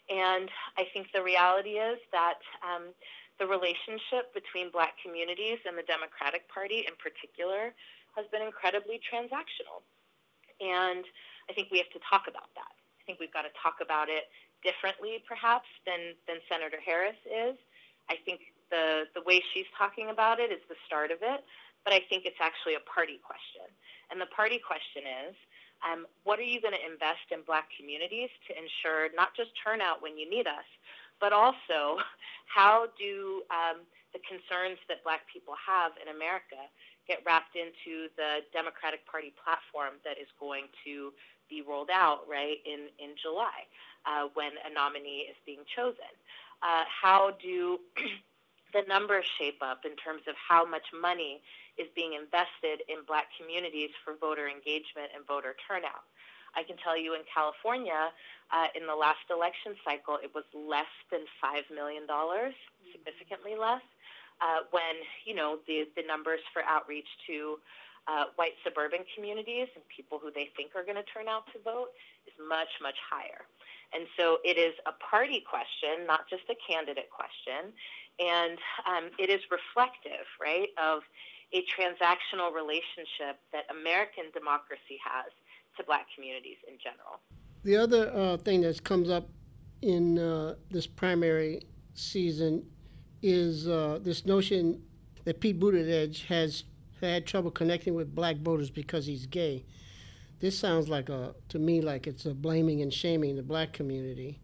And 0.10 0.50
I 0.78 0.86
think 0.94 1.10
the 1.14 1.22
reality 1.22 1.82
is 1.82 1.98
that 2.14 2.40
um, 2.62 2.94
the 3.40 3.46
relationship 3.46 4.34
between 4.34 4.70
black 4.70 4.96
communities 5.02 5.60
and 5.66 5.78
the 5.78 5.84
Democratic 5.84 6.46
Party 6.48 6.86
in 6.86 6.94
particular 7.02 7.74
has 8.16 8.26
been 8.32 8.42
incredibly 8.42 9.00
transactional. 9.02 9.84
And 10.60 11.06
I 11.50 11.54
think 11.54 11.70
we 11.72 11.78
have 11.80 11.90
to 11.96 12.02
talk 12.06 12.30
about 12.30 12.54
that. 12.56 12.74
I 12.74 13.02
think 13.06 13.20
we've 13.20 13.34
got 13.34 13.50
to 13.50 13.54
talk 13.58 13.82
about 13.82 14.10
it 14.10 14.30
differently, 14.62 15.24
perhaps, 15.26 15.68
than, 15.90 16.14
than 16.30 16.38
Senator 16.46 16.78
Harris 16.78 17.18
is. 17.26 17.58
I 18.10 18.16
think 18.24 18.54
the, 18.70 19.10
the 19.16 19.24
way 19.26 19.42
she's 19.54 19.68
talking 19.78 20.10
about 20.14 20.40
it 20.40 20.52
is 20.52 20.62
the 20.70 20.78
start 20.86 21.10
of 21.10 21.20
it 21.22 21.42
but 21.84 21.94
I 21.94 22.02
think 22.10 22.26
it's 22.26 22.40
actually 22.40 22.78
a 22.78 22.86
party 22.86 23.18
question. 23.22 23.66
And 24.10 24.22
the 24.22 24.30
party 24.30 24.62
question 24.62 25.04
is 25.30 25.36
um, 25.82 26.06
what 26.24 26.38
are 26.38 26.46
you 26.46 26.62
going 26.62 26.78
to 26.78 26.86
invest 26.86 27.34
in 27.34 27.42
black 27.42 27.70
communities 27.74 28.30
to 28.48 28.52
ensure 28.54 29.10
not 29.18 29.34
just 29.34 29.50
turnout 29.58 30.02
when 30.02 30.18
you 30.18 30.30
need 30.30 30.46
us, 30.46 30.68
but 31.18 31.34
also 31.34 31.98
how 32.46 32.94
do 33.02 33.42
um, 33.50 33.82
the 34.14 34.22
concerns 34.30 34.78
that 34.86 35.02
black 35.02 35.26
people 35.32 35.58
have 35.58 35.98
in 35.98 36.14
America 36.14 36.60
get 37.08 37.20
wrapped 37.26 37.56
into 37.56 38.10
the 38.18 38.46
Democratic 38.54 39.06
Party 39.06 39.34
platform 39.44 40.00
that 40.06 40.18
is 40.18 40.28
going 40.40 40.66
to 40.86 41.12
be 41.50 41.62
rolled 41.62 41.90
out, 41.92 42.24
right, 42.30 42.58
in, 42.66 42.88
in 43.00 43.16
July 43.22 43.68
uh, 44.06 44.28
when 44.34 44.52
a 44.66 44.74
nominee 44.74 45.28
is 45.30 45.36
being 45.46 45.66
chosen? 45.76 46.14
Uh, 46.62 46.86
how 46.88 47.32
do 47.42 47.80
the 48.74 48.84
numbers 48.88 49.26
shape 49.38 49.60
up 49.62 49.84
in 49.84 49.96
terms 49.96 50.24
of 50.28 50.36
how 50.36 50.66
much 50.66 50.86
money 50.96 51.42
is 51.78 51.88
being 51.96 52.14
invested 52.14 52.84
in 52.88 53.04
black 53.08 53.28
communities 53.40 53.92
for 54.04 54.16
voter 54.16 54.48
engagement 54.48 55.12
and 55.16 55.26
voter 55.28 55.56
turnout. 55.68 56.08
I 56.52 56.64
can 56.64 56.76
tell 56.76 57.00
you 57.00 57.16
in 57.16 57.24
California, 57.32 58.12
uh, 58.52 58.68
in 58.76 58.84
the 58.84 58.96
last 58.96 59.24
election 59.32 59.80
cycle, 59.88 60.20
it 60.20 60.36
was 60.36 60.44
less 60.52 60.92
than 61.08 61.24
$5 61.40 61.72
million, 61.72 62.04
significantly 62.92 63.56
less, 63.56 63.84
uh, 64.42 64.66
when, 64.72 64.98
you 65.26 65.36
know, 65.36 65.60
the, 65.68 65.88
the 65.96 66.04
numbers 66.04 66.42
for 66.54 66.64
outreach 66.64 67.08
to 67.28 67.58
uh, 68.08 68.26
white 68.36 68.58
suburban 68.64 69.06
communities 69.16 69.68
and 69.76 69.84
people 69.96 70.18
who 70.18 70.32
they 70.34 70.50
think 70.58 70.76
are 70.76 70.84
going 70.84 70.98
to 70.98 71.06
turn 71.14 71.28
out 71.28 71.46
to 71.54 71.60
vote 71.62 71.94
is 72.26 72.34
much, 72.50 72.70
much 72.82 72.98
higher. 73.10 73.46
And 73.94 74.08
so 74.18 74.38
it 74.44 74.58
is 74.58 74.74
a 74.88 74.94
party 75.04 75.44
question, 75.48 76.08
not 76.08 76.30
just 76.30 76.44
a 76.50 76.56
candidate 76.66 77.10
question. 77.12 77.74
And 78.20 78.58
um, 78.88 79.12
it 79.20 79.30
is 79.30 79.42
reflective, 79.52 80.26
right, 80.42 80.70
of 80.82 81.02
a 81.54 81.62
transactional 81.68 82.54
relationship 82.54 83.40
that 83.52 83.66
American 83.70 84.26
democracy 84.34 84.98
has 85.04 85.32
to 85.78 85.84
black 85.84 86.08
communities 86.16 86.58
in 86.68 86.76
general. 86.82 87.20
The 87.64 87.78
other 87.78 88.12
uh, 88.16 88.38
thing 88.38 88.62
that 88.62 88.84
comes 88.84 89.10
up 89.10 89.30
in 89.82 90.18
uh, 90.18 90.56
this 90.70 90.88
primary 90.88 91.64
season 91.94 92.66
is 93.22 93.68
uh, 93.68 94.00
this 94.02 94.26
notion 94.26 94.82
that 95.26 95.40
Pete 95.40 95.60
Buttigieg 95.60 96.26
has 96.26 96.64
had 97.00 97.26
trouble 97.26 97.52
connecting 97.52 97.96
with 97.96 98.16
black 98.16 98.38
voters 98.38 98.70
because 98.70 99.06
he's 99.06 99.26
gay. 99.26 99.66
This 100.40 100.58
sounds 100.58 100.90
like 100.90 101.10
a 101.10 101.36
to 101.50 101.60
me 101.60 101.82
like 101.82 102.08
it's 102.08 102.26
a 102.26 102.34
blaming 102.34 102.82
and 102.82 102.94
shaming 102.94 103.36
the 103.36 103.44
black 103.44 103.74
community. 103.74 104.40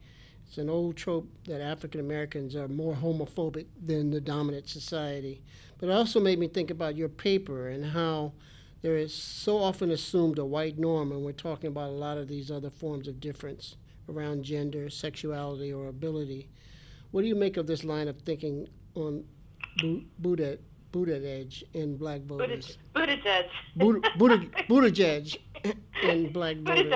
It's 0.48 0.58
an 0.58 0.70
old 0.70 0.96
trope 0.96 1.28
that 1.46 1.60
African 1.60 2.00
Americans 2.00 2.56
are 2.56 2.68
more 2.68 2.96
homophobic 2.96 3.66
than 3.84 4.12
the 4.12 4.22
dominant 4.22 4.70
society. 4.70 5.42
But 5.78 5.90
it 5.90 5.92
also 5.92 6.20
made 6.20 6.40
me 6.40 6.48
think 6.48 6.70
about 6.72 6.96
your 6.96 7.10
paper 7.10 7.68
and 7.68 7.86
how 7.86 8.34
there 8.82 8.96
is 8.96 9.14
so 9.14 9.58
often 9.58 9.92
assumed 9.92 10.38
a 10.38 10.46
white 10.46 10.78
norm, 10.78 11.12
and 11.12 11.24
we're 11.24 11.32
talking 11.34 11.68
about 11.68 11.90
a 11.90 11.94
lot 11.94 12.18
of 12.18 12.28
these 12.28 12.50
other 12.50 12.70
forms 12.70 13.08
of 13.08 13.20
difference 13.20 13.76
around 14.08 14.44
gender, 14.44 14.90
sexuality, 14.90 15.74
or 15.74 15.88
ability. 15.88 16.48
What 17.12 17.22
do 17.22 17.28
you 17.28 17.36
make 17.36 17.58
of 17.58 17.68
this 17.68 17.84
line 17.84 18.08
of 18.08 18.20
thinking 18.22 18.68
on 18.96 19.24
Buddha, 20.20 20.58
Buttigieg 20.92 21.64
and 21.74 21.98
black 21.98 22.22
voters? 22.22 22.78
Buttigieg. 22.96 23.46
Buddha, 23.76 24.10
Buddha, 24.18 24.38
Buttigieg 24.70 25.38
and 26.04 26.34
black 26.34 26.58
voters. 26.58 26.94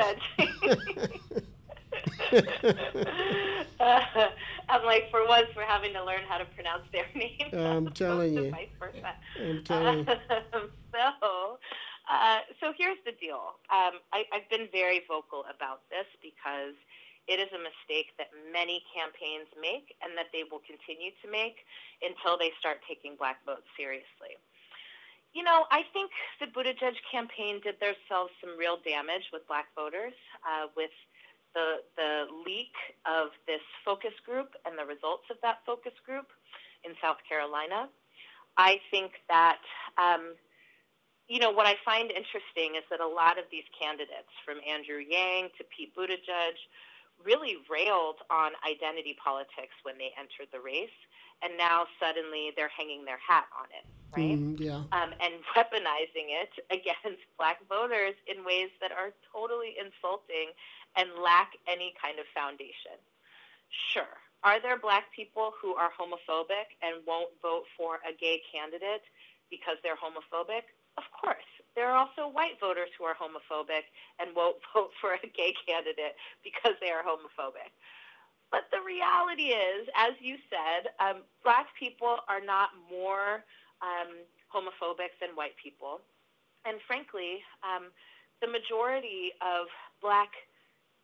uh, 3.79 4.27
I'm 4.69 4.85
like, 4.85 5.09
for 5.11 5.27
once, 5.27 5.47
we're 5.55 5.65
having 5.65 5.93
to 5.93 6.03
learn 6.03 6.21
how 6.27 6.37
to 6.37 6.45
pronounce 6.45 6.83
their 6.91 7.05
names. 7.15 7.53
I'm 7.53 7.89
telling 7.89 8.33
you. 8.33 8.51
Vice 8.51 8.69
versa. 8.79 9.13
I'm 9.39 9.63
telling 9.63 9.99
you. 9.99 10.05
so, 10.91 11.57
uh, 12.11 12.39
so 12.59 12.73
here's 12.77 12.97
the 13.05 13.11
deal. 13.19 13.55
Um, 13.71 13.99
I, 14.13 14.23
I've 14.33 14.49
been 14.49 14.67
very 14.71 15.01
vocal 15.07 15.43
about 15.53 15.81
this 15.89 16.05
because 16.21 16.75
it 17.27 17.37
is 17.37 17.49
a 17.53 17.61
mistake 17.61 18.13
that 18.17 18.33
many 18.51 18.81
campaigns 18.89 19.47
make 19.59 19.93
and 20.01 20.17
that 20.17 20.33
they 20.33 20.43
will 20.49 20.61
continue 20.65 21.13
to 21.21 21.27
make 21.29 21.61
until 22.01 22.37
they 22.37 22.49
start 22.57 22.81
taking 22.87 23.15
black 23.15 23.45
votes 23.45 23.67
seriously. 23.77 24.37
You 25.31 25.43
know, 25.43 25.63
I 25.71 25.87
think 25.95 26.11
the 26.43 26.51
Buttigieg 26.51 26.99
campaign 27.07 27.61
did 27.63 27.79
themselves 27.79 28.35
some 28.43 28.57
real 28.59 28.83
damage 28.83 29.31
with 29.31 29.47
black 29.47 29.71
voters, 29.79 30.17
uh, 30.43 30.67
with 30.75 30.91
the, 31.55 31.83
the 31.95 32.27
leak 32.43 32.75
of 33.07 33.31
this 33.47 33.63
focus 33.85 34.11
group 34.25 34.51
and 34.65 34.75
the 34.75 34.83
results 34.83 35.23
of 35.31 35.37
that 35.41 35.63
focus 35.65 35.95
group 36.05 36.27
in 36.83 36.91
South 36.99 37.23
Carolina. 37.27 37.87
I 38.57 38.83
think 38.91 39.11
that, 39.29 39.63
um, 39.95 40.35
you 41.29 41.39
know, 41.39 41.51
what 41.51 41.65
I 41.65 41.75
find 41.85 42.11
interesting 42.11 42.75
is 42.75 42.83
that 42.91 42.99
a 42.99 43.07
lot 43.07 43.39
of 43.39 43.45
these 43.51 43.67
candidates, 43.79 44.31
from 44.43 44.59
Andrew 44.67 44.99
Yang 44.99 45.55
to 45.57 45.63
Pete 45.71 45.95
Buttigieg, 45.95 46.59
really 47.25 47.57
railed 47.69 48.21
on 48.29 48.51
identity 48.67 49.15
politics 49.17 49.73
when 49.83 49.97
they 49.97 50.11
entered 50.17 50.49
the 50.51 50.59
race 50.59 50.93
and 51.41 51.57
now 51.57 51.85
suddenly 51.99 52.53
they're 52.55 52.71
hanging 52.71 53.05
their 53.05 53.17
hat 53.17 53.45
on 53.57 53.65
it, 53.73 53.85
right? 54.13 54.37
Mm, 54.37 54.59
yeah. 54.61 54.85
Um, 54.93 55.11
and 55.17 55.41
weaponizing 55.57 56.29
it 56.29 56.53
against 56.69 57.21
black 57.37 57.59
voters 57.67 58.13
in 58.29 58.45
ways 58.45 58.69
that 58.79 58.91
are 58.91 59.13
totally 59.33 59.75
insulting 59.77 60.53
and 60.95 61.09
lack 61.21 61.57
any 61.67 61.93
kind 61.97 62.19
of 62.19 62.25
foundation. 62.33 62.97
Sure. 63.93 64.19
Are 64.43 64.61
there 64.61 64.77
black 64.77 65.13
people 65.15 65.53
who 65.61 65.75
are 65.75 65.89
homophobic 65.93 66.73
and 66.81 67.05
won't 67.05 67.29
vote 67.41 67.65
for 67.77 68.01
a 68.05 68.13
gay 68.13 68.41
candidate 68.49 69.05
because 69.49 69.77
they're 69.83 69.97
homophobic? 69.97 70.65
Of 70.97 71.05
course. 71.13 71.49
There 71.75 71.87
are 71.89 71.95
also 71.95 72.27
white 72.27 72.59
voters 72.59 72.89
who 72.97 73.05
are 73.05 73.15
homophobic 73.15 73.87
and 74.19 74.35
won't 74.35 74.57
vote 74.73 74.91
for 74.99 75.13
a 75.13 75.27
gay 75.27 75.53
candidate 75.65 76.15
because 76.43 76.73
they 76.81 76.89
are 76.89 77.03
homophobic. 77.03 77.71
But 78.51 78.67
the 78.71 78.83
reality 78.83 79.55
is, 79.55 79.87
as 79.95 80.11
you 80.19 80.35
said, 80.51 80.91
um, 80.99 81.23
black 81.43 81.67
people 81.79 82.17
are 82.27 82.43
not 82.43 82.69
more 82.91 83.45
um, 83.81 84.19
homophobic 84.51 85.15
than 85.21 85.31
white 85.35 85.55
people. 85.55 86.01
And 86.65 86.77
frankly, 86.85 87.39
um, 87.63 87.87
the 88.41 88.47
majority 88.47 89.31
of 89.39 89.67
black 90.01 90.29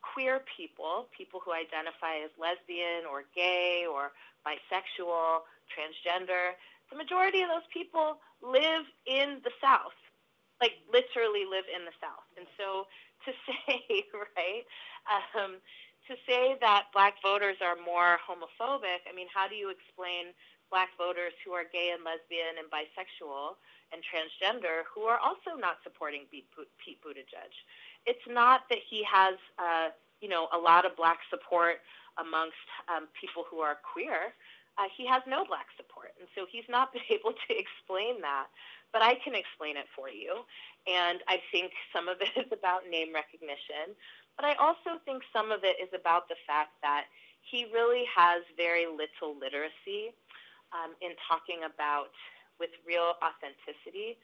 queer 0.02 0.42
people, 0.58 1.08
people 1.16 1.40
who 1.44 1.54
identify 1.54 2.20
as 2.24 2.32
lesbian 2.38 3.08
or 3.10 3.24
gay 3.36 3.86
or 3.90 4.12
bisexual, 4.46 5.48
transgender, 5.72 6.56
the 6.92 6.98
majority 6.98 7.42
of 7.42 7.50
those 7.50 7.68
people 7.74 8.20
live 8.42 8.86
in 9.06 9.40
the 9.44 9.52
South, 9.62 9.96
like 10.62 10.82
literally 10.90 11.46
live 11.46 11.66
in 11.70 11.86
the 11.86 11.96
South. 12.02 12.26
And 12.38 12.48
so 12.58 12.88
to 13.26 13.32
say, 13.46 14.06
right, 14.14 14.66
um, 15.08 15.62
to 16.08 16.16
say 16.24 16.56
that 16.62 16.88
black 16.94 17.20
voters 17.22 17.58
are 17.60 17.76
more 17.76 18.18
homophobic, 18.24 19.04
I 19.10 19.14
mean, 19.14 19.28
how 19.34 19.48
do 19.48 19.56
you 19.56 19.70
explain 19.70 20.32
black 20.72 20.90
voters 20.98 21.36
who 21.44 21.52
are 21.52 21.64
gay 21.68 21.92
and 21.96 22.04
lesbian 22.04 22.60
and 22.60 22.68
bisexual 22.72 23.60
and 23.92 24.04
transgender 24.04 24.88
who 24.88 25.08
are 25.08 25.20
also 25.20 25.56
not 25.60 25.80
supporting 25.84 26.24
Pete 26.32 26.48
Buttigieg? 26.56 27.54
It's 28.06 28.24
not 28.28 28.68
that 28.70 28.80
he 28.88 29.04
has, 29.04 29.36
uh, 29.60 29.92
you 30.22 30.30
know, 30.30 30.48
a 30.56 30.58
lot 30.58 30.86
of 30.86 30.96
black 30.96 31.20
support 31.30 31.84
amongst 32.18 32.60
um, 32.88 33.08
people 33.20 33.44
who 33.50 33.60
are 33.60 33.78
queer. 33.84 34.34
Uh, 34.78 34.86
he 34.96 35.08
has 35.08 35.22
no 35.26 35.44
black 35.44 35.68
support, 35.76 36.14
and 36.20 36.30
so 36.36 36.46
he's 36.50 36.68
not 36.70 36.94
been 36.96 37.06
able 37.10 37.34
to 37.34 37.52
explain 37.52 38.22
that. 38.22 38.48
But 38.94 39.02
I 39.02 39.16
can 39.24 39.36
explain 39.36 39.78
it 39.78 39.86
for 39.96 40.10
you, 40.10 40.48
and 40.88 41.20
I 41.28 41.40
think 41.52 41.72
some 41.94 42.08
of 42.08 42.18
it 42.22 42.34
is 42.40 42.52
about 42.52 42.88
name 42.90 43.14
recognition. 43.14 43.94
But 44.38 44.46
I 44.46 44.54
also 44.56 45.02
think 45.04 45.24
some 45.34 45.52
of 45.52 45.64
it 45.64 45.76
is 45.82 45.90
about 45.94 46.30
the 46.30 46.40
fact 46.46 46.78
that 46.82 47.06
he 47.42 47.66
really 47.74 48.04
has 48.14 48.44
very 48.56 48.86
little 48.86 49.34
literacy 49.34 50.14
um, 50.76 50.94
in 51.02 51.12
talking 51.28 51.64
about, 51.66 52.12
with 52.60 52.70
real 52.86 53.14
authenticity, 53.24 54.18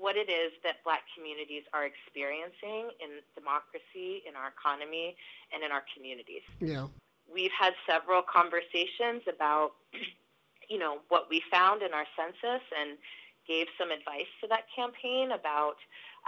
what 0.00 0.16
it 0.16 0.30
is 0.30 0.52
that 0.64 0.80
black 0.82 1.02
communities 1.14 1.62
are 1.74 1.84
experiencing 1.84 2.88
in 3.04 3.20
democracy, 3.36 4.24
in 4.24 4.32
our 4.34 4.48
economy, 4.48 5.14
and 5.52 5.62
in 5.62 5.70
our 5.70 5.84
communities. 5.94 6.42
Yeah. 6.58 6.88
We've 7.28 7.52
had 7.52 7.74
several 7.86 8.22
conversations 8.22 9.22
about, 9.28 9.76
you 10.70 10.78
know, 10.78 11.04
what 11.08 11.28
we 11.28 11.42
found 11.50 11.82
in 11.82 11.92
our 11.92 12.06
census 12.16 12.64
and 12.72 12.96
gave 13.46 13.66
some 13.78 13.90
advice 13.90 14.30
to 14.40 14.48
that 14.48 14.64
campaign 14.74 15.32
about 15.32 15.76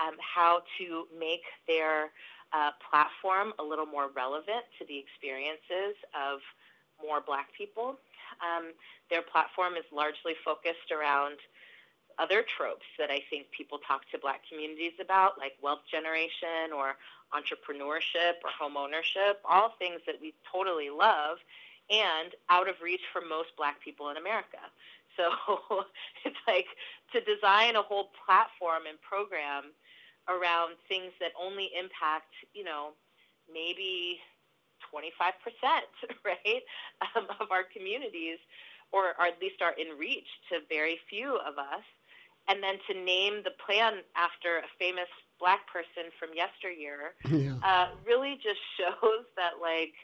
um, 0.00 0.16
how 0.20 0.62
to 0.78 1.06
make 1.18 1.44
their 1.66 2.10
uh, 2.52 2.70
platform 2.90 3.52
a 3.58 3.62
little 3.62 3.86
more 3.86 4.10
relevant 4.14 4.64
to 4.78 4.84
the 4.86 4.98
experiences 4.98 5.96
of 6.12 6.40
more 7.00 7.20
black 7.20 7.48
people. 7.56 7.96
Um, 8.40 8.72
their 9.10 9.22
platform 9.22 9.74
is 9.74 9.84
largely 9.92 10.34
focused 10.44 10.92
around 10.92 11.36
other 12.18 12.44
tropes 12.44 12.86
that 12.98 13.10
I 13.10 13.20
think 13.30 13.46
people 13.56 13.78
talk 13.86 14.08
to 14.12 14.18
black 14.18 14.42
communities 14.48 14.92
about, 15.00 15.38
like 15.38 15.52
wealth 15.62 15.84
generation 15.90 16.72
or 16.76 16.96
entrepreneurship 17.32 18.36
or 18.44 18.52
home 18.52 18.76
ownership, 18.76 19.40
all 19.48 19.72
things 19.78 20.00
that 20.06 20.16
we 20.20 20.34
totally 20.52 20.90
love 20.90 21.38
and 21.90 22.32
out 22.50 22.68
of 22.68 22.76
reach 22.82 23.00
for 23.12 23.22
most 23.24 23.56
black 23.56 23.80
people 23.82 24.10
in 24.10 24.16
America. 24.16 24.60
So 25.16 25.84
it's 26.24 26.36
like 26.46 26.66
to 27.12 27.20
design 27.20 27.76
a 27.76 27.82
whole 27.82 28.10
platform 28.24 28.84
and 28.88 29.00
program 29.00 29.72
around 30.28 30.74
things 30.88 31.12
that 31.20 31.32
only 31.40 31.70
impact, 31.78 32.30
you 32.54 32.64
know, 32.64 32.94
maybe 33.52 34.18
25%, 34.92 35.10
right, 36.24 36.62
um, 37.16 37.26
of 37.40 37.50
our 37.50 37.64
communities, 37.64 38.38
or, 38.92 39.14
or 39.18 39.26
at 39.26 39.40
least 39.40 39.62
are 39.62 39.74
in 39.78 39.98
reach 39.98 40.28
to 40.50 40.60
very 40.68 40.98
few 41.08 41.36
of 41.36 41.58
us. 41.58 41.84
And 42.48 42.62
then 42.62 42.74
to 42.90 42.94
name 42.94 43.42
the 43.44 43.54
plan 43.64 44.02
after 44.16 44.58
a 44.58 44.68
famous 44.78 45.10
black 45.38 45.66
person 45.70 46.10
from 46.18 46.30
yesteryear 46.34 47.14
yeah. 47.30 47.54
uh, 47.62 47.94
really 48.06 48.34
just 48.42 48.58
shows 48.78 49.26
that, 49.36 49.62
like, 49.62 49.94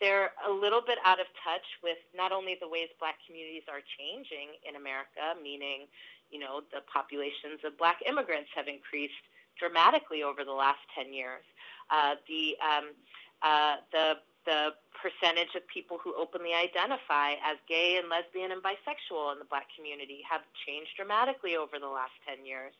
they're 0.00 0.30
a 0.46 0.50
little 0.50 0.80
bit 0.80 0.98
out 1.04 1.20
of 1.20 1.26
touch 1.42 1.66
with 1.82 1.98
not 2.14 2.30
only 2.30 2.56
the 2.60 2.68
ways 2.68 2.88
black 2.98 3.16
communities 3.26 3.66
are 3.66 3.82
changing 3.98 4.54
in 4.62 4.76
America, 4.76 5.34
meaning, 5.42 5.90
you 6.30 6.38
know, 6.38 6.62
the 6.70 6.82
populations 6.86 7.62
of 7.66 7.76
black 7.78 7.98
immigrants 8.06 8.50
have 8.54 8.68
increased 8.68 9.26
dramatically 9.58 10.22
over 10.22 10.44
the 10.44 10.54
last 10.54 10.82
10 10.94 11.12
years. 11.12 11.42
Uh, 11.90 12.14
the, 12.30 12.54
um, 12.62 12.94
uh, 13.42 13.82
the, 13.90 14.22
the 14.46 14.70
percentage 14.94 15.54
of 15.54 15.66
people 15.66 15.98
who 15.98 16.14
openly 16.14 16.54
identify 16.54 17.34
as 17.42 17.58
gay 17.68 17.98
and 17.98 18.08
lesbian 18.08 18.54
and 18.54 18.62
bisexual 18.62 19.34
in 19.34 19.38
the 19.38 19.48
black 19.50 19.66
community 19.74 20.22
have 20.22 20.42
changed 20.66 20.94
dramatically 20.94 21.56
over 21.56 21.78
the 21.78 21.90
last 21.90 22.14
10 22.26 22.46
years. 22.46 22.74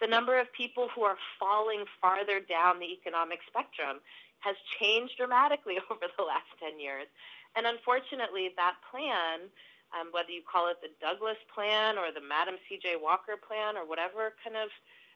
The 0.00 0.08
number 0.08 0.40
of 0.40 0.52
people 0.52 0.88
who 0.94 1.02
are 1.02 1.16
falling 1.38 1.84
farther 2.00 2.40
down 2.40 2.80
the 2.80 2.90
economic 2.90 3.40
spectrum 3.46 4.00
has 4.44 4.56
changed 4.78 5.16
dramatically 5.16 5.80
over 5.90 6.04
the 6.04 6.24
last 6.24 6.48
10 6.60 6.76
years. 6.76 7.08
And 7.56 7.64
unfortunately, 7.64 8.52
that 8.60 8.76
plan, 8.92 9.48
um, 9.96 10.12
whether 10.12 10.30
you 10.30 10.44
call 10.44 10.68
it 10.68 10.78
the 10.84 10.92
Douglass 11.00 11.40
plan 11.48 11.96
or 11.96 12.12
the 12.12 12.20
Madam 12.20 12.60
C.J. 12.68 13.00
Walker 13.00 13.40
plan 13.40 13.80
or 13.80 13.88
whatever 13.88 14.36
kind 14.44 14.58
of 14.60 14.68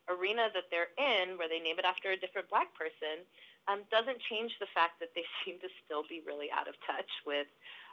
arena 0.08 0.48
that 0.56 0.72
they're 0.72 0.94
in, 0.96 1.36
where 1.36 1.52
they 1.52 1.60
name 1.60 1.76
it 1.76 1.84
after 1.84 2.16
a 2.16 2.18
different 2.18 2.48
black 2.48 2.72
person, 2.72 3.28
um, 3.68 3.84
doesn't 3.92 4.16
change 4.24 4.56
the 4.56 4.70
fact 4.72 4.96
that 5.04 5.12
they 5.12 5.28
seem 5.44 5.60
to 5.60 5.68
still 5.84 6.02
be 6.08 6.24
really 6.24 6.48
out 6.48 6.66
of 6.66 6.74
touch 6.88 7.10
with 7.28 7.50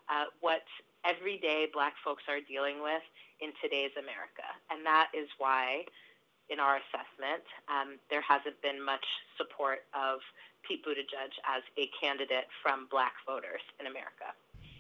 uh, 0.08 0.32
what 0.40 0.64
everyday 1.04 1.68
black 1.74 1.94
folks 2.06 2.24
are 2.30 2.40
dealing 2.40 2.82
with 2.82 3.04
in 3.42 3.52
today's 3.62 3.94
America. 3.98 4.48
And 4.72 4.86
that 4.86 5.10
is 5.12 5.28
why, 5.38 5.86
in 6.50 6.60
our 6.60 6.78
assessment, 6.78 7.44
um, 7.70 7.98
there 8.10 8.22
hasn't 8.22 8.62
been 8.62 8.84
much 8.84 9.06
support 9.38 9.80
of 9.94 10.20
Pete 10.68 10.86
Buttigieg 10.86 11.34
as 11.46 11.64
a 11.78 11.90
candidate 12.00 12.46
from 12.62 12.88
black 12.90 13.14
voters 13.26 13.62
in 13.80 13.88
America. 13.88 14.34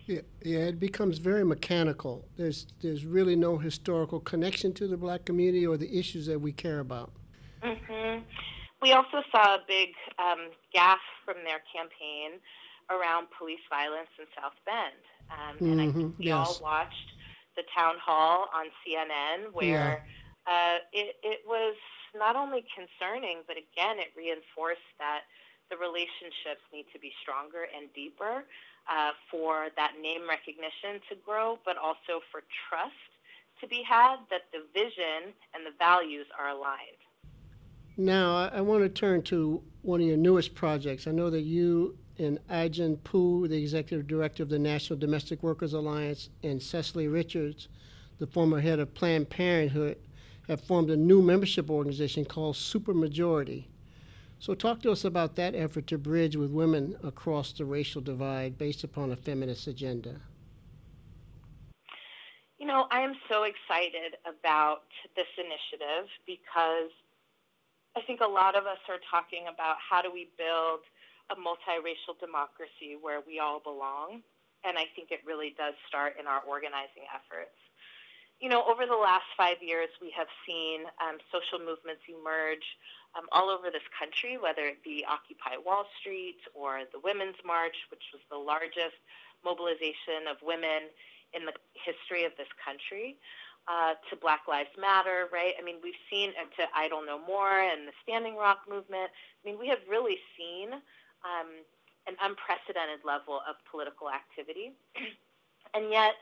Yeah, 0.06 0.22
yeah, 0.44 0.60
it 0.60 0.80
becomes 0.80 1.18
very 1.18 1.44
mechanical. 1.44 2.28
There's 2.38 2.68
there's 2.82 3.06
really 3.06 3.36
no 3.36 3.58
historical 3.58 4.20
connection 4.20 4.72
to 4.74 4.88
the 4.88 4.98
black 4.98 5.26
community 5.26 5.66
or 5.66 5.78
the 5.78 5.98
issues 5.98 6.28
that 6.28 6.40
we 6.40 6.52
care 6.52 6.80
about. 6.80 7.12
Mm-hmm. 7.64 8.22
We 8.82 8.92
also 8.92 9.24
saw 9.32 9.56
a 9.56 9.60
big 9.68 9.90
um, 10.20 10.52
gaffe 10.76 10.98
from 11.26 11.38
their 11.44 11.62
campaign 11.74 12.40
around 12.92 13.28
police 13.38 13.66
violence 13.68 14.10
in 14.20 14.26
South 14.40 14.54
Bend. 14.66 15.02
Um, 15.32 15.56
mm-hmm. 15.56 15.72
And 15.72 15.82
I 15.82 15.92
think 15.92 16.20
we 16.20 16.26
yes. 16.26 16.36
all 16.36 16.60
watched 16.62 17.10
the 17.56 17.64
town 17.76 17.96
hall 18.04 18.48
on 18.54 18.66
CNN 18.86 19.54
where 19.54 19.66
yeah. 19.66 20.00
Uh, 20.48 20.78
it, 20.94 21.16
it 21.24 21.42
was 21.48 21.76
not 22.14 22.36
only 22.36 22.64
concerning, 22.74 23.42
but 23.48 23.58
again, 23.58 23.98
it 24.00 24.14
reinforced 24.16 24.88
that 25.00 25.22
the 25.70 25.78
relationships 25.78 26.62
need 26.72 26.86
to 26.94 27.00
be 27.00 27.12
stronger 27.22 27.66
and 27.76 27.90
deeper 27.94 28.46
uh, 28.88 29.12
for 29.32 29.68
that 29.76 29.94
name 30.02 30.30
recognition 30.30 31.02
to 31.10 31.16
grow, 31.26 31.58
but 31.66 31.78
also 31.78 32.22
for 32.32 32.44
trust 32.70 32.94
to 33.62 33.68
be 33.68 33.82
had 33.82 34.18
that 34.30 34.44
the 34.54 34.62
vision 34.74 35.34
and 35.54 35.66
the 35.66 35.74
values 35.80 36.28
are 36.38 36.50
aligned. 36.50 37.02
Now, 37.98 38.36
I, 38.36 38.58
I 38.58 38.62
want 38.62 38.84
to 38.84 38.90
turn 38.90 39.24
to 39.24 39.64
one 39.82 40.02
of 40.02 40.08
your 40.08 40.18
newest 40.18 40.54
projects. 40.54 41.08
I 41.08 41.12
know 41.12 41.30
that 41.30 41.42
you 41.42 41.98
and 42.18 42.40
Ai-jen 42.50 42.98
Poo, 42.98 43.48
the 43.48 43.58
executive 43.58 44.08
director 44.08 44.44
of 44.44 44.50
the 44.50 44.60
National 44.60 44.98
Domestic 44.98 45.44
Workers 45.44 45.74
Alliance, 45.74 46.30
and 46.44 46.62
Cecile 46.62 47.08
Richards, 47.08 47.68
the 48.20 48.28
former 48.28 48.62
head 48.62 48.80
of 48.80 48.94
Planned 48.94 49.30
Parenthood, 49.30 49.98
have 50.48 50.62
formed 50.62 50.90
a 50.90 50.98
new 50.98 51.22
membership 51.22 51.70
organization 51.70 52.26
called 52.26 52.56
Supermajority. 52.56 53.66
So, 54.40 54.54
talk 54.54 54.82
to 54.82 54.92
us 54.92 55.06
about 55.06 55.36
that 55.38 55.56
effort 55.56 55.88
to 55.88 55.98
bridge 55.98 56.36
with 56.36 56.52
women 56.52 56.98
across 57.04 57.52
the 57.54 57.66
racial 57.66 58.02
divide 58.02 58.58
based 58.58 58.84
upon 58.84 59.12
a 59.12 59.16
feminist 59.16 59.68
agenda. 59.68 60.22
You 62.60 62.68
know, 62.68 62.88
I 62.92 63.02
am 63.02 63.14
so 63.30 63.44
excited 63.44 64.18
about 64.28 64.84
this 65.16 65.28
initiative 65.38 66.10
because 66.26 66.92
I 67.96 68.02
think 68.02 68.22
a 68.22 68.28
lot 68.28 68.56
of 68.56 68.66
us 68.66 68.80
are 68.90 69.00
talking 69.10 69.46
about 69.52 69.78
how 69.80 70.02
do 70.02 70.12
we 70.12 70.30
build 70.38 70.82
a 71.32 71.36
multiracial 71.36 72.20
democracy 72.20 72.98
where 73.02 73.22
we 73.26 73.40
all 73.40 73.60
belong. 73.60 74.22
and 74.66 74.78
I 74.78 74.90
think 74.96 75.12
it 75.12 75.22
really 75.26 75.54
does 75.58 75.76
start 75.88 76.18
in 76.20 76.26
our 76.26 76.42
organizing 76.42 77.06
efforts. 77.14 77.54
You 78.40 78.50
know, 78.50 78.64
over 78.68 78.86
the 78.86 79.00
last 79.00 79.26
five 79.38 79.58
years, 79.62 79.90
we 80.02 80.12
have 80.12 80.28
seen 80.46 80.84
um, 81.00 81.18
social 81.32 81.60
movements 81.60 82.04
emerge 82.08 82.66
um, 83.16 83.26
all 83.32 83.50
over 83.50 83.72
this 83.72 83.86
country, 83.96 84.38
whether 84.38 84.68
it 84.68 84.84
be 84.84 85.06
Occupy 85.08 85.56
Wall 85.64 85.88
Street 86.00 86.40
or 86.54 86.84
the 86.92 87.00
Women's 87.00 87.40
March, 87.48 87.76
which 87.90 88.04
was 88.12 88.22
the 88.30 88.38
largest 88.38 89.00
mobilization 89.44 90.28
of 90.30 90.36
women 90.44 90.92
in 91.32 91.48
the 91.48 91.56
history 91.74 92.26
of 92.28 92.36
this 92.36 92.52
country, 92.60 93.16
uh, 93.68 93.96
to 94.10 94.16
Black 94.20 94.46
Lives 94.48 94.70
Matter, 94.78 95.32
right? 95.32 95.56
I 95.58 95.64
mean, 95.64 95.80
we've 95.82 95.98
seen, 96.12 96.36
and 96.38 96.52
to 96.60 96.68
Idle 96.76 97.02
No 97.08 97.18
More 97.18 97.64
and 97.64 97.88
the 97.88 97.96
Standing 98.04 98.36
Rock 98.36 98.68
movement. 98.70 99.10
I 99.10 99.42
mean, 99.48 99.58
we 99.58 99.68
have 99.70 99.80
really 99.90 100.20
seen 100.38 100.76
um, 101.24 101.50
an 102.06 102.16
unprecedented 102.22 103.02
level 103.04 103.42
of 103.48 103.56
political 103.70 104.10
activity. 104.12 104.76
and 105.74 105.90
yet, 105.90 106.14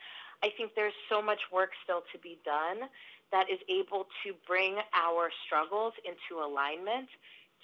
I 0.44 0.50
think 0.58 0.76
there's 0.76 0.94
so 1.10 1.22
much 1.22 1.40
work 1.52 1.72
still 1.84 2.04
to 2.12 2.20
be 2.20 2.38
done 2.44 2.90
that 3.32 3.50
is 3.50 3.60
able 3.70 4.06
to 4.24 4.36
bring 4.46 4.78
our 4.94 5.32
struggles 5.48 5.94
into 6.04 6.44
alignment 6.44 7.08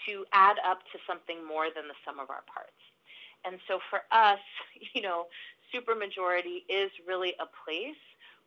to 0.08 0.26
add 0.32 0.58
up 0.66 0.80
to 0.94 0.98
something 1.06 1.46
more 1.46 1.68
than 1.76 1.88
the 1.88 2.00
sum 2.06 2.20
of 2.20 2.30
our 2.32 2.44
parts. 2.48 2.80
And 3.46 3.60
so 3.68 3.80
for 3.90 4.02
us, 4.12 4.40
you 4.96 5.02
know, 5.02 5.28
supermajority 5.76 6.64
is 6.70 6.90
really 7.08 7.36
a 7.40 7.46
place 7.66 8.00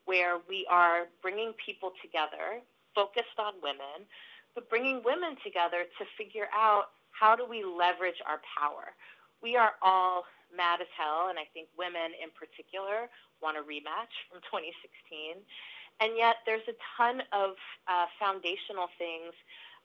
where 0.04 0.40
we 0.48 0.66
are 0.68 1.06
bringing 1.20 1.52
people 1.64 1.92
together, 2.02 2.58
focused 2.94 3.38
on 3.38 3.54
women, 3.62 4.08
but 4.54 4.68
bringing 4.68 5.02
women 5.04 5.36
together 5.44 5.84
to 5.98 6.04
figure 6.18 6.48
out 6.52 6.90
how 7.12 7.36
do 7.36 7.46
we 7.48 7.62
leverage 7.64 8.18
our 8.26 8.40
power. 8.58 8.96
We 9.42 9.56
are 9.56 9.74
all 9.82 10.24
mad 10.54 10.80
as 10.80 10.86
hell, 10.96 11.26
and 11.28 11.38
I 11.38 11.50
think 11.50 11.66
women 11.76 12.14
in 12.14 12.30
particular 12.30 13.10
want 13.42 13.58
a 13.58 13.64
rematch 13.66 14.14
from 14.30 14.38
2016. 14.46 15.42
And 16.00 16.14
yet, 16.16 16.46
there's 16.46 16.64
a 16.70 16.78
ton 16.96 17.26
of 17.34 17.58
uh, 17.90 18.06
foundational 18.22 18.86
things 18.96 19.34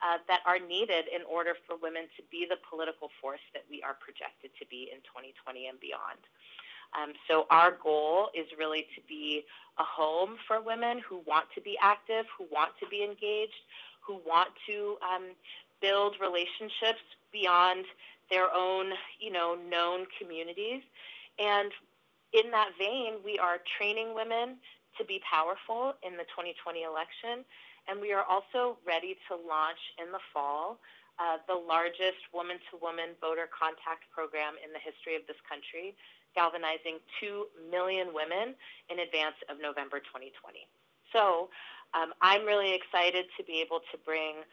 uh, 0.05 0.21
that 0.29 0.45
are 0.45 0.61
needed 0.61 1.09
in 1.09 1.25
order 1.25 1.57
for 1.65 1.75
women 1.75 2.05
to 2.17 2.21
be 2.29 2.45
the 2.45 2.61
political 2.69 3.09
force 3.19 3.41
that 3.57 3.65
we 3.65 3.81
are 3.81 3.97
projected 3.97 4.53
to 4.61 4.65
be 4.69 4.93
in 4.93 5.01
2020 5.09 5.67
and 5.67 5.79
beyond. 5.81 6.21
Um, 6.93 7.17
so, 7.27 7.49
our 7.49 7.73
goal 7.75 8.29
is 8.37 8.45
really 8.57 8.85
to 8.93 9.01
be 9.09 9.43
a 9.81 9.83
home 9.83 10.37
for 10.47 10.61
women 10.61 11.01
who 11.01 11.25
want 11.25 11.49
to 11.55 11.61
be 11.61 11.75
active, 11.81 12.25
who 12.37 12.45
want 12.53 12.71
to 12.79 12.87
be 12.87 13.03
engaged, 13.03 13.65
who 14.05 14.21
want 14.25 14.53
to 14.69 14.95
um, 15.03 15.33
build 15.81 16.15
relationships 16.21 17.03
beyond 17.33 17.85
their 18.29 18.47
own, 18.53 18.91
you 19.19 19.31
know, 19.31 19.55
known 19.69 20.05
communities. 20.19 20.81
And 21.39 21.71
in 22.33 22.51
that 22.51 22.71
vein, 22.77 23.23
we 23.23 23.37
are 23.39 23.57
training 23.77 24.13
women 24.13 24.57
to 24.97 25.05
be 25.05 25.21
powerful 25.29 25.93
in 26.03 26.13
the 26.17 26.25
2020 26.35 26.83
election. 26.83 27.45
And 27.87 28.01
we 28.01 28.11
are 28.11 28.23
also 28.23 28.77
ready 28.85 29.15
to 29.29 29.35
launch 29.35 29.79
in 30.01 30.11
the 30.11 30.19
fall 30.33 30.79
uh, 31.19 31.41
the 31.47 31.55
largest 31.55 32.21
woman 32.33 32.57
to 32.69 32.77
woman 32.77 33.17
voter 33.19 33.49
contact 33.49 34.05
program 34.13 34.53
in 34.61 34.69
the 34.69 34.77
history 34.77 35.15
of 35.15 35.25
this 35.25 35.37
country, 35.49 35.97
galvanizing 36.37 37.01
2 37.19 37.49
million 37.73 38.13
women 38.13 38.53
in 38.89 39.01
advance 39.01 39.33
of 39.49 39.57
November 39.57 39.97
2020. 39.97 40.69
So 41.09 41.49
um, 41.97 42.13
I'm 42.21 42.45
really 42.45 42.73
excited 42.73 43.25
to 43.37 43.41
be 43.43 43.61
able 43.65 43.81
to 43.89 43.97
bring, 44.05 44.45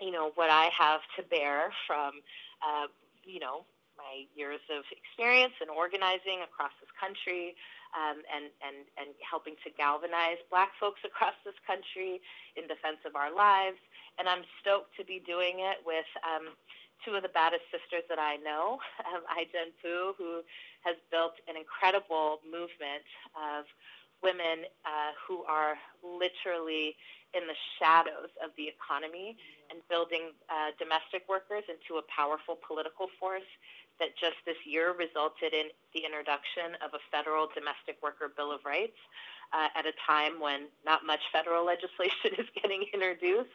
you 0.00 0.14
know, 0.14 0.30
what 0.36 0.50
I 0.50 0.70
have 0.70 1.02
to 1.18 1.22
bear 1.26 1.72
from, 1.86 2.22
uh, 2.62 2.86
you 3.24 3.38
know, 3.38 3.66
my 3.98 4.24
years 4.34 4.62
of 4.72 4.82
experience 4.88 5.52
in 5.60 5.68
organizing 5.68 6.40
across 6.42 6.72
this 6.80 6.90
country, 6.96 7.54
um, 7.92 8.24
and, 8.32 8.48
and, 8.64 8.88
and 8.96 9.12
helping 9.20 9.52
to 9.62 9.68
galvanize 9.76 10.40
black 10.48 10.72
folks 10.80 11.04
across 11.08 11.36
this 11.44 11.56
country 11.68 12.18
in 12.56 12.64
defense 12.66 13.02
of 13.04 13.14
our 13.14 13.28
lives. 13.28 13.78
And 14.18 14.28
I'm 14.28 14.44
stoked 14.60 14.96
to 14.96 15.04
be 15.04 15.20
doing 15.24 15.60
it 15.60 15.84
with 15.84 16.08
um, 16.24 16.56
two 17.04 17.14
of 17.14 17.22
the 17.22 17.32
baddest 17.32 17.66
sisters 17.68 18.04
that 18.08 18.18
I 18.18 18.36
know, 18.40 18.78
um, 19.08 19.22
Ai-jen 19.28 19.74
Poo, 19.80 20.14
who 20.16 20.42
has 20.82 20.96
built 21.10 21.36
an 21.48 21.54
incredible 21.56 22.40
movement 22.46 23.06
of 23.36 23.68
women 24.22 24.70
uh, 24.86 25.12
who 25.18 25.42
are 25.44 25.74
literally 26.02 26.94
in 27.34 27.48
the 27.48 27.56
shadows 27.78 28.30
of 28.44 28.50
the 28.56 28.68
economy 28.68 29.36
and 29.70 29.80
building 29.88 30.32
uh, 30.52 30.72
domestic 30.78 31.24
workers 31.28 31.64
into 31.68 31.98
a 32.00 32.04
powerful 32.08 32.58
political 32.60 33.08
force 33.18 33.48
that 34.00 34.16
just 34.16 34.36
this 34.44 34.58
year 34.64 34.92
resulted 34.96 35.52
in 35.52 35.68
the 35.92 36.04
introduction 36.04 36.76
of 36.80 36.92
a 36.96 37.02
federal 37.12 37.48
domestic 37.52 38.00
worker 38.02 38.32
bill 38.32 38.52
of 38.52 38.64
rights 38.64 38.98
uh, 39.52 39.68
at 39.76 39.84
a 39.84 39.94
time 40.06 40.40
when 40.40 40.68
not 40.84 41.04
much 41.04 41.20
federal 41.32 41.64
legislation 41.72 42.32
is 42.38 42.48
getting 42.56 42.84
introduced. 42.92 43.52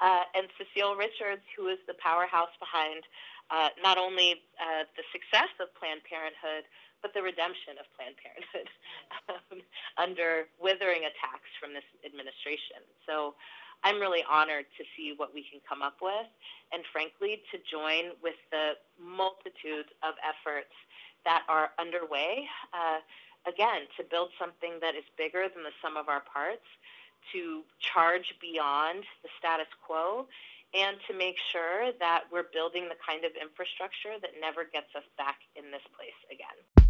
Uh, 0.00 0.24
and 0.34 0.48
Cecile 0.58 0.94
Richards, 0.94 1.42
who 1.56 1.68
is 1.68 1.78
the 1.86 1.94
powerhouse 1.98 2.54
behind 2.58 3.02
uh, 3.50 3.68
not 3.82 3.98
only 3.98 4.40
uh, 4.56 4.88
the 4.96 5.04
success 5.12 5.50
of 5.60 5.68
Planned 5.76 6.02
Parenthood, 6.08 6.64
but 7.02 7.12
the 7.12 7.22
redemption 7.22 7.76
of 7.76 7.86
Planned 7.98 8.16
Parenthood 8.16 8.70
um, 9.28 9.58
under 9.98 10.46
withering 10.62 11.04
attacks 11.04 11.50
from 11.58 11.74
this 11.74 11.86
administration. 12.06 12.80
So 13.04 13.34
I'm 13.84 13.98
really 13.98 14.22
honored 14.30 14.66
to 14.78 14.82
see 14.96 15.14
what 15.18 15.34
we 15.34 15.42
can 15.42 15.58
come 15.66 15.82
up 15.82 15.98
with, 16.00 16.30
and 16.70 16.86
frankly, 16.94 17.42
to 17.50 17.58
join 17.66 18.14
with 18.22 18.38
the 18.54 18.78
multitude 18.94 19.90
of 20.06 20.14
efforts 20.22 20.72
that 21.26 21.42
are 21.50 21.74
underway. 21.78 22.46
Uh, 22.70 23.02
again, 23.46 23.90
to 23.98 24.06
build 24.06 24.30
something 24.38 24.78
that 24.80 24.94
is 24.94 25.04
bigger 25.18 25.50
than 25.50 25.66
the 25.66 25.74
sum 25.82 25.98
of 25.98 26.08
our 26.08 26.22
parts, 26.22 26.66
to 27.34 27.62
charge 27.78 28.34
beyond 28.40 29.02
the 29.22 29.30
status 29.38 29.70
quo, 29.84 30.26
and 30.74 30.96
to 31.06 31.14
make 31.14 31.36
sure 31.50 31.92
that 31.98 32.24
we're 32.32 32.48
building 32.54 32.88
the 32.88 32.98
kind 33.04 33.24
of 33.24 33.32
infrastructure 33.34 34.16
that 34.22 34.30
never 34.40 34.64
gets 34.64 34.94
us 34.96 35.04
back 35.18 35.38
in 35.54 35.70
this 35.70 35.84
place 35.94 36.18
again. 36.30 36.88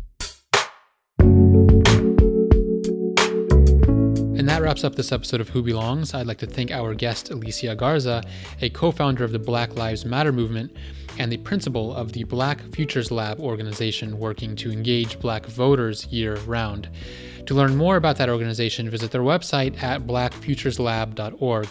Wraps 4.63 4.85
up 4.85 4.95
this 4.95 5.11
episode 5.11 5.41
of 5.41 5.49
Who 5.49 5.61
Belongs. 5.61 6.15
I'd 6.15 6.29
like 6.29 6.39
to 6.39 6.47
thank 6.47 6.71
our 6.71 6.95
guest, 6.95 7.31
Alicia 7.31 7.75
Garza, 7.75 8.23
a 8.61 8.71
co 8.71 8.93
founder 8.93 9.25
of 9.25 9.33
the 9.33 9.39
Black 9.41 9.75
Lives 9.75 10.05
Matter 10.05 10.31
movement 10.31 10.77
and 11.19 11.33
the 11.33 11.39
principal 11.39 11.93
of 11.93 12.13
the 12.13 12.23
Black 12.25 12.61
Futures 12.73 13.11
Lab 13.11 13.41
organization 13.41 14.21
working 14.21 14.55
to 14.57 14.71
engage 14.71 15.19
black 15.19 15.47
voters 15.47 16.07
year 16.07 16.37
round. 16.47 16.89
To 17.47 17.55
learn 17.55 17.77
more 17.77 17.97
about 17.97 18.19
that 18.19 18.29
organization, 18.29 18.89
visit 18.89 19.11
their 19.11 19.23
website 19.23 19.83
at 19.83 20.03
blackfutureslab.org. 20.03 21.69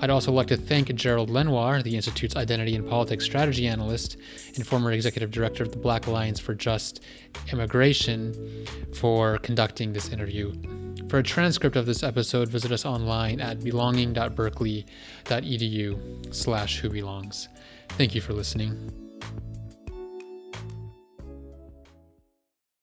I'd 0.00 0.10
also 0.10 0.32
like 0.32 0.48
to 0.48 0.56
thank 0.56 0.92
Gerald 0.94 1.30
Lenoir, 1.30 1.80
the 1.80 1.94
Institute's 1.94 2.34
Identity 2.34 2.74
and 2.74 2.88
Politics 2.88 3.24
Strategy 3.24 3.68
Analyst 3.68 4.16
and 4.56 4.66
former 4.66 4.90
Executive 4.90 5.30
Director 5.30 5.62
of 5.62 5.70
the 5.70 5.78
Black 5.78 6.08
Alliance 6.08 6.40
for 6.40 6.54
Just 6.54 7.04
Immigration, 7.52 8.66
for 8.94 9.38
conducting 9.38 9.92
this 9.92 10.08
interview. 10.08 10.52
For 11.12 11.18
a 11.18 11.22
transcript 11.22 11.76
of 11.76 11.84
this 11.84 12.02
episode, 12.02 12.48
visit 12.48 12.72
us 12.72 12.86
online 12.86 13.38
at 13.38 13.62
belonging.berkeley.edu 13.62 16.34
slash 16.34 16.78
who 16.78 16.88
belongs. 16.88 17.50
Thank 17.90 18.14
you 18.14 18.22
for 18.22 18.32
listening. 18.32 19.01